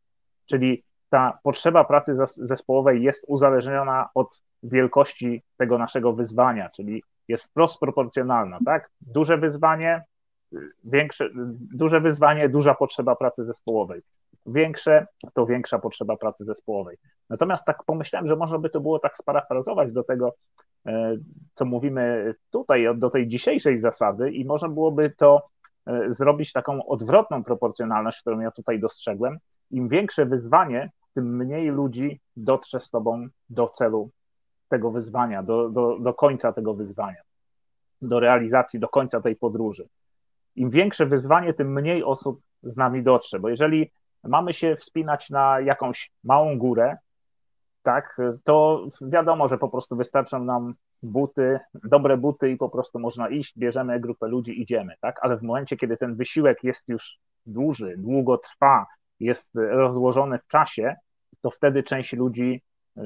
Czyli 0.46 0.84
ta 1.12 1.38
potrzeba 1.42 1.84
pracy 1.84 2.16
zespołowej 2.36 3.02
jest 3.02 3.24
uzależniona 3.28 4.08
od 4.14 4.42
wielkości 4.62 5.42
tego 5.56 5.78
naszego 5.78 6.12
wyzwania, 6.12 6.70
czyli 6.70 7.02
jest 7.28 7.44
wprost 7.44 7.78
proporcjonalna, 7.78 8.58
tak? 8.64 8.90
Duże 9.00 9.38
wyzwanie, 9.38 10.02
większe, 10.84 11.28
duże 11.74 12.00
wyzwanie, 12.00 12.48
duża 12.48 12.74
potrzeba 12.74 13.16
pracy 13.16 13.44
zespołowej. 13.44 14.00
Większe, 14.46 15.06
to 15.34 15.46
większa 15.46 15.78
potrzeba 15.78 16.16
pracy 16.16 16.44
zespołowej. 16.44 16.96
Natomiast 17.30 17.64
tak 17.64 17.84
pomyślałem, 17.84 18.28
że 18.28 18.36
można 18.36 18.58
by 18.58 18.70
to 18.70 18.80
było 18.80 18.98
tak 18.98 19.16
sparafrazować 19.16 19.92
do 19.92 20.04
tego, 20.04 20.34
e, 20.86 21.16
co 21.54 21.64
mówimy 21.64 22.34
tutaj, 22.50 22.86
do 22.96 23.10
tej 23.10 23.28
dzisiejszej 23.28 23.78
zasady 23.78 24.30
i 24.30 24.44
można 24.44 24.68
byłoby 24.68 25.10
to 25.16 25.48
e, 25.86 26.12
zrobić 26.12 26.52
taką 26.52 26.86
odwrotną 26.86 27.44
proporcjonalność, 27.44 28.20
którą 28.20 28.40
ja 28.40 28.50
tutaj 28.50 28.80
dostrzegłem. 28.80 29.38
Im 29.70 29.88
większe 29.88 30.26
wyzwanie, 30.26 30.90
tym 31.14 31.36
mniej 31.36 31.68
ludzi 31.68 32.20
dotrze 32.36 32.80
z 32.80 32.90
tobą 32.90 33.28
do 33.50 33.68
celu 33.68 34.10
tego 34.68 34.90
wyzwania, 34.90 35.42
do, 35.42 35.68
do, 35.68 35.98
do 35.98 36.14
końca 36.14 36.52
tego 36.52 36.74
wyzwania, 36.74 37.22
do 38.02 38.20
realizacji, 38.20 38.80
do 38.80 38.88
końca 38.88 39.20
tej 39.20 39.36
podróży. 39.36 39.88
Im 40.56 40.70
większe 40.70 41.06
wyzwanie, 41.06 41.54
tym 41.54 41.72
mniej 41.72 42.04
osób 42.04 42.40
z 42.62 42.76
nami 42.76 43.02
dotrze, 43.02 43.38
bo 43.40 43.48
jeżeli 43.48 43.90
mamy 44.24 44.54
się 44.54 44.76
wspinać 44.76 45.30
na 45.30 45.60
jakąś 45.60 46.12
małą 46.24 46.58
górę, 46.58 46.96
tak, 47.82 48.20
to 48.44 48.86
wiadomo, 49.00 49.48
że 49.48 49.58
po 49.58 49.68
prostu 49.68 49.96
wystarczą 49.96 50.44
nam 50.44 50.74
buty, 51.02 51.60
dobre 51.74 52.16
buty 52.16 52.50
i 52.50 52.56
po 52.56 52.68
prostu 52.68 52.98
można 52.98 53.28
iść, 53.28 53.58
bierzemy 53.58 54.00
grupę 54.00 54.28
ludzi, 54.28 54.62
idziemy, 54.62 54.94
tak, 55.00 55.18
ale 55.22 55.36
w 55.36 55.42
momencie, 55.42 55.76
kiedy 55.76 55.96
ten 55.96 56.14
wysiłek 56.14 56.64
jest 56.64 56.88
już 56.88 57.18
duży, 57.46 57.94
długo 57.98 58.38
trwa, 58.38 58.86
jest 59.22 59.50
rozłożony 59.54 60.38
w 60.38 60.46
czasie, 60.46 60.96
to 61.40 61.50
wtedy 61.50 61.82
część 61.82 62.12
ludzi 62.12 62.62
y, 62.96 63.00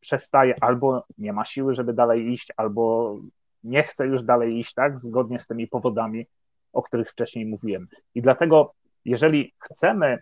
przestaje 0.00 0.54
albo 0.60 1.04
nie 1.18 1.32
ma 1.32 1.44
siły, 1.44 1.74
żeby 1.74 1.92
dalej 1.92 2.32
iść, 2.32 2.52
albo 2.56 3.16
nie 3.64 3.82
chce 3.82 4.06
już 4.06 4.22
dalej 4.22 4.58
iść, 4.58 4.74
tak, 4.74 4.98
zgodnie 4.98 5.38
z 5.38 5.46
tymi 5.46 5.66
powodami, 5.66 6.26
o 6.72 6.82
których 6.82 7.10
wcześniej 7.10 7.46
mówiłem. 7.46 7.88
I 8.14 8.22
dlatego, 8.22 8.74
jeżeli 9.04 9.54
chcemy 9.58 10.18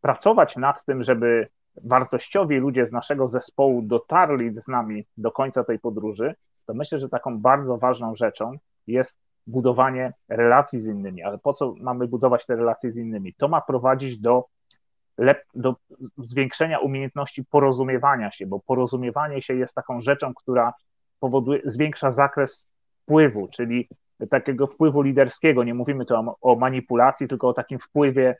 pracować 0.00 0.56
nad 0.56 0.84
tym, 0.84 1.02
żeby 1.02 1.48
wartościowi 1.84 2.56
ludzie 2.56 2.86
z 2.86 2.92
naszego 2.92 3.28
zespołu 3.28 3.82
dotarli 3.82 4.60
z 4.60 4.68
nami 4.68 5.04
do 5.16 5.32
końca 5.32 5.64
tej 5.64 5.78
podróży, 5.78 6.34
to 6.66 6.74
myślę, 6.74 6.98
że 6.98 7.08
taką 7.08 7.38
bardzo 7.40 7.78
ważną 7.78 8.16
rzeczą 8.16 8.58
jest 8.86 9.20
budowanie 9.46 10.12
relacji 10.28 10.82
z 10.82 10.86
innymi. 10.86 11.22
Ale 11.22 11.38
po 11.38 11.52
co 11.52 11.74
mamy 11.80 12.08
budować 12.08 12.46
te 12.46 12.56
relacje 12.56 12.92
z 12.92 12.96
innymi? 12.96 13.34
To 13.34 13.48
ma 13.48 13.60
prowadzić 13.60 14.20
do, 14.20 14.44
do 15.54 15.76
zwiększenia 16.18 16.78
umiejętności 16.78 17.44
porozumiewania 17.44 18.30
się, 18.30 18.46
bo 18.46 18.60
porozumiewanie 18.60 19.42
się 19.42 19.54
jest 19.54 19.74
taką 19.74 20.00
rzeczą, 20.00 20.34
która 20.34 20.72
powoduje, 21.20 21.60
zwiększa 21.64 22.10
zakres 22.10 22.68
wpływu, 23.02 23.48
czyli 23.48 23.88
takiego 24.30 24.66
wpływu 24.66 25.02
liderskiego. 25.02 25.64
Nie 25.64 25.74
mówimy 25.74 26.04
tu 26.04 26.14
o, 26.14 26.36
o 26.40 26.56
manipulacji, 26.56 27.28
tylko 27.28 27.48
o 27.48 27.52
takim 27.52 27.78
wpływie 27.78 28.36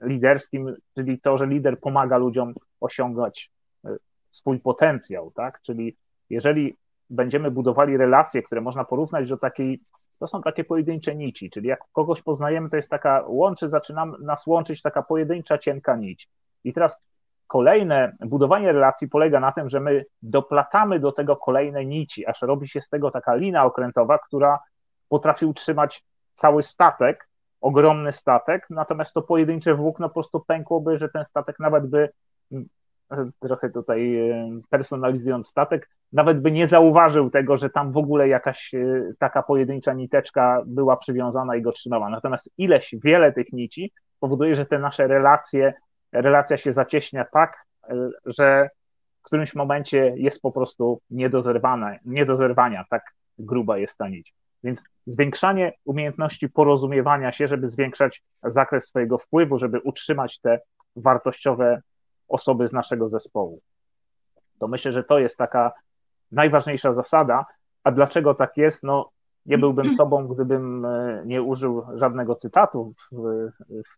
liderskim, 0.00 0.74
czyli 0.94 1.20
to, 1.20 1.38
że 1.38 1.46
lider 1.46 1.80
pomaga 1.80 2.16
ludziom 2.16 2.54
osiągać 2.80 3.50
y, 3.86 3.88
swój 4.30 4.60
potencjał, 4.60 5.30
tak? 5.30 5.60
Czyli 5.62 5.96
jeżeli 6.30 6.76
będziemy 7.10 7.50
budowali 7.50 7.96
relacje, 7.96 8.42
które 8.42 8.60
można 8.60 8.84
porównać 8.84 9.28
do 9.28 9.36
takiej, 9.36 9.80
to 10.22 10.26
są 10.26 10.42
takie 10.42 10.64
pojedyncze 10.64 11.14
nici, 11.14 11.50
czyli 11.50 11.68
jak 11.68 11.80
kogoś 11.92 12.22
poznajemy, 12.22 12.70
to 12.70 12.76
jest 12.76 12.90
taka 12.90 13.24
łączy, 13.26 13.68
zaczyna 13.68 14.06
nas 14.06 14.46
łączyć 14.46 14.82
taka 14.82 15.02
pojedyncza, 15.02 15.58
cienka 15.58 15.96
nić. 15.96 16.28
I 16.64 16.72
teraz 16.72 17.02
kolejne 17.46 18.16
budowanie 18.20 18.72
relacji 18.72 19.08
polega 19.08 19.40
na 19.40 19.52
tym, 19.52 19.70
że 19.70 19.80
my 19.80 20.04
doplatamy 20.22 21.00
do 21.00 21.12
tego 21.12 21.36
kolejne 21.36 21.84
nici, 21.84 22.26
aż 22.26 22.42
robi 22.42 22.68
się 22.68 22.80
z 22.80 22.88
tego 22.88 23.10
taka 23.10 23.34
lina 23.34 23.64
okrętowa, 23.64 24.18
która 24.18 24.58
potrafi 25.08 25.46
utrzymać 25.46 26.04
cały 26.34 26.62
statek, 26.62 27.28
ogromny 27.60 28.12
statek, 28.12 28.66
natomiast 28.70 29.14
to 29.14 29.22
pojedyncze 29.22 29.74
włókno 29.74 30.08
po 30.08 30.14
prostu 30.14 30.40
pękłoby, 30.40 30.98
że 30.98 31.08
ten 31.08 31.24
statek 31.24 31.58
nawet 31.58 31.86
by, 31.86 32.08
trochę 33.40 33.70
tutaj 33.70 34.30
e, 34.30 34.60
personalizując 34.70 35.48
statek, 35.48 35.90
nawet 36.12 36.40
by 36.40 36.52
nie 36.52 36.66
zauważył 36.66 37.30
tego, 37.30 37.56
że 37.56 37.70
tam 37.70 37.92
w 37.92 37.96
ogóle 37.96 38.28
jakaś 38.28 38.74
e, 38.74 39.12
taka 39.18 39.42
pojedyncza 39.42 39.92
niteczka 39.92 40.62
była 40.66 40.96
przywiązana 40.96 41.56
i 41.56 41.62
go 41.62 41.72
trzymała. 41.72 42.10
Natomiast 42.10 42.50
ileś, 42.58 42.94
wiele 43.04 43.32
tych 43.32 43.52
nici 43.52 43.92
powoduje, 44.20 44.54
że 44.54 44.66
te 44.66 44.78
nasze 44.78 45.06
relacje, 45.06 45.74
relacja 46.12 46.56
się 46.58 46.72
zacieśnia 46.72 47.24
tak, 47.32 47.56
e, 47.88 48.10
że 48.26 48.70
w 49.20 49.24
którymś 49.24 49.54
momencie 49.54 50.14
jest 50.16 50.42
po 50.42 50.52
prostu 50.52 51.00
niedozerwana, 51.10 51.96
niedozerwania, 52.04 52.84
tak 52.90 53.02
gruba 53.38 53.78
jest 53.78 53.98
ta 53.98 54.08
nić. 54.08 54.34
Więc 54.64 54.84
zwiększanie 55.06 55.72
umiejętności 55.84 56.48
porozumiewania 56.48 57.32
się, 57.32 57.48
żeby 57.48 57.68
zwiększać 57.68 58.22
zakres 58.42 58.88
swojego 58.88 59.18
wpływu, 59.18 59.58
żeby 59.58 59.80
utrzymać 59.80 60.40
te 60.40 60.60
wartościowe 60.96 61.82
osoby 62.32 62.68
z 62.68 62.72
naszego 62.72 63.08
zespołu. 63.08 63.60
To 64.58 64.68
myślę, 64.68 64.92
że 64.92 65.04
to 65.04 65.18
jest 65.18 65.36
taka 65.36 65.72
najważniejsza 66.32 66.92
zasada. 66.92 67.46
A 67.84 67.90
dlaczego 67.90 68.34
tak 68.34 68.56
jest? 68.56 68.82
No, 68.82 69.10
nie 69.46 69.58
byłbym 69.58 69.94
sobą, 69.96 70.28
gdybym 70.28 70.84
e, 70.84 71.22
nie 71.26 71.42
użył 71.42 71.82
żadnego 71.94 72.34
cytatu 72.34 72.94
w, 73.12 73.48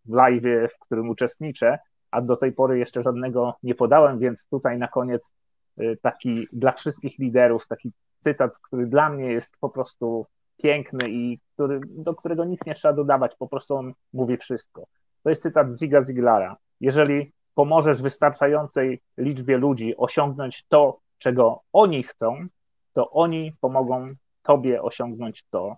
w 0.06 0.14
live, 0.14 0.72
w 0.74 0.78
którym 0.78 1.08
uczestniczę, 1.08 1.78
a 2.10 2.20
do 2.20 2.36
tej 2.36 2.52
pory 2.52 2.78
jeszcze 2.78 3.02
żadnego 3.02 3.54
nie 3.62 3.74
podałem, 3.74 4.18
więc 4.18 4.46
tutaj 4.48 4.78
na 4.78 4.88
koniec 4.88 5.32
e, 5.78 5.96
taki 5.96 6.48
dla 6.52 6.72
wszystkich 6.72 7.18
liderów, 7.18 7.66
taki 7.66 7.92
cytat, 8.20 8.58
który 8.58 8.86
dla 8.86 9.08
mnie 9.08 9.32
jest 9.32 9.56
po 9.60 9.68
prostu 9.68 10.26
piękny 10.62 11.10
i 11.10 11.38
który, 11.54 11.80
do 11.84 12.14
którego 12.14 12.44
nic 12.44 12.66
nie 12.66 12.74
trzeba 12.74 12.94
dodawać, 12.94 13.36
po 13.36 13.48
prostu 13.48 13.76
on 13.76 13.92
mówi 14.12 14.36
wszystko. 14.36 14.84
To 15.22 15.30
jest 15.30 15.42
cytat 15.42 15.78
Ziga 15.78 16.02
Ziglara. 16.02 16.56
Jeżeli 16.80 17.32
pomożesz 17.54 18.02
wystarczającej 18.02 19.00
liczbie 19.18 19.58
ludzi 19.58 19.94
osiągnąć 19.96 20.64
to, 20.68 21.00
czego 21.18 21.62
oni 21.72 22.02
chcą, 22.02 22.46
to 22.92 23.10
oni 23.10 23.52
pomogą 23.60 24.14
tobie 24.42 24.82
osiągnąć 24.82 25.44
to, 25.50 25.76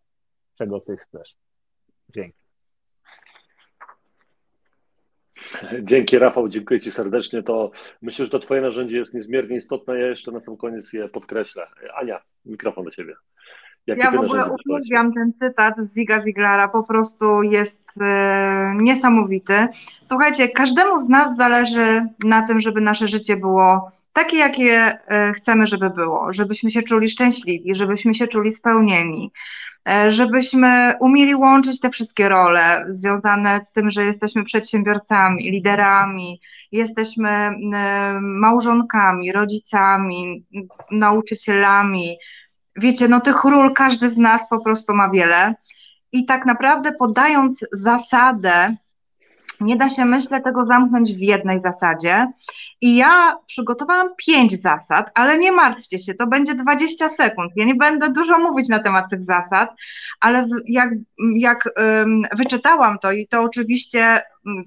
czego 0.55 0.81
ty 0.81 0.97
chcesz. 0.97 1.37
Dzięki. 2.09 2.39
Dzięki 5.83 6.19
Rafał, 6.19 6.49
dziękuję 6.49 6.81
Ci 6.81 6.91
serdecznie. 6.91 7.43
To 7.43 7.71
myślę, 8.03 8.25
że 8.25 8.31
to 8.31 8.39
Twoje 8.39 8.61
narzędzie 8.61 8.97
jest 8.97 9.15
niezmiernie 9.15 9.57
istotne. 9.57 9.99
Ja 9.99 10.07
jeszcze 10.07 10.33
na 10.33 10.41
sam 10.41 10.57
koniec 10.57 10.93
je 10.93 11.09
podkreślę. 11.09 11.67
Ania, 11.95 12.23
mikrofon 12.45 12.85
do 12.85 12.91
Ciebie. 12.91 13.15
Ja 13.87 14.11
w 14.11 14.19
ogóle 14.19 14.43
uwielbiam 14.51 15.13
ten 15.13 15.33
cytat 15.33 15.77
z 15.77 15.95
Ziga 15.95 16.21
Ziglara, 16.21 16.69
po 16.69 16.83
prostu 16.83 17.43
jest 17.43 17.85
e, 18.01 18.75
niesamowity. 18.81 19.69
Słuchajcie, 20.03 20.49
każdemu 20.49 20.99
z 20.99 21.09
nas 21.09 21.37
zależy 21.37 22.07
na 22.25 22.43
tym, 22.43 22.61
żeby 22.61 22.81
nasze 22.81 23.09
życie 23.09 23.37
było 23.37 23.91
takie, 24.13 24.37
jakie 24.37 24.99
e, 25.09 25.33
chcemy, 25.33 25.67
żeby 25.67 25.91
było, 25.91 26.33
żebyśmy 26.33 26.71
się 26.71 26.83
czuli 26.83 27.09
szczęśliwi, 27.09 27.75
żebyśmy 27.75 28.15
się 28.15 28.27
czuli 28.27 28.51
spełnieni, 28.51 29.33
e, 29.89 30.11
żebyśmy 30.11 30.95
umieli 31.01 31.35
łączyć 31.35 31.81
te 31.81 31.91
wszystkie 31.91 32.29
role 32.29 32.85
związane 32.89 33.63
z 33.63 33.73
tym, 33.73 33.91
że 33.91 34.05
jesteśmy 34.05 34.45
przedsiębiorcami, 34.45 35.51
liderami, 35.51 36.41
jesteśmy 36.73 37.51
małżonkami, 38.21 39.33
rodzicami, 39.33 40.45
nauczycielami, 40.91 42.17
wiecie, 42.77 43.09
no 43.09 43.21
tych 43.21 43.45
ról 43.45 43.75
każdy 43.75 44.11
z 44.11 44.19
nas 44.19 44.49
po 44.49 44.61
prostu 44.61 44.95
ma 44.95 45.11
wiele. 45.11 45.55
I 46.13 46.27
tak 46.27 46.47
naprawdę 46.47 46.93
podając 46.93 47.65
zasadę, 47.73 48.77
nie 49.61 49.77
da 49.77 49.89
się, 49.89 50.05
myślę, 50.05 50.41
tego 50.41 50.67
zamknąć 50.67 51.15
w 51.15 51.19
jednej 51.19 51.61
zasadzie. 51.63 52.27
I 52.81 52.97
ja 52.97 53.37
przygotowałam 53.47 54.09
pięć 54.27 54.61
zasad, 54.61 55.11
ale 55.15 55.39
nie 55.39 55.53
martwcie 55.53 55.99
się, 55.99 56.15
to 56.15 56.27
będzie 56.27 56.55
20 56.55 57.09
sekund. 57.09 57.53
Ja 57.57 57.65
nie 57.65 57.75
będę 57.75 58.11
dużo 58.11 58.39
mówić 58.39 58.69
na 58.69 58.79
temat 58.79 59.11
tych 59.11 59.25
zasad, 59.25 59.71
ale 60.21 60.49
jak, 60.69 60.91
jak 61.37 61.69
wyczytałam 62.33 62.99
to, 62.99 63.13
i 63.13 63.29
to 63.29 63.43
oczywiście 63.43 64.23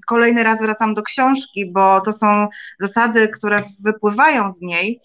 kolejny 0.06 0.42
raz 0.42 0.60
wracam 0.60 0.94
do 0.94 1.02
książki, 1.02 1.72
bo 1.72 2.00
to 2.00 2.12
są 2.12 2.48
zasady, 2.80 3.28
które 3.28 3.62
wypływają 3.84 4.50
z 4.50 4.60
niej 4.60 5.00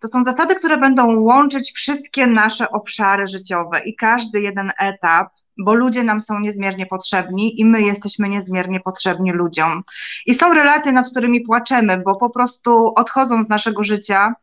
to 0.00 0.08
są 0.08 0.24
zasady, 0.24 0.54
które 0.54 0.76
będą 0.76 1.20
łączyć 1.20 1.72
wszystkie 1.72 2.26
nasze 2.26 2.70
obszary 2.70 3.26
życiowe 3.26 3.80
i 3.84 3.96
każdy 3.96 4.40
jeden 4.40 4.72
etap, 4.78 5.28
bo 5.58 5.74
ludzie 5.74 6.04
nam 6.04 6.20
są 6.20 6.40
niezmiernie 6.40 6.86
potrzebni 6.86 7.60
i 7.60 7.64
my 7.64 7.82
jesteśmy 7.82 8.28
niezmiernie 8.28 8.80
potrzebni 8.80 9.32
ludziom. 9.32 9.82
I 10.26 10.34
są 10.34 10.54
relacje, 10.54 10.92
nad 10.92 11.10
którymi 11.10 11.40
płaczemy, 11.40 11.98
bo 11.98 12.16
po 12.16 12.30
prostu 12.30 12.92
odchodzą 12.96 13.42
z 13.42 13.48
naszego 13.48 13.84
życia 13.84 14.34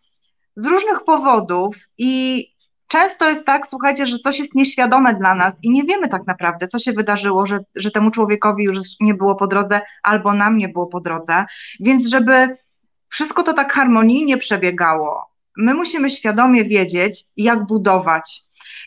z 0.55 0.65
różnych 0.65 1.03
powodów 1.03 1.75
i 1.97 2.45
często 2.87 3.29
jest 3.29 3.45
tak, 3.45 3.67
słuchajcie, 3.67 4.05
że 4.05 4.19
coś 4.19 4.39
jest 4.39 4.55
nieświadome 4.55 5.15
dla 5.15 5.35
nas 5.35 5.63
i 5.63 5.71
nie 5.71 5.83
wiemy 5.83 6.09
tak 6.09 6.27
naprawdę, 6.27 6.67
co 6.67 6.79
się 6.79 6.91
wydarzyło, 6.93 7.45
że, 7.45 7.59
że 7.75 7.91
temu 7.91 8.11
człowiekowi 8.11 8.63
już 8.63 8.77
nie 8.99 9.13
było 9.13 9.35
po 9.35 9.47
drodze 9.47 9.81
albo 10.03 10.33
nam 10.33 10.57
nie 10.57 10.69
było 10.69 10.87
po 10.87 10.99
drodze. 10.99 11.45
Więc 11.79 12.07
żeby 12.07 12.57
wszystko 13.11 13.43
to 13.43 13.53
tak 13.53 13.73
harmonijnie 13.73 14.37
przebiegało, 14.37 15.31
my 15.57 15.73
musimy 15.73 16.09
świadomie 16.09 16.65
wiedzieć, 16.65 17.23
jak 17.37 17.65
budować. 17.65 18.41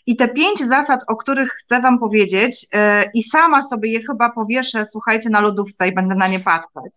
I 0.07 0.17
te 0.17 0.29
pięć 0.29 0.61
zasad, 0.61 1.01
o 1.07 1.17
których 1.17 1.51
chcę 1.53 1.81
Wam 1.81 1.99
powiedzieć, 1.99 2.63
yy, 2.63 2.79
i 3.15 3.23
sama 3.23 3.63
sobie 3.63 3.93
je 3.93 4.03
chyba 4.03 4.31
powieszę, 4.31 4.87
słuchajcie, 4.87 5.31
na 5.31 5.41
lodówce 5.41 5.89
i 5.89 5.95
będę 5.95 6.15
na 6.15 6.29
nie 6.29 6.41
patrzeć, 6.41 6.95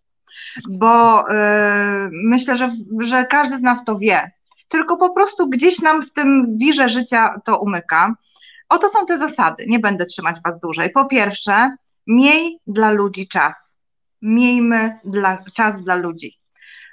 bo 0.68 1.24
yy, 1.28 2.10
myślę, 2.12 2.56
że, 2.56 2.70
że 3.00 3.24
każdy 3.24 3.58
z 3.58 3.62
nas 3.62 3.84
to 3.84 3.98
wie, 3.98 4.30
tylko 4.68 4.96
po 4.96 5.10
prostu 5.10 5.48
gdzieś 5.48 5.82
nam 5.82 6.02
w 6.02 6.10
tym 6.10 6.56
wirze 6.58 6.88
życia 6.88 7.40
to 7.44 7.58
umyka. 7.58 8.14
Oto 8.68 8.88
są 8.88 9.06
te 9.06 9.18
zasady, 9.18 9.64
nie 9.66 9.78
będę 9.78 10.06
trzymać 10.06 10.36
Was 10.44 10.60
dłużej. 10.60 10.90
Po 10.90 11.04
pierwsze, 11.04 11.76
miej 12.06 12.58
dla 12.66 12.90
ludzi 12.90 13.28
czas. 13.28 13.78
Miejmy 14.22 14.98
dla, 15.04 15.38
czas 15.54 15.84
dla 15.84 15.94
ludzi. 15.94 16.37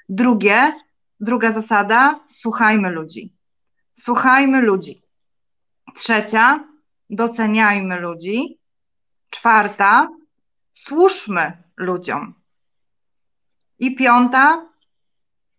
Drugie, 0.10 0.74
druga 1.20 1.52
zasada, 1.52 2.20
słuchajmy 2.28 2.90
ludzi. 2.90 3.34
Słuchajmy 3.94 4.62
ludzi. 4.62 5.02
Trzecia, 5.96 6.68
doceniajmy 7.10 8.00
ludzi. 8.00 8.60
Czwarta, 9.30 10.10
służmy 10.72 11.64
ludziom. 11.78 12.34
I 13.80 13.96
piąta, 13.96 14.66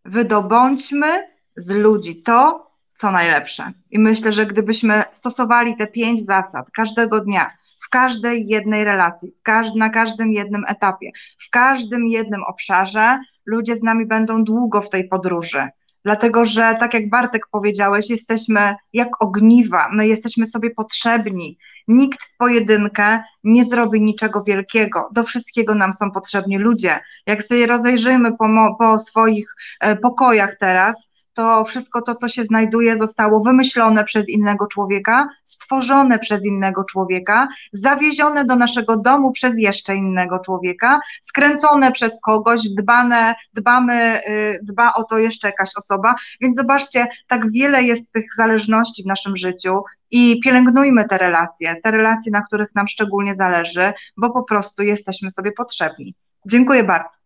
wydobądźmy 0.04 1.30
z 1.56 1.70
ludzi 1.70 2.22
to, 2.22 2.70
co 2.92 3.12
najlepsze. 3.12 3.72
I 3.90 3.98
myślę, 3.98 4.32
że 4.32 4.46
gdybyśmy 4.46 5.04
stosowali 5.12 5.76
te 5.76 5.86
pięć 5.86 6.24
zasad 6.24 6.70
każdego 6.70 7.20
dnia, 7.20 7.50
w 7.86 7.88
każdej 7.88 8.46
jednej 8.46 8.84
relacji, 8.84 9.32
na 9.76 9.90
każdym 9.90 10.32
jednym 10.32 10.64
etapie, 10.68 11.10
w 11.38 11.50
każdym 11.50 12.06
jednym 12.06 12.42
obszarze, 12.44 13.18
ludzie 13.44 13.76
z 13.76 13.82
nami 13.82 14.06
będą 14.06 14.44
długo 14.44 14.80
w 14.80 14.90
tej 14.90 15.08
podróży. 15.08 15.68
Dlatego, 16.04 16.44
że 16.44 16.76
tak 16.80 16.94
jak 16.94 17.10
Bartek 17.10 17.46
powiedziałeś, 17.50 18.10
jesteśmy 18.10 18.74
jak 18.92 19.22
ogniwa, 19.22 19.88
my 19.92 20.08
jesteśmy 20.08 20.46
sobie 20.46 20.70
potrzebni. 20.70 21.58
Nikt 21.88 22.22
w 22.22 22.36
pojedynkę 22.36 23.22
nie 23.44 23.64
zrobi 23.64 24.00
niczego 24.00 24.42
wielkiego. 24.42 25.08
Do 25.12 25.24
wszystkiego 25.24 25.74
nam 25.74 25.94
są 25.94 26.10
potrzebni 26.10 26.58
ludzie. 26.58 27.00
Jak 27.26 27.42
sobie 27.42 27.66
rozejrzymy 27.66 28.36
po, 28.36 28.76
po 28.78 28.98
swoich 28.98 29.54
e, 29.80 29.96
pokojach 29.96 30.56
teraz, 30.60 31.12
to 31.36 31.64
wszystko 31.64 32.02
to, 32.02 32.14
co 32.14 32.28
się 32.28 32.44
znajduje, 32.44 32.96
zostało 32.96 33.40
wymyślone 33.40 34.04
przez 34.04 34.28
innego 34.28 34.66
człowieka, 34.66 35.28
stworzone 35.44 36.18
przez 36.18 36.44
innego 36.44 36.84
człowieka, 36.84 37.48
zawiezione 37.72 38.44
do 38.44 38.56
naszego 38.56 38.96
domu 38.96 39.32
przez 39.32 39.58
jeszcze 39.58 39.96
innego 39.96 40.38
człowieka, 40.38 41.00
skręcone 41.22 41.92
przez 41.92 42.20
kogoś, 42.20 42.68
dbane, 42.68 43.34
dbamy, 43.54 44.20
y, 44.28 44.60
dba 44.62 44.92
o 44.92 45.04
to 45.04 45.18
jeszcze 45.18 45.48
jakaś 45.48 45.70
osoba. 45.76 46.14
Więc 46.40 46.56
zobaczcie, 46.56 47.06
tak 47.26 47.52
wiele 47.52 47.82
jest 47.82 48.12
tych 48.12 48.26
zależności 48.36 49.02
w 49.02 49.06
naszym 49.06 49.36
życiu 49.36 49.82
i 50.10 50.40
pielęgnujmy 50.44 51.04
te 51.04 51.18
relacje, 51.18 51.76
te 51.82 51.90
relacje, 51.90 52.32
na 52.32 52.42
których 52.42 52.74
nam 52.74 52.88
szczególnie 52.88 53.34
zależy, 53.34 53.92
bo 54.16 54.30
po 54.30 54.42
prostu 54.42 54.82
jesteśmy 54.82 55.30
sobie 55.30 55.52
potrzebni. 55.52 56.14
Dziękuję 56.46 56.84
bardzo. 56.84 57.25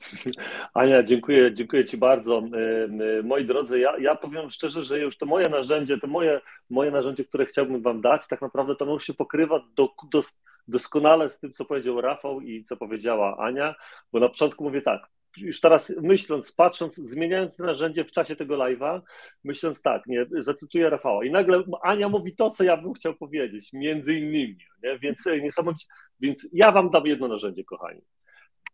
Ania, 0.74 1.02
dziękuję, 1.02 1.52
dziękuję 1.52 1.84
Ci 1.84 1.96
bardzo. 1.96 2.38
E, 2.38 3.18
e, 3.18 3.22
moi 3.22 3.44
drodzy, 3.44 3.78
ja, 3.78 3.98
ja 3.98 4.14
powiem 4.14 4.50
szczerze, 4.50 4.84
że 4.84 4.98
już 5.00 5.18
to 5.18 5.26
moje 5.26 5.48
narzędzie, 5.48 5.98
to 5.98 6.06
moje, 6.06 6.40
moje 6.70 6.90
narzędzie, 6.90 7.24
które 7.24 7.46
chciałbym 7.46 7.82
Wam 7.82 8.00
dać, 8.00 8.28
tak 8.28 8.42
naprawdę 8.42 8.76
to 8.76 8.84
już 8.84 9.04
się 9.04 9.14
pokrywa 9.14 9.64
do, 9.76 9.94
do, 10.10 10.20
doskonale 10.68 11.28
z 11.28 11.40
tym, 11.40 11.52
co 11.52 11.64
powiedział 11.64 12.00
Rafał 12.00 12.40
i 12.40 12.62
co 12.62 12.76
powiedziała 12.76 13.38
Ania, 13.38 13.74
bo 14.12 14.20
na 14.20 14.28
początku 14.28 14.64
mówię 14.64 14.82
tak, 14.82 15.08
już 15.36 15.60
teraz 15.60 15.94
myśląc, 16.02 16.52
patrząc, 16.52 16.94
zmieniając 16.96 17.58
narzędzie 17.58 18.04
w 18.04 18.12
czasie 18.12 18.36
tego 18.36 18.56
live'a, 18.56 19.00
myśląc 19.44 19.82
tak, 19.82 20.06
nie, 20.06 20.26
zacytuję 20.38 20.90
Rafała 20.90 21.24
i 21.24 21.30
nagle 21.30 21.62
Ania 21.82 22.08
mówi 22.08 22.36
to, 22.36 22.50
co 22.50 22.64
ja 22.64 22.76
bym 22.76 22.92
chciał 22.92 23.14
powiedzieć, 23.14 23.72
między 23.72 24.14
innymi, 24.14 24.58
nie? 24.82 24.98
Więc, 24.98 25.24
niesamowicie, 25.42 25.86
więc 26.20 26.48
ja 26.52 26.72
Wam 26.72 26.90
dam 26.90 27.06
jedno 27.06 27.28
narzędzie, 27.28 27.64
kochani. 27.64 28.00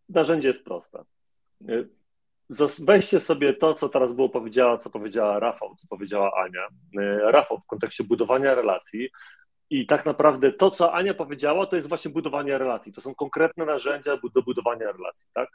Narzędzie 0.09 0.49
jest 0.49 0.65
proste. 0.65 1.05
Weźcie 2.85 3.21
sobie 3.21 3.55
to, 3.55 3.75
co 3.75 3.89
teraz 3.89 4.13
było 4.13 4.29
powiedziała, 4.29 4.77
co 4.77 4.91
powiedziała 4.91 5.39
Rafał, 5.39 5.75
co 5.75 5.89
powiedziała 5.89 6.33
Ania. 6.45 6.69
Rafał 7.31 7.59
w 7.61 7.67
kontekście 7.67 8.05
budowania 8.05 8.55
relacji. 8.55 9.11
I 9.71 9.87
tak 9.87 10.07
naprawdę 10.07 10.53
to, 10.53 10.71
co 10.71 10.93
Ania 10.93 11.15
powiedziała, 11.15 11.67
to 11.67 11.77
jest 11.77 11.89
właśnie 11.89 12.11
budowanie 12.11 12.59
relacji. 12.59 12.93
To 12.93 13.01
są 13.01 13.15
konkretne 13.15 13.65
narzędzia 13.65 14.19
do 14.35 14.43
budowania 14.43 14.93
relacji, 14.93 15.29
tak? 15.35 15.49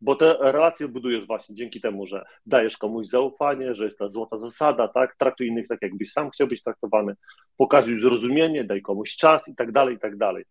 Bo 0.00 0.14
te 0.16 0.36
relacje 0.40 0.88
budujesz 0.88 1.26
właśnie 1.26 1.54
dzięki 1.54 1.80
temu, 1.80 2.06
że 2.06 2.24
dajesz 2.46 2.76
komuś 2.76 3.06
zaufanie, 3.06 3.74
że 3.74 3.84
jest 3.84 3.98
ta 3.98 4.08
złota 4.08 4.36
zasada, 4.36 4.88
tak? 4.88 5.16
Traktuj 5.16 5.46
innych 5.46 5.68
tak, 5.68 5.82
jakbyś 5.82 6.12
sam 6.12 6.30
chciał 6.30 6.46
być 6.46 6.62
traktowany, 6.62 7.14
pokazuj 7.56 7.98
zrozumienie, 7.98 8.64
daj 8.64 8.82
komuś 8.82 9.16
czas 9.16 9.48
i 9.48 9.56
tak 9.56 9.72
dalej, 9.72 9.96
i 9.96 9.98
tak 9.98 10.16
dalej 10.16 10.44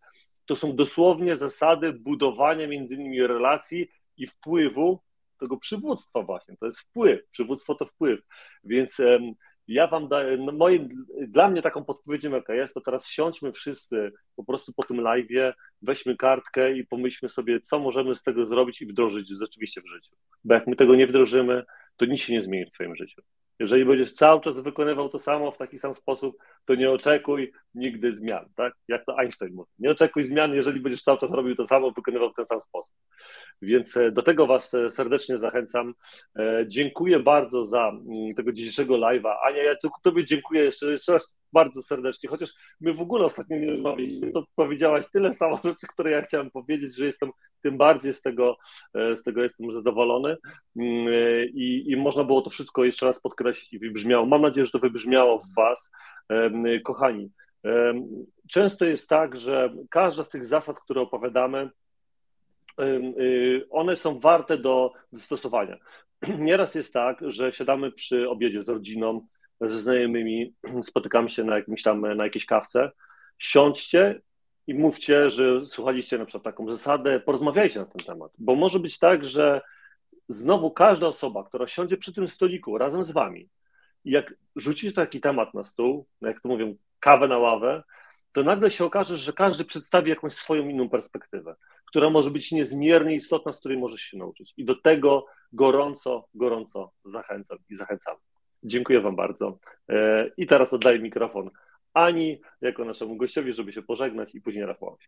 to 0.46 0.56
są 0.56 0.76
dosłownie 0.76 1.36
zasady 1.36 1.92
budowania 1.92 2.68
między 2.68 2.94
innymi 2.94 3.26
relacji 3.26 3.88
i 4.16 4.26
wpływu 4.26 5.00
tego 5.40 5.56
przywództwa 5.56 6.22
właśnie. 6.22 6.56
To 6.56 6.66
jest 6.66 6.80
wpływ, 6.80 7.20
przywództwo 7.30 7.74
to 7.74 7.86
wpływ. 7.86 8.20
Więc 8.64 9.00
ja 9.68 9.86
wam 9.86 10.08
daję, 10.08 10.36
no 10.36 10.52
moim, 10.52 11.06
dla 11.28 11.48
mnie 11.50 11.62
taką 11.62 11.84
podpowiedzią 11.84 12.30
jaka 12.30 12.54
jest, 12.54 12.74
to 12.74 12.80
teraz 12.80 13.08
siądźmy 13.08 13.52
wszyscy 13.52 14.12
po 14.36 14.44
prostu 14.44 14.72
po 14.72 14.82
tym 14.82 14.96
live'ie, 14.96 15.52
weźmy 15.82 16.16
kartkę 16.16 16.72
i 16.72 16.86
pomyślmy 16.86 17.28
sobie, 17.28 17.60
co 17.60 17.78
możemy 17.78 18.14
z 18.14 18.22
tego 18.22 18.44
zrobić 18.44 18.82
i 18.82 18.86
wdrożyć 18.86 19.28
rzeczywiście 19.28 19.80
w 19.80 19.88
życiu. 19.88 20.16
Bo 20.44 20.54
jak 20.54 20.66
my 20.66 20.76
tego 20.76 20.94
nie 20.94 21.06
wdrożymy, 21.06 21.64
to 21.96 22.06
nic 22.06 22.20
się 22.20 22.32
nie 22.32 22.42
zmieni 22.42 22.66
w 22.66 22.70
twoim 22.70 22.96
życiu. 22.96 23.22
Jeżeli 23.58 23.84
będziesz 23.84 24.12
cały 24.12 24.40
czas 24.40 24.60
wykonywał 24.60 25.08
to 25.08 25.18
samo 25.18 25.50
w 25.50 25.58
taki 25.58 25.78
sam 25.78 25.94
sposób, 25.94 26.36
to 26.64 26.74
nie 26.74 26.90
oczekuj 26.90 27.52
nigdy 27.74 28.12
zmian, 28.12 28.48
tak? 28.56 28.74
Jak 28.88 29.04
to 29.04 29.18
Einstein 29.18 29.54
mówi. 29.54 29.70
Nie 29.78 29.90
oczekuj 29.90 30.22
zmian, 30.22 30.54
jeżeli 30.54 30.80
będziesz 30.80 31.02
cały 31.02 31.18
czas 31.18 31.30
robił 31.30 31.56
to 31.56 31.66
samo, 31.66 31.90
wykonywał 31.90 32.30
w 32.30 32.34
ten 32.34 32.44
sam 32.44 32.60
sposób. 32.60 32.96
Więc 33.62 33.96
e, 33.96 34.10
do 34.10 34.22
tego 34.22 34.46
Was 34.46 34.74
e, 34.74 34.90
serdecznie 34.90 35.38
zachęcam. 35.38 35.94
E, 36.38 36.64
dziękuję 36.68 37.18
bardzo 37.20 37.64
za 37.64 37.88
mm, 37.88 38.34
tego 38.34 38.52
dzisiejszego 38.52 38.94
live'a. 38.94 39.34
Ania, 39.46 39.62
ja 39.62 39.74
Tobie 40.02 40.24
dziękuję 40.24 40.64
jeszcze, 40.64 40.90
jeszcze 40.90 41.12
raz 41.12 41.36
bardzo 41.56 41.82
serdecznie, 41.82 42.28
chociaż 42.28 42.50
my 42.80 42.94
w 42.94 43.00
ogóle 43.00 43.24
ostatnio 43.24 43.58
nie 43.58 43.70
rozmawialiśmy, 43.70 44.32
to 44.32 44.44
powiedziałaś 44.54 45.04
tyle 45.12 45.32
samo 45.32 45.60
rzeczy, 45.64 45.86
które 45.86 46.10
ja 46.10 46.22
chciałem 46.22 46.50
powiedzieć, 46.50 46.96
że 46.96 47.06
jestem 47.06 47.30
tym 47.62 47.76
bardziej 47.76 48.12
z 48.12 48.22
tego, 48.22 48.56
z 48.94 49.22
tego 49.22 49.42
jestem 49.42 49.72
zadowolony 49.72 50.36
mm, 50.76 51.08
i, 51.54 51.84
i 51.86 51.96
można 51.96 52.24
było 52.24 52.42
to 52.42 52.50
wszystko 52.50 52.84
jeszcze 52.84 53.06
raz 53.06 53.20
podkreślić 53.20 53.72
i 53.72 53.78
wybrzmiało. 53.78 54.26
Mam 54.26 54.42
nadzieję, 54.42 54.64
że 54.64 54.72
to 54.72 54.78
wybrzmiało 54.78 55.38
w 55.38 55.54
Was. 55.56 55.92
Kochani, 56.84 57.30
często 58.50 58.84
jest 58.84 59.08
tak, 59.08 59.36
że 59.36 59.74
każda 59.90 60.24
z 60.24 60.28
tych 60.28 60.46
zasad, 60.46 60.80
które 60.80 61.00
opowiadamy, 61.00 61.70
one 63.70 63.96
są 63.96 64.20
warte 64.20 64.58
do 64.58 64.92
stosowania. 65.18 65.76
Nieraz 66.38 66.74
jest 66.74 66.92
tak, 66.92 67.20
że 67.26 67.52
siadamy 67.52 67.92
przy 67.92 68.30
obiedzie 68.30 68.62
z 68.62 68.68
rodziną, 68.68 69.26
ze 69.60 69.78
znajomymi, 69.78 70.54
spotykamy 70.82 71.30
się 71.30 71.44
na 71.44 71.56
jakimś 71.56 71.82
tam, 71.82 72.00
na 72.16 72.24
jakiejś 72.24 72.46
kawce, 72.46 72.90
siądźcie 73.38 74.20
i 74.66 74.74
mówcie, 74.74 75.30
że 75.30 75.66
słuchaliście 75.66 76.18
na 76.18 76.24
przykład 76.24 76.44
taką 76.44 76.70
zasadę, 76.70 77.20
porozmawiajcie 77.20 77.78
na 77.80 77.86
ten 77.86 78.06
temat, 78.06 78.32
bo 78.38 78.54
może 78.54 78.78
być 78.78 78.98
tak, 78.98 79.24
że 79.24 79.60
znowu 80.28 80.70
każda 80.70 81.06
osoba, 81.06 81.44
która 81.44 81.66
siądzie 81.66 81.96
przy 81.96 82.12
tym 82.12 82.28
stoliku 82.28 82.78
razem 82.78 83.04
z 83.04 83.10
wami, 83.10 83.48
jak 84.04 84.34
rzucicie 84.56 84.92
taki 84.92 85.20
temat 85.20 85.54
na 85.54 85.64
stół, 85.64 86.06
jak 86.20 86.40
to 86.40 86.48
mówią, 86.48 86.76
kawę 87.00 87.28
na 87.28 87.38
ławę, 87.38 87.82
to 88.32 88.42
nagle 88.42 88.70
się 88.70 88.84
okaże, 88.84 89.16
że 89.16 89.32
każdy 89.32 89.64
przedstawi 89.64 90.10
jakąś 90.10 90.32
swoją 90.32 90.68
inną 90.68 90.88
perspektywę, 90.88 91.56
która 91.86 92.10
może 92.10 92.30
być 92.30 92.52
niezmiernie 92.52 93.14
istotna, 93.14 93.52
z 93.52 93.58
której 93.58 93.78
możesz 93.78 94.00
się 94.00 94.18
nauczyć. 94.18 94.54
I 94.56 94.64
do 94.64 94.74
tego 94.74 95.26
gorąco, 95.52 96.28
gorąco 96.34 96.92
zachęcam 97.04 97.58
i 97.68 97.76
zachęcam. 97.76 98.16
Dziękuję 98.62 99.00
Wam 99.00 99.16
bardzo. 99.16 99.58
E, 99.88 100.30
I 100.36 100.46
teraz 100.46 100.72
oddaję 100.72 100.98
mikrofon 100.98 101.50
Ani 101.94 102.40
jako 102.60 102.84
naszemu 102.84 103.16
gościowi, 103.16 103.52
żeby 103.52 103.72
się 103.72 103.82
pożegnać 103.82 104.34
i 104.34 104.40
później 104.40 104.66
Rafałowi. 104.66 105.04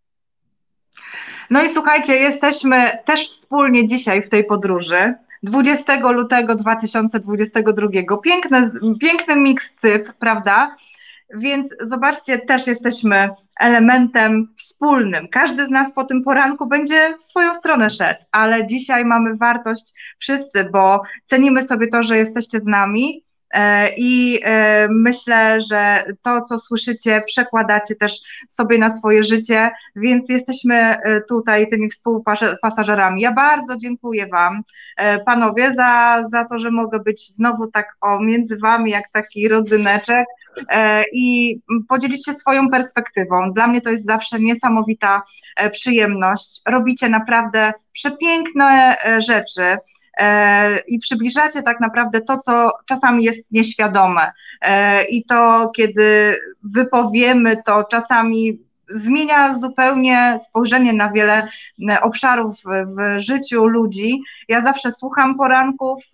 No 1.50 1.62
i 1.62 1.68
słuchajcie, 1.68 2.16
jesteśmy 2.16 2.98
też 3.06 3.28
wspólnie 3.28 3.86
dzisiaj 3.86 4.22
w 4.22 4.28
tej 4.28 4.44
podróży. 4.44 5.14
20 5.42 6.10
lutego 6.10 6.54
2022. 6.54 7.88
Piękny, 8.24 8.70
piękny 9.00 9.36
miks 9.36 9.76
cyfr, 9.76 10.12
prawda? 10.18 10.76
Więc 11.34 11.74
zobaczcie, 11.80 12.38
też 12.38 12.66
jesteśmy 12.66 13.30
elementem 13.60 14.54
wspólnym. 14.56 15.28
Każdy 15.28 15.66
z 15.66 15.70
nas 15.70 15.92
po 15.92 16.04
tym 16.04 16.22
poranku 16.22 16.66
będzie 16.66 17.16
w 17.18 17.22
swoją 17.22 17.54
stronę 17.54 17.90
szedł, 17.90 18.20
ale 18.32 18.66
dzisiaj 18.66 19.04
mamy 19.04 19.36
wartość 19.36 19.92
wszyscy, 20.18 20.64
bo 20.64 21.02
cenimy 21.24 21.62
sobie 21.62 21.88
to, 21.88 22.02
że 22.02 22.16
jesteście 22.16 22.60
z 22.60 22.64
nami 22.64 23.24
I 23.96 24.40
e, 24.44 24.88
myślę, 24.90 25.60
że 25.60 26.04
to, 26.22 26.40
co 26.40 26.58
słyszycie, 26.58 27.22
przekładacie 27.26 27.94
też 27.94 28.20
sobie 28.48 28.78
na 28.78 28.90
swoje 28.90 29.22
życie, 29.22 29.70
więc 29.96 30.28
jesteśmy 30.28 30.74
e, 30.74 31.20
tutaj 31.28 31.68
tymi 31.68 31.88
współpasażerami. 31.88 33.20
Ja 33.20 33.32
bardzo 33.32 33.76
dziękuję 33.76 34.26
Wam, 34.26 34.62
panowie, 35.26 35.74
za, 35.74 36.22
za 36.30 36.44
to, 36.44 36.58
że 36.58 36.70
mogę 36.70 36.98
być 36.98 37.28
znowu 37.28 37.66
tak 37.66 37.96
o 38.00 38.20
między 38.20 38.56
Wami, 38.56 38.90
jak 38.90 39.08
taki 39.12 39.48
rodzyneczek 39.48 40.26
i 41.12 41.56
podzielić 41.88 42.24
się 42.24 42.32
swoją 42.32 42.70
perspektywą. 42.70 43.52
Dla 43.52 43.66
mnie 43.66 43.80
to 43.80 43.90
jest 43.90 44.06
zawsze 44.06 44.40
niesamowita 44.40 45.22
przyjemność. 45.72 46.60
Robicie 46.66 47.08
naprawdę 47.08 47.72
przepiękne 47.92 48.96
rzeczy. 49.18 49.76
E, 50.18 50.78
i 50.78 50.98
przybliżacie 50.98 51.62
tak 51.62 51.80
naprawdę 51.80 52.20
to, 52.20 52.36
co 52.36 52.72
czasami 52.86 53.24
jest 53.24 53.52
nieświadome. 53.52 54.32
E, 54.60 55.04
I 55.04 55.24
to, 55.24 55.70
kiedy 55.76 56.38
wypowiemy 56.74 57.56
to, 57.66 57.84
czasami 57.84 58.68
zmienia 58.88 59.54
zupełnie 59.54 60.36
spojrzenie 60.48 60.92
na 60.92 61.12
wiele 61.12 61.48
e, 61.88 62.00
obszarów 62.00 62.56
w 62.64 63.20
życiu 63.20 63.66
ludzi. 63.66 64.22
Ja 64.48 64.60
zawsze 64.60 64.90
słucham 64.90 65.36
poranków, 65.36 66.04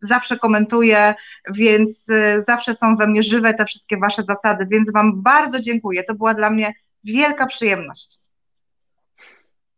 zawsze 0.00 0.38
komentuję, 0.38 1.14
więc 1.54 2.06
zawsze 2.46 2.74
są 2.74 2.96
we 2.96 3.06
mnie 3.06 3.22
żywe 3.22 3.54
te 3.54 3.64
wszystkie 3.64 3.96
Wasze 3.96 4.22
zasady, 4.22 4.66
więc 4.70 4.92
Wam 4.92 5.22
bardzo 5.22 5.60
dziękuję. 5.60 6.04
To 6.04 6.14
była 6.14 6.34
dla 6.34 6.50
mnie 6.50 6.74
wielka 7.04 7.46
przyjemność. 7.46 8.21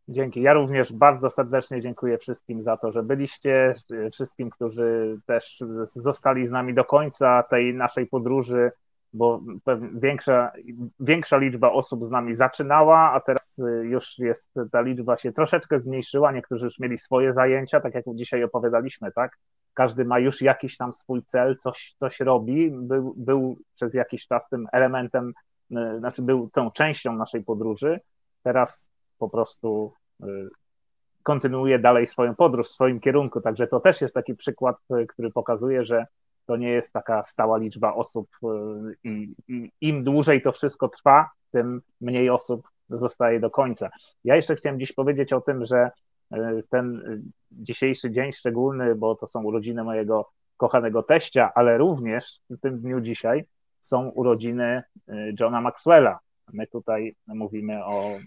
Dzięki. 0.08 0.42
Ja 0.42 0.52
również 0.52 0.92
bardzo 0.92 1.30
serdecznie 1.30 1.80
dziękuję 1.80 2.18
wszystkim 2.18 2.62
za 2.62 2.76
to, 2.76 2.92
że 2.92 3.02
byliście, 3.02 3.74
wszystkim, 4.12 4.50
którzy 4.50 5.18
też 5.26 5.58
zostali 5.84 6.46
z 6.46 6.50
nami 6.50 6.74
do 6.74 6.84
końca 6.84 7.42
tej 7.42 7.74
naszej 7.74 8.06
podróży, 8.06 8.70
bo 9.12 9.40
większa, 9.94 10.52
większa 11.00 11.36
liczba 11.36 11.72
osób 11.72 12.04
z 12.04 12.10
nami 12.10 12.34
zaczynała, 12.34 13.12
a 13.12 13.20
teraz 13.20 13.60
już 13.82 14.18
jest 14.18 14.54
ta 14.72 14.80
liczba 14.80 15.16
się 15.16 15.32
troszeczkę 15.32 15.80
zmniejszyła. 15.80 16.32
Niektórzy 16.32 16.64
już 16.64 16.78
mieli 16.78 16.98
swoje 16.98 17.32
zajęcia, 17.32 17.80
tak 17.80 17.94
jak 17.94 18.04
dzisiaj 18.14 18.44
opowiadaliśmy, 18.44 19.12
tak? 19.12 19.38
Każdy 19.74 20.04
ma 20.04 20.18
już 20.18 20.42
jakiś 20.42 20.76
tam 20.76 20.94
swój 20.94 21.22
cel, 21.22 21.56
coś, 21.56 21.94
coś 21.98 22.20
robi. 22.20 22.70
Był, 22.70 23.14
był 23.16 23.56
przez 23.74 23.94
jakiś 23.94 24.26
czas 24.26 24.48
tym 24.48 24.66
elementem, 24.72 25.32
znaczy 25.98 26.22
był 26.22 26.50
tą 26.50 26.70
częścią 26.70 27.16
naszej 27.16 27.44
podróży. 27.44 28.00
Teraz 28.42 28.93
po 29.18 29.28
prostu 29.28 29.92
y, 30.22 30.26
kontynuuje 31.22 31.78
dalej 31.78 32.06
swoją 32.06 32.34
podróż 32.34 32.68
w 32.68 32.72
swoim 32.72 33.00
kierunku. 33.00 33.40
Także 33.40 33.66
to 33.66 33.80
też 33.80 34.00
jest 34.00 34.14
taki 34.14 34.34
przykład, 34.34 34.76
y, 35.02 35.06
który 35.06 35.30
pokazuje, 35.30 35.84
że 35.84 36.06
to 36.46 36.56
nie 36.56 36.68
jest 36.68 36.92
taka 36.92 37.22
stała 37.22 37.58
liczba 37.58 37.94
osób 37.94 38.28
y, 38.42 38.48
i, 39.04 39.34
i 39.48 39.70
im 39.80 40.04
dłużej 40.04 40.42
to 40.42 40.52
wszystko 40.52 40.88
trwa, 40.88 41.30
tym 41.50 41.82
mniej 42.00 42.30
osób 42.30 42.68
zostaje 42.90 43.40
do 43.40 43.50
końca. 43.50 43.90
Ja 44.24 44.36
jeszcze 44.36 44.56
chciałem 44.56 44.80
dziś 44.80 44.92
powiedzieć 44.92 45.32
o 45.32 45.40
tym, 45.40 45.66
że 45.66 45.90
ten 46.70 47.02
dzisiejszy 47.52 48.10
dzień 48.10 48.32
szczególny, 48.32 48.94
bo 48.94 49.14
to 49.14 49.26
są 49.26 49.42
urodziny 49.44 49.84
mojego 49.84 50.30
kochanego 50.56 51.02
teścia, 51.02 51.52
ale 51.54 51.78
również 51.78 52.40
w 52.50 52.60
tym 52.60 52.80
dniu 52.80 53.00
dzisiaj 53.00 53.44
są 53.80 54.08
urodziny 54.08 54.82
Johna 55.40 55.60
Maxwella. 55.60 56.18
My 56.52 56.66
tutaj 56.66 57.16
mówimy 57.26 57.84
o 57.84 58.18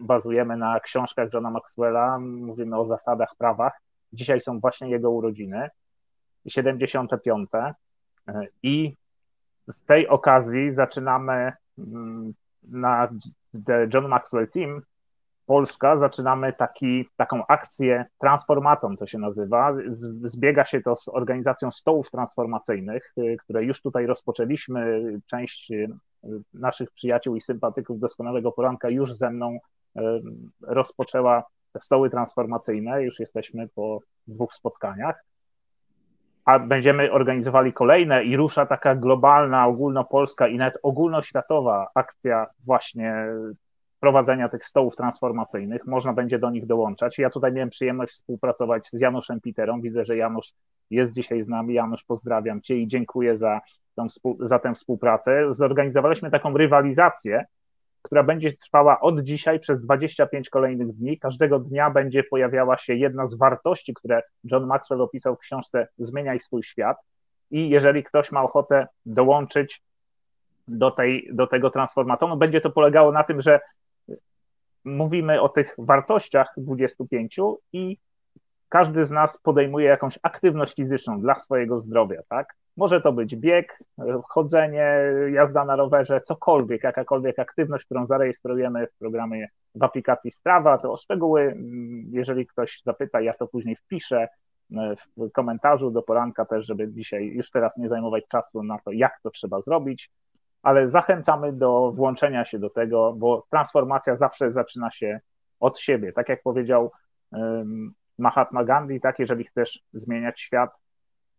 bazujemy 0.00 0.56
na 0.56 0.80
książkach 0.80 1.32
Johna 1.32 1.50
Maxwella, 1.50 2.18
mówimy 2.18 2.78
o 2.78 2.86
zasadach, 2.86 3.34
prawach. 3.38 3.72
Dzisiaj 4.12 4.40
są 4.40 4.60
właśnie 4.60 4.90
jego 4.90 5.10
urodziny, 5.10 5.70
75. 6.48 7.50
I 8.62 8.96
z 9.68 9.82
tej 9.82 10.08
okazji 10.08 10.70
zaczynamy 10.70 11.52
mm, 11.78 12.34
na 12.62 13.08
The 13.66 13.88
John 13.94 14.08
Maxwell 14.08 14.50
Team 14.50 14.82
Polska 15.46 15.96
zaczynamy 15.96 16.52
taki, 16.52 17.08
taką 17.16 17.46
akcję 17.46 18.04
transformatą, 18.18 18.96
to 18.96 19.06
się 19.06 19.18
nazywa. 19.18 19.74
Zbiega 20.22 20.64
się 20.64 20.80
to 20.80 20.96
z 20.96 21.08
organizacją 21.08 21.70
stołów 21.70 22.10
transformacyjnych, 22.10 23.12
y, 23.18 23.36
które 23.36 23.64
już 23.64 23.82
tutaj 23.82 24.06
rozpoczęliśmy. 24.06 25.02
Część 25.26 25.72
naszych 26.54 26.90
przyjaciół 26.90 27.36
i 27.36 27.40
sympatyków 27.40 28.00
doskonałego 28.00 28.52
poranka 28.52 28.90
już 28.90 29.14
ze 29.14 29.30
mną 29.30 29.58
y, 29.96 30.00
rozpoczęła 30.62 31.44
stoły 31.80 32.10
transformacyjne. 32.10 33.02
Już 33.02 33.20
jesteśmy 33.20 33.68
po 33.68 34.00
dwóch 34.26 34.54
spotkaniach. 34.54 35.24
A 36.44 36.58
będziemy 36.58 37.12
organizowali 37.12 37.72
kolejne 37.72 38.24
i 38.24 38.36
rusza 38.36 38.66
taka 38.66 38.94
globalna, 38.94 39.66
ogólnopolska 39.66 40.48
i 40.48 40.56
nawet 40.56 40.78
ogólnoświatowa 40.82 41.88
akcja 41.94 42.46
właśnie 42.64 43.26
prowadzenia 44.00 44.48
tych 44.48 44.64
stołów 44.64 44.96
transformacyjnych. 44.96 45.86
Można 45.86 46.12
będzie 46.12 46.38
do 46.38 46.50
nich 46.50 46.66
dołączać. 46.66 47.18
Ja 47.18 47.30
tutaj 47.30 47.52
miałem 47.52 47.70
przyjemność 47.70 48.12
współpracować 48.12 48.88
z 48.88 49.00
Januszem 49.00 49.40
Piterą. 49.40 49.80
Widzę, 49.80 50.04
że 50.04 50.16
Janusz 50.16 50.52
jest 50.90 51.12
dzisiaj 51.12 51.42
z 51.42 51.48
nami. 51.48 51.74
Janusz, 51.74 52.04
pozdrawiam 52.04 52.62
Cię 52.62 52.76
i 52.76 52.86
dziękuję 52.86 53.38
za, 53.38 53.60
tą, 53.94 54.06
za 54.40 54.58
tę 54.58 54.74
współpracę. 54.74 55.54
Zorganizowaliśmy 55.54 56.30
taką 56.30 56.56
rywalizację, 56.56 57.44
która 58.02 58.22
będzie 58.22 58.52
trwała 58.52 59.00
od 59.00 59.20
dzisiaj 59.20 59.60
przez 59.60 59.80
25 59.80 60.50
kolejnych 60.50 60.92
dni. 60.92 61.18
Każdego 61.18 61.58
dnia 61.58 61.90
będzie 61.90 62.24
pojawiała 62.24 62.78
się 62.78 62.94
jedna 62.94 63.26
z 63.26 63.34
wartości, 63.34 63.94
które 63.94 64.22
John 64.44 64.66
Maxwell 64.66 65.00
opisał 65.00 65.36
w 65.36 65.38
książce 65.38 65.88
Zmieniaj 65.98 66.40
swój 66.40 66.62
świat. 66.62 66.96
I 67.50 67.68
jeżeli 67.68 68.04
ktoś 68.04 68.32
ma 68.32 68.42
ochotę 68.42 68.86
dołączyć 69.06 69.82
do, 70.68 70.90
tej, 70.90 71.28
do 71.32 71.46
tego 71.46 71.70
transformatonu, 71.70 72.36
będzie 72.36 72.60
to 72.60 72.70
polegało 72.70 73.12
na 73.12 73.24
tym, 73.24 73.40
że 73.40 73.60
mówimy 74.84 75.40
o 75.40 75.48
tych 75.48 75.74
wartościach 75.78 76.54
25 76.56 77.36
i 77.72 77.98
każdy 78.68 79.04
z 79.04 79.10
nas 79.10 79.38
podejmuje 79.38 79.86
jakąś 79.86 80.18
aktywność 80.22 80.74
fizyczną 80.74 81.20
dla 81.20 81.38
swojego 81.38 81.78
zdrowia, 81.78 82.20
tak? 82.28 82.54
Może 82.76 83.00
to 83.00 83.12
być 83.12 83.36
bieg, 83.36 83.78
chodzenie, 84.28 85.00
jazda 85.32 85.64
na 85.64 85.76
rowerze, 85.76 86.20
cokolwiek, 86.20 86.84
jakakolwiek 86.84 87.38
aktywność, 87.38 87.84
którą 87.84 88.06
zarejestrujemy 88.06 88.86
w 88.86 88.98
programie 88.98 89.48
w 89.74 89.82
aplikacji 89.82 90.30
Strava, 90.30 90.78
to 90.78 90.92
o 90.92 90.96
szczegóły, 90.96 91.42
mm, 91.42 92.04
jeżeli 92.10 92.46
ktoś 92.46 92.82
zapyta, 92.84 93.20
ja 93.20 93.34
to 93.34 93.46
później 93.46 93.76
wpiszę 93.76 94.28
e, 94.76 94.94
w 95.16 95.30
komentarzu 95.32 95.90
do 95.90 96.02
poranka 96.02 96.44
też, 96.44 96.66
żeby 96.66 96.92
dzisiaj 96.92 97.26
już 97.26 97.50
teraz 97.50 97.76
nie 97.76 97.88
zajmować 97.88 98.24
czasu 98.28 98.62
na 98.62 98.78
to, 98.78 98.92
jak 98.92 99.20
to 99.22 99.30
trzeba 99.30 99.60
zrobić 99.60 100.10
ale 100.66 100.88
zachęcamy 100.88 101.52
do 101.52 101.92
włączenia 101.92 102.44
się 102.44 102.58
do 102.58 102.70
tego, 102.70 103.14
bo 103.16 103.46
transformacja 103.50 104.16
zawsze 104.16 104.52
zaczyna 104.52 104.90
się 104.90 105.20
od 105.60 105.78
siebie. 105.78 106.12
Tak 106.12 106.28
jak 106.28 106.42
powiedział 106.42 106.90
Mahatma 108.18 108.64
Gandhi, 108.64 109.00
tak, 109.00 109.18
jeżeli 109.18 109.44
chcesz 109.44 109.82
zmieniać 109.92 110.40
świat, 110.40 110.70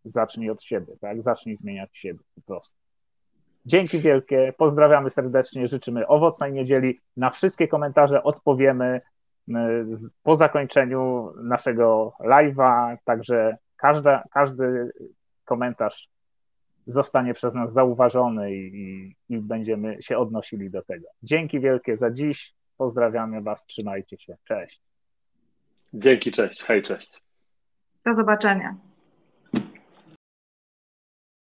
zacznij 0.04 0.50
od 0.50 0.62
siebie, 0.62 0.96
tak, 1.00 1.22
zacznij 1.22 1.56
zmieniać 1.56 1.96
siebie 1.96 2.20
po 2.34 2.40
prostu. 2.40 2.78
Dzięki 3.66 3.98
wielkie, 3.98 4.54
pozdrawiamy 4.56 5.10
serdecznie, 5.10 5.68
życzymy 5.68 6.06
owocnej 6.06 6.52
niedzieli. 6.52 7.00
Na 7.16 7.30
wszystkie 7.30 7.68
komentarze 7.68 8.22
odpowiemy 8.22 9.00
po 10.22 10.36
zakończeniu 10.36 11.32
naszego 11.42 12.12
live'a, 12.20 12.96
także 13.04 13.56
każda, 13.76 14.24
każdy 14.30 14.90
komentarz 15.44 16.08
zostanie 16.86 17.34
przez 17.34 17.54
nas 17.54 17.72
zauważony 17.72 18.54
i, 18.54 19.14
i 19.28 19.38
będziemy 19.38 20.02
się 20.02 20.18
odnosili 20.18 20.70
do 20.70 20.82
tego. 20.82 21.06
Dzięki 21.22 21.60
wielkie 21.60 21.96
za 21.96 22.10
dziś. 22.10 22.54
Pozdrawiamy 22.76 23.42
Was, 23.42 23.66
trzymajcie 23.66 24.18
się. 24.18 24.36
Cześć. 24.44 24.87
Dzięki, 25.92 26.32
cześć. 26.32 26.62
Hej, 26.62 26.82
cześć. 26.82 27.22
Do 28.04 28.14
zobaczenia. 28.14 28.76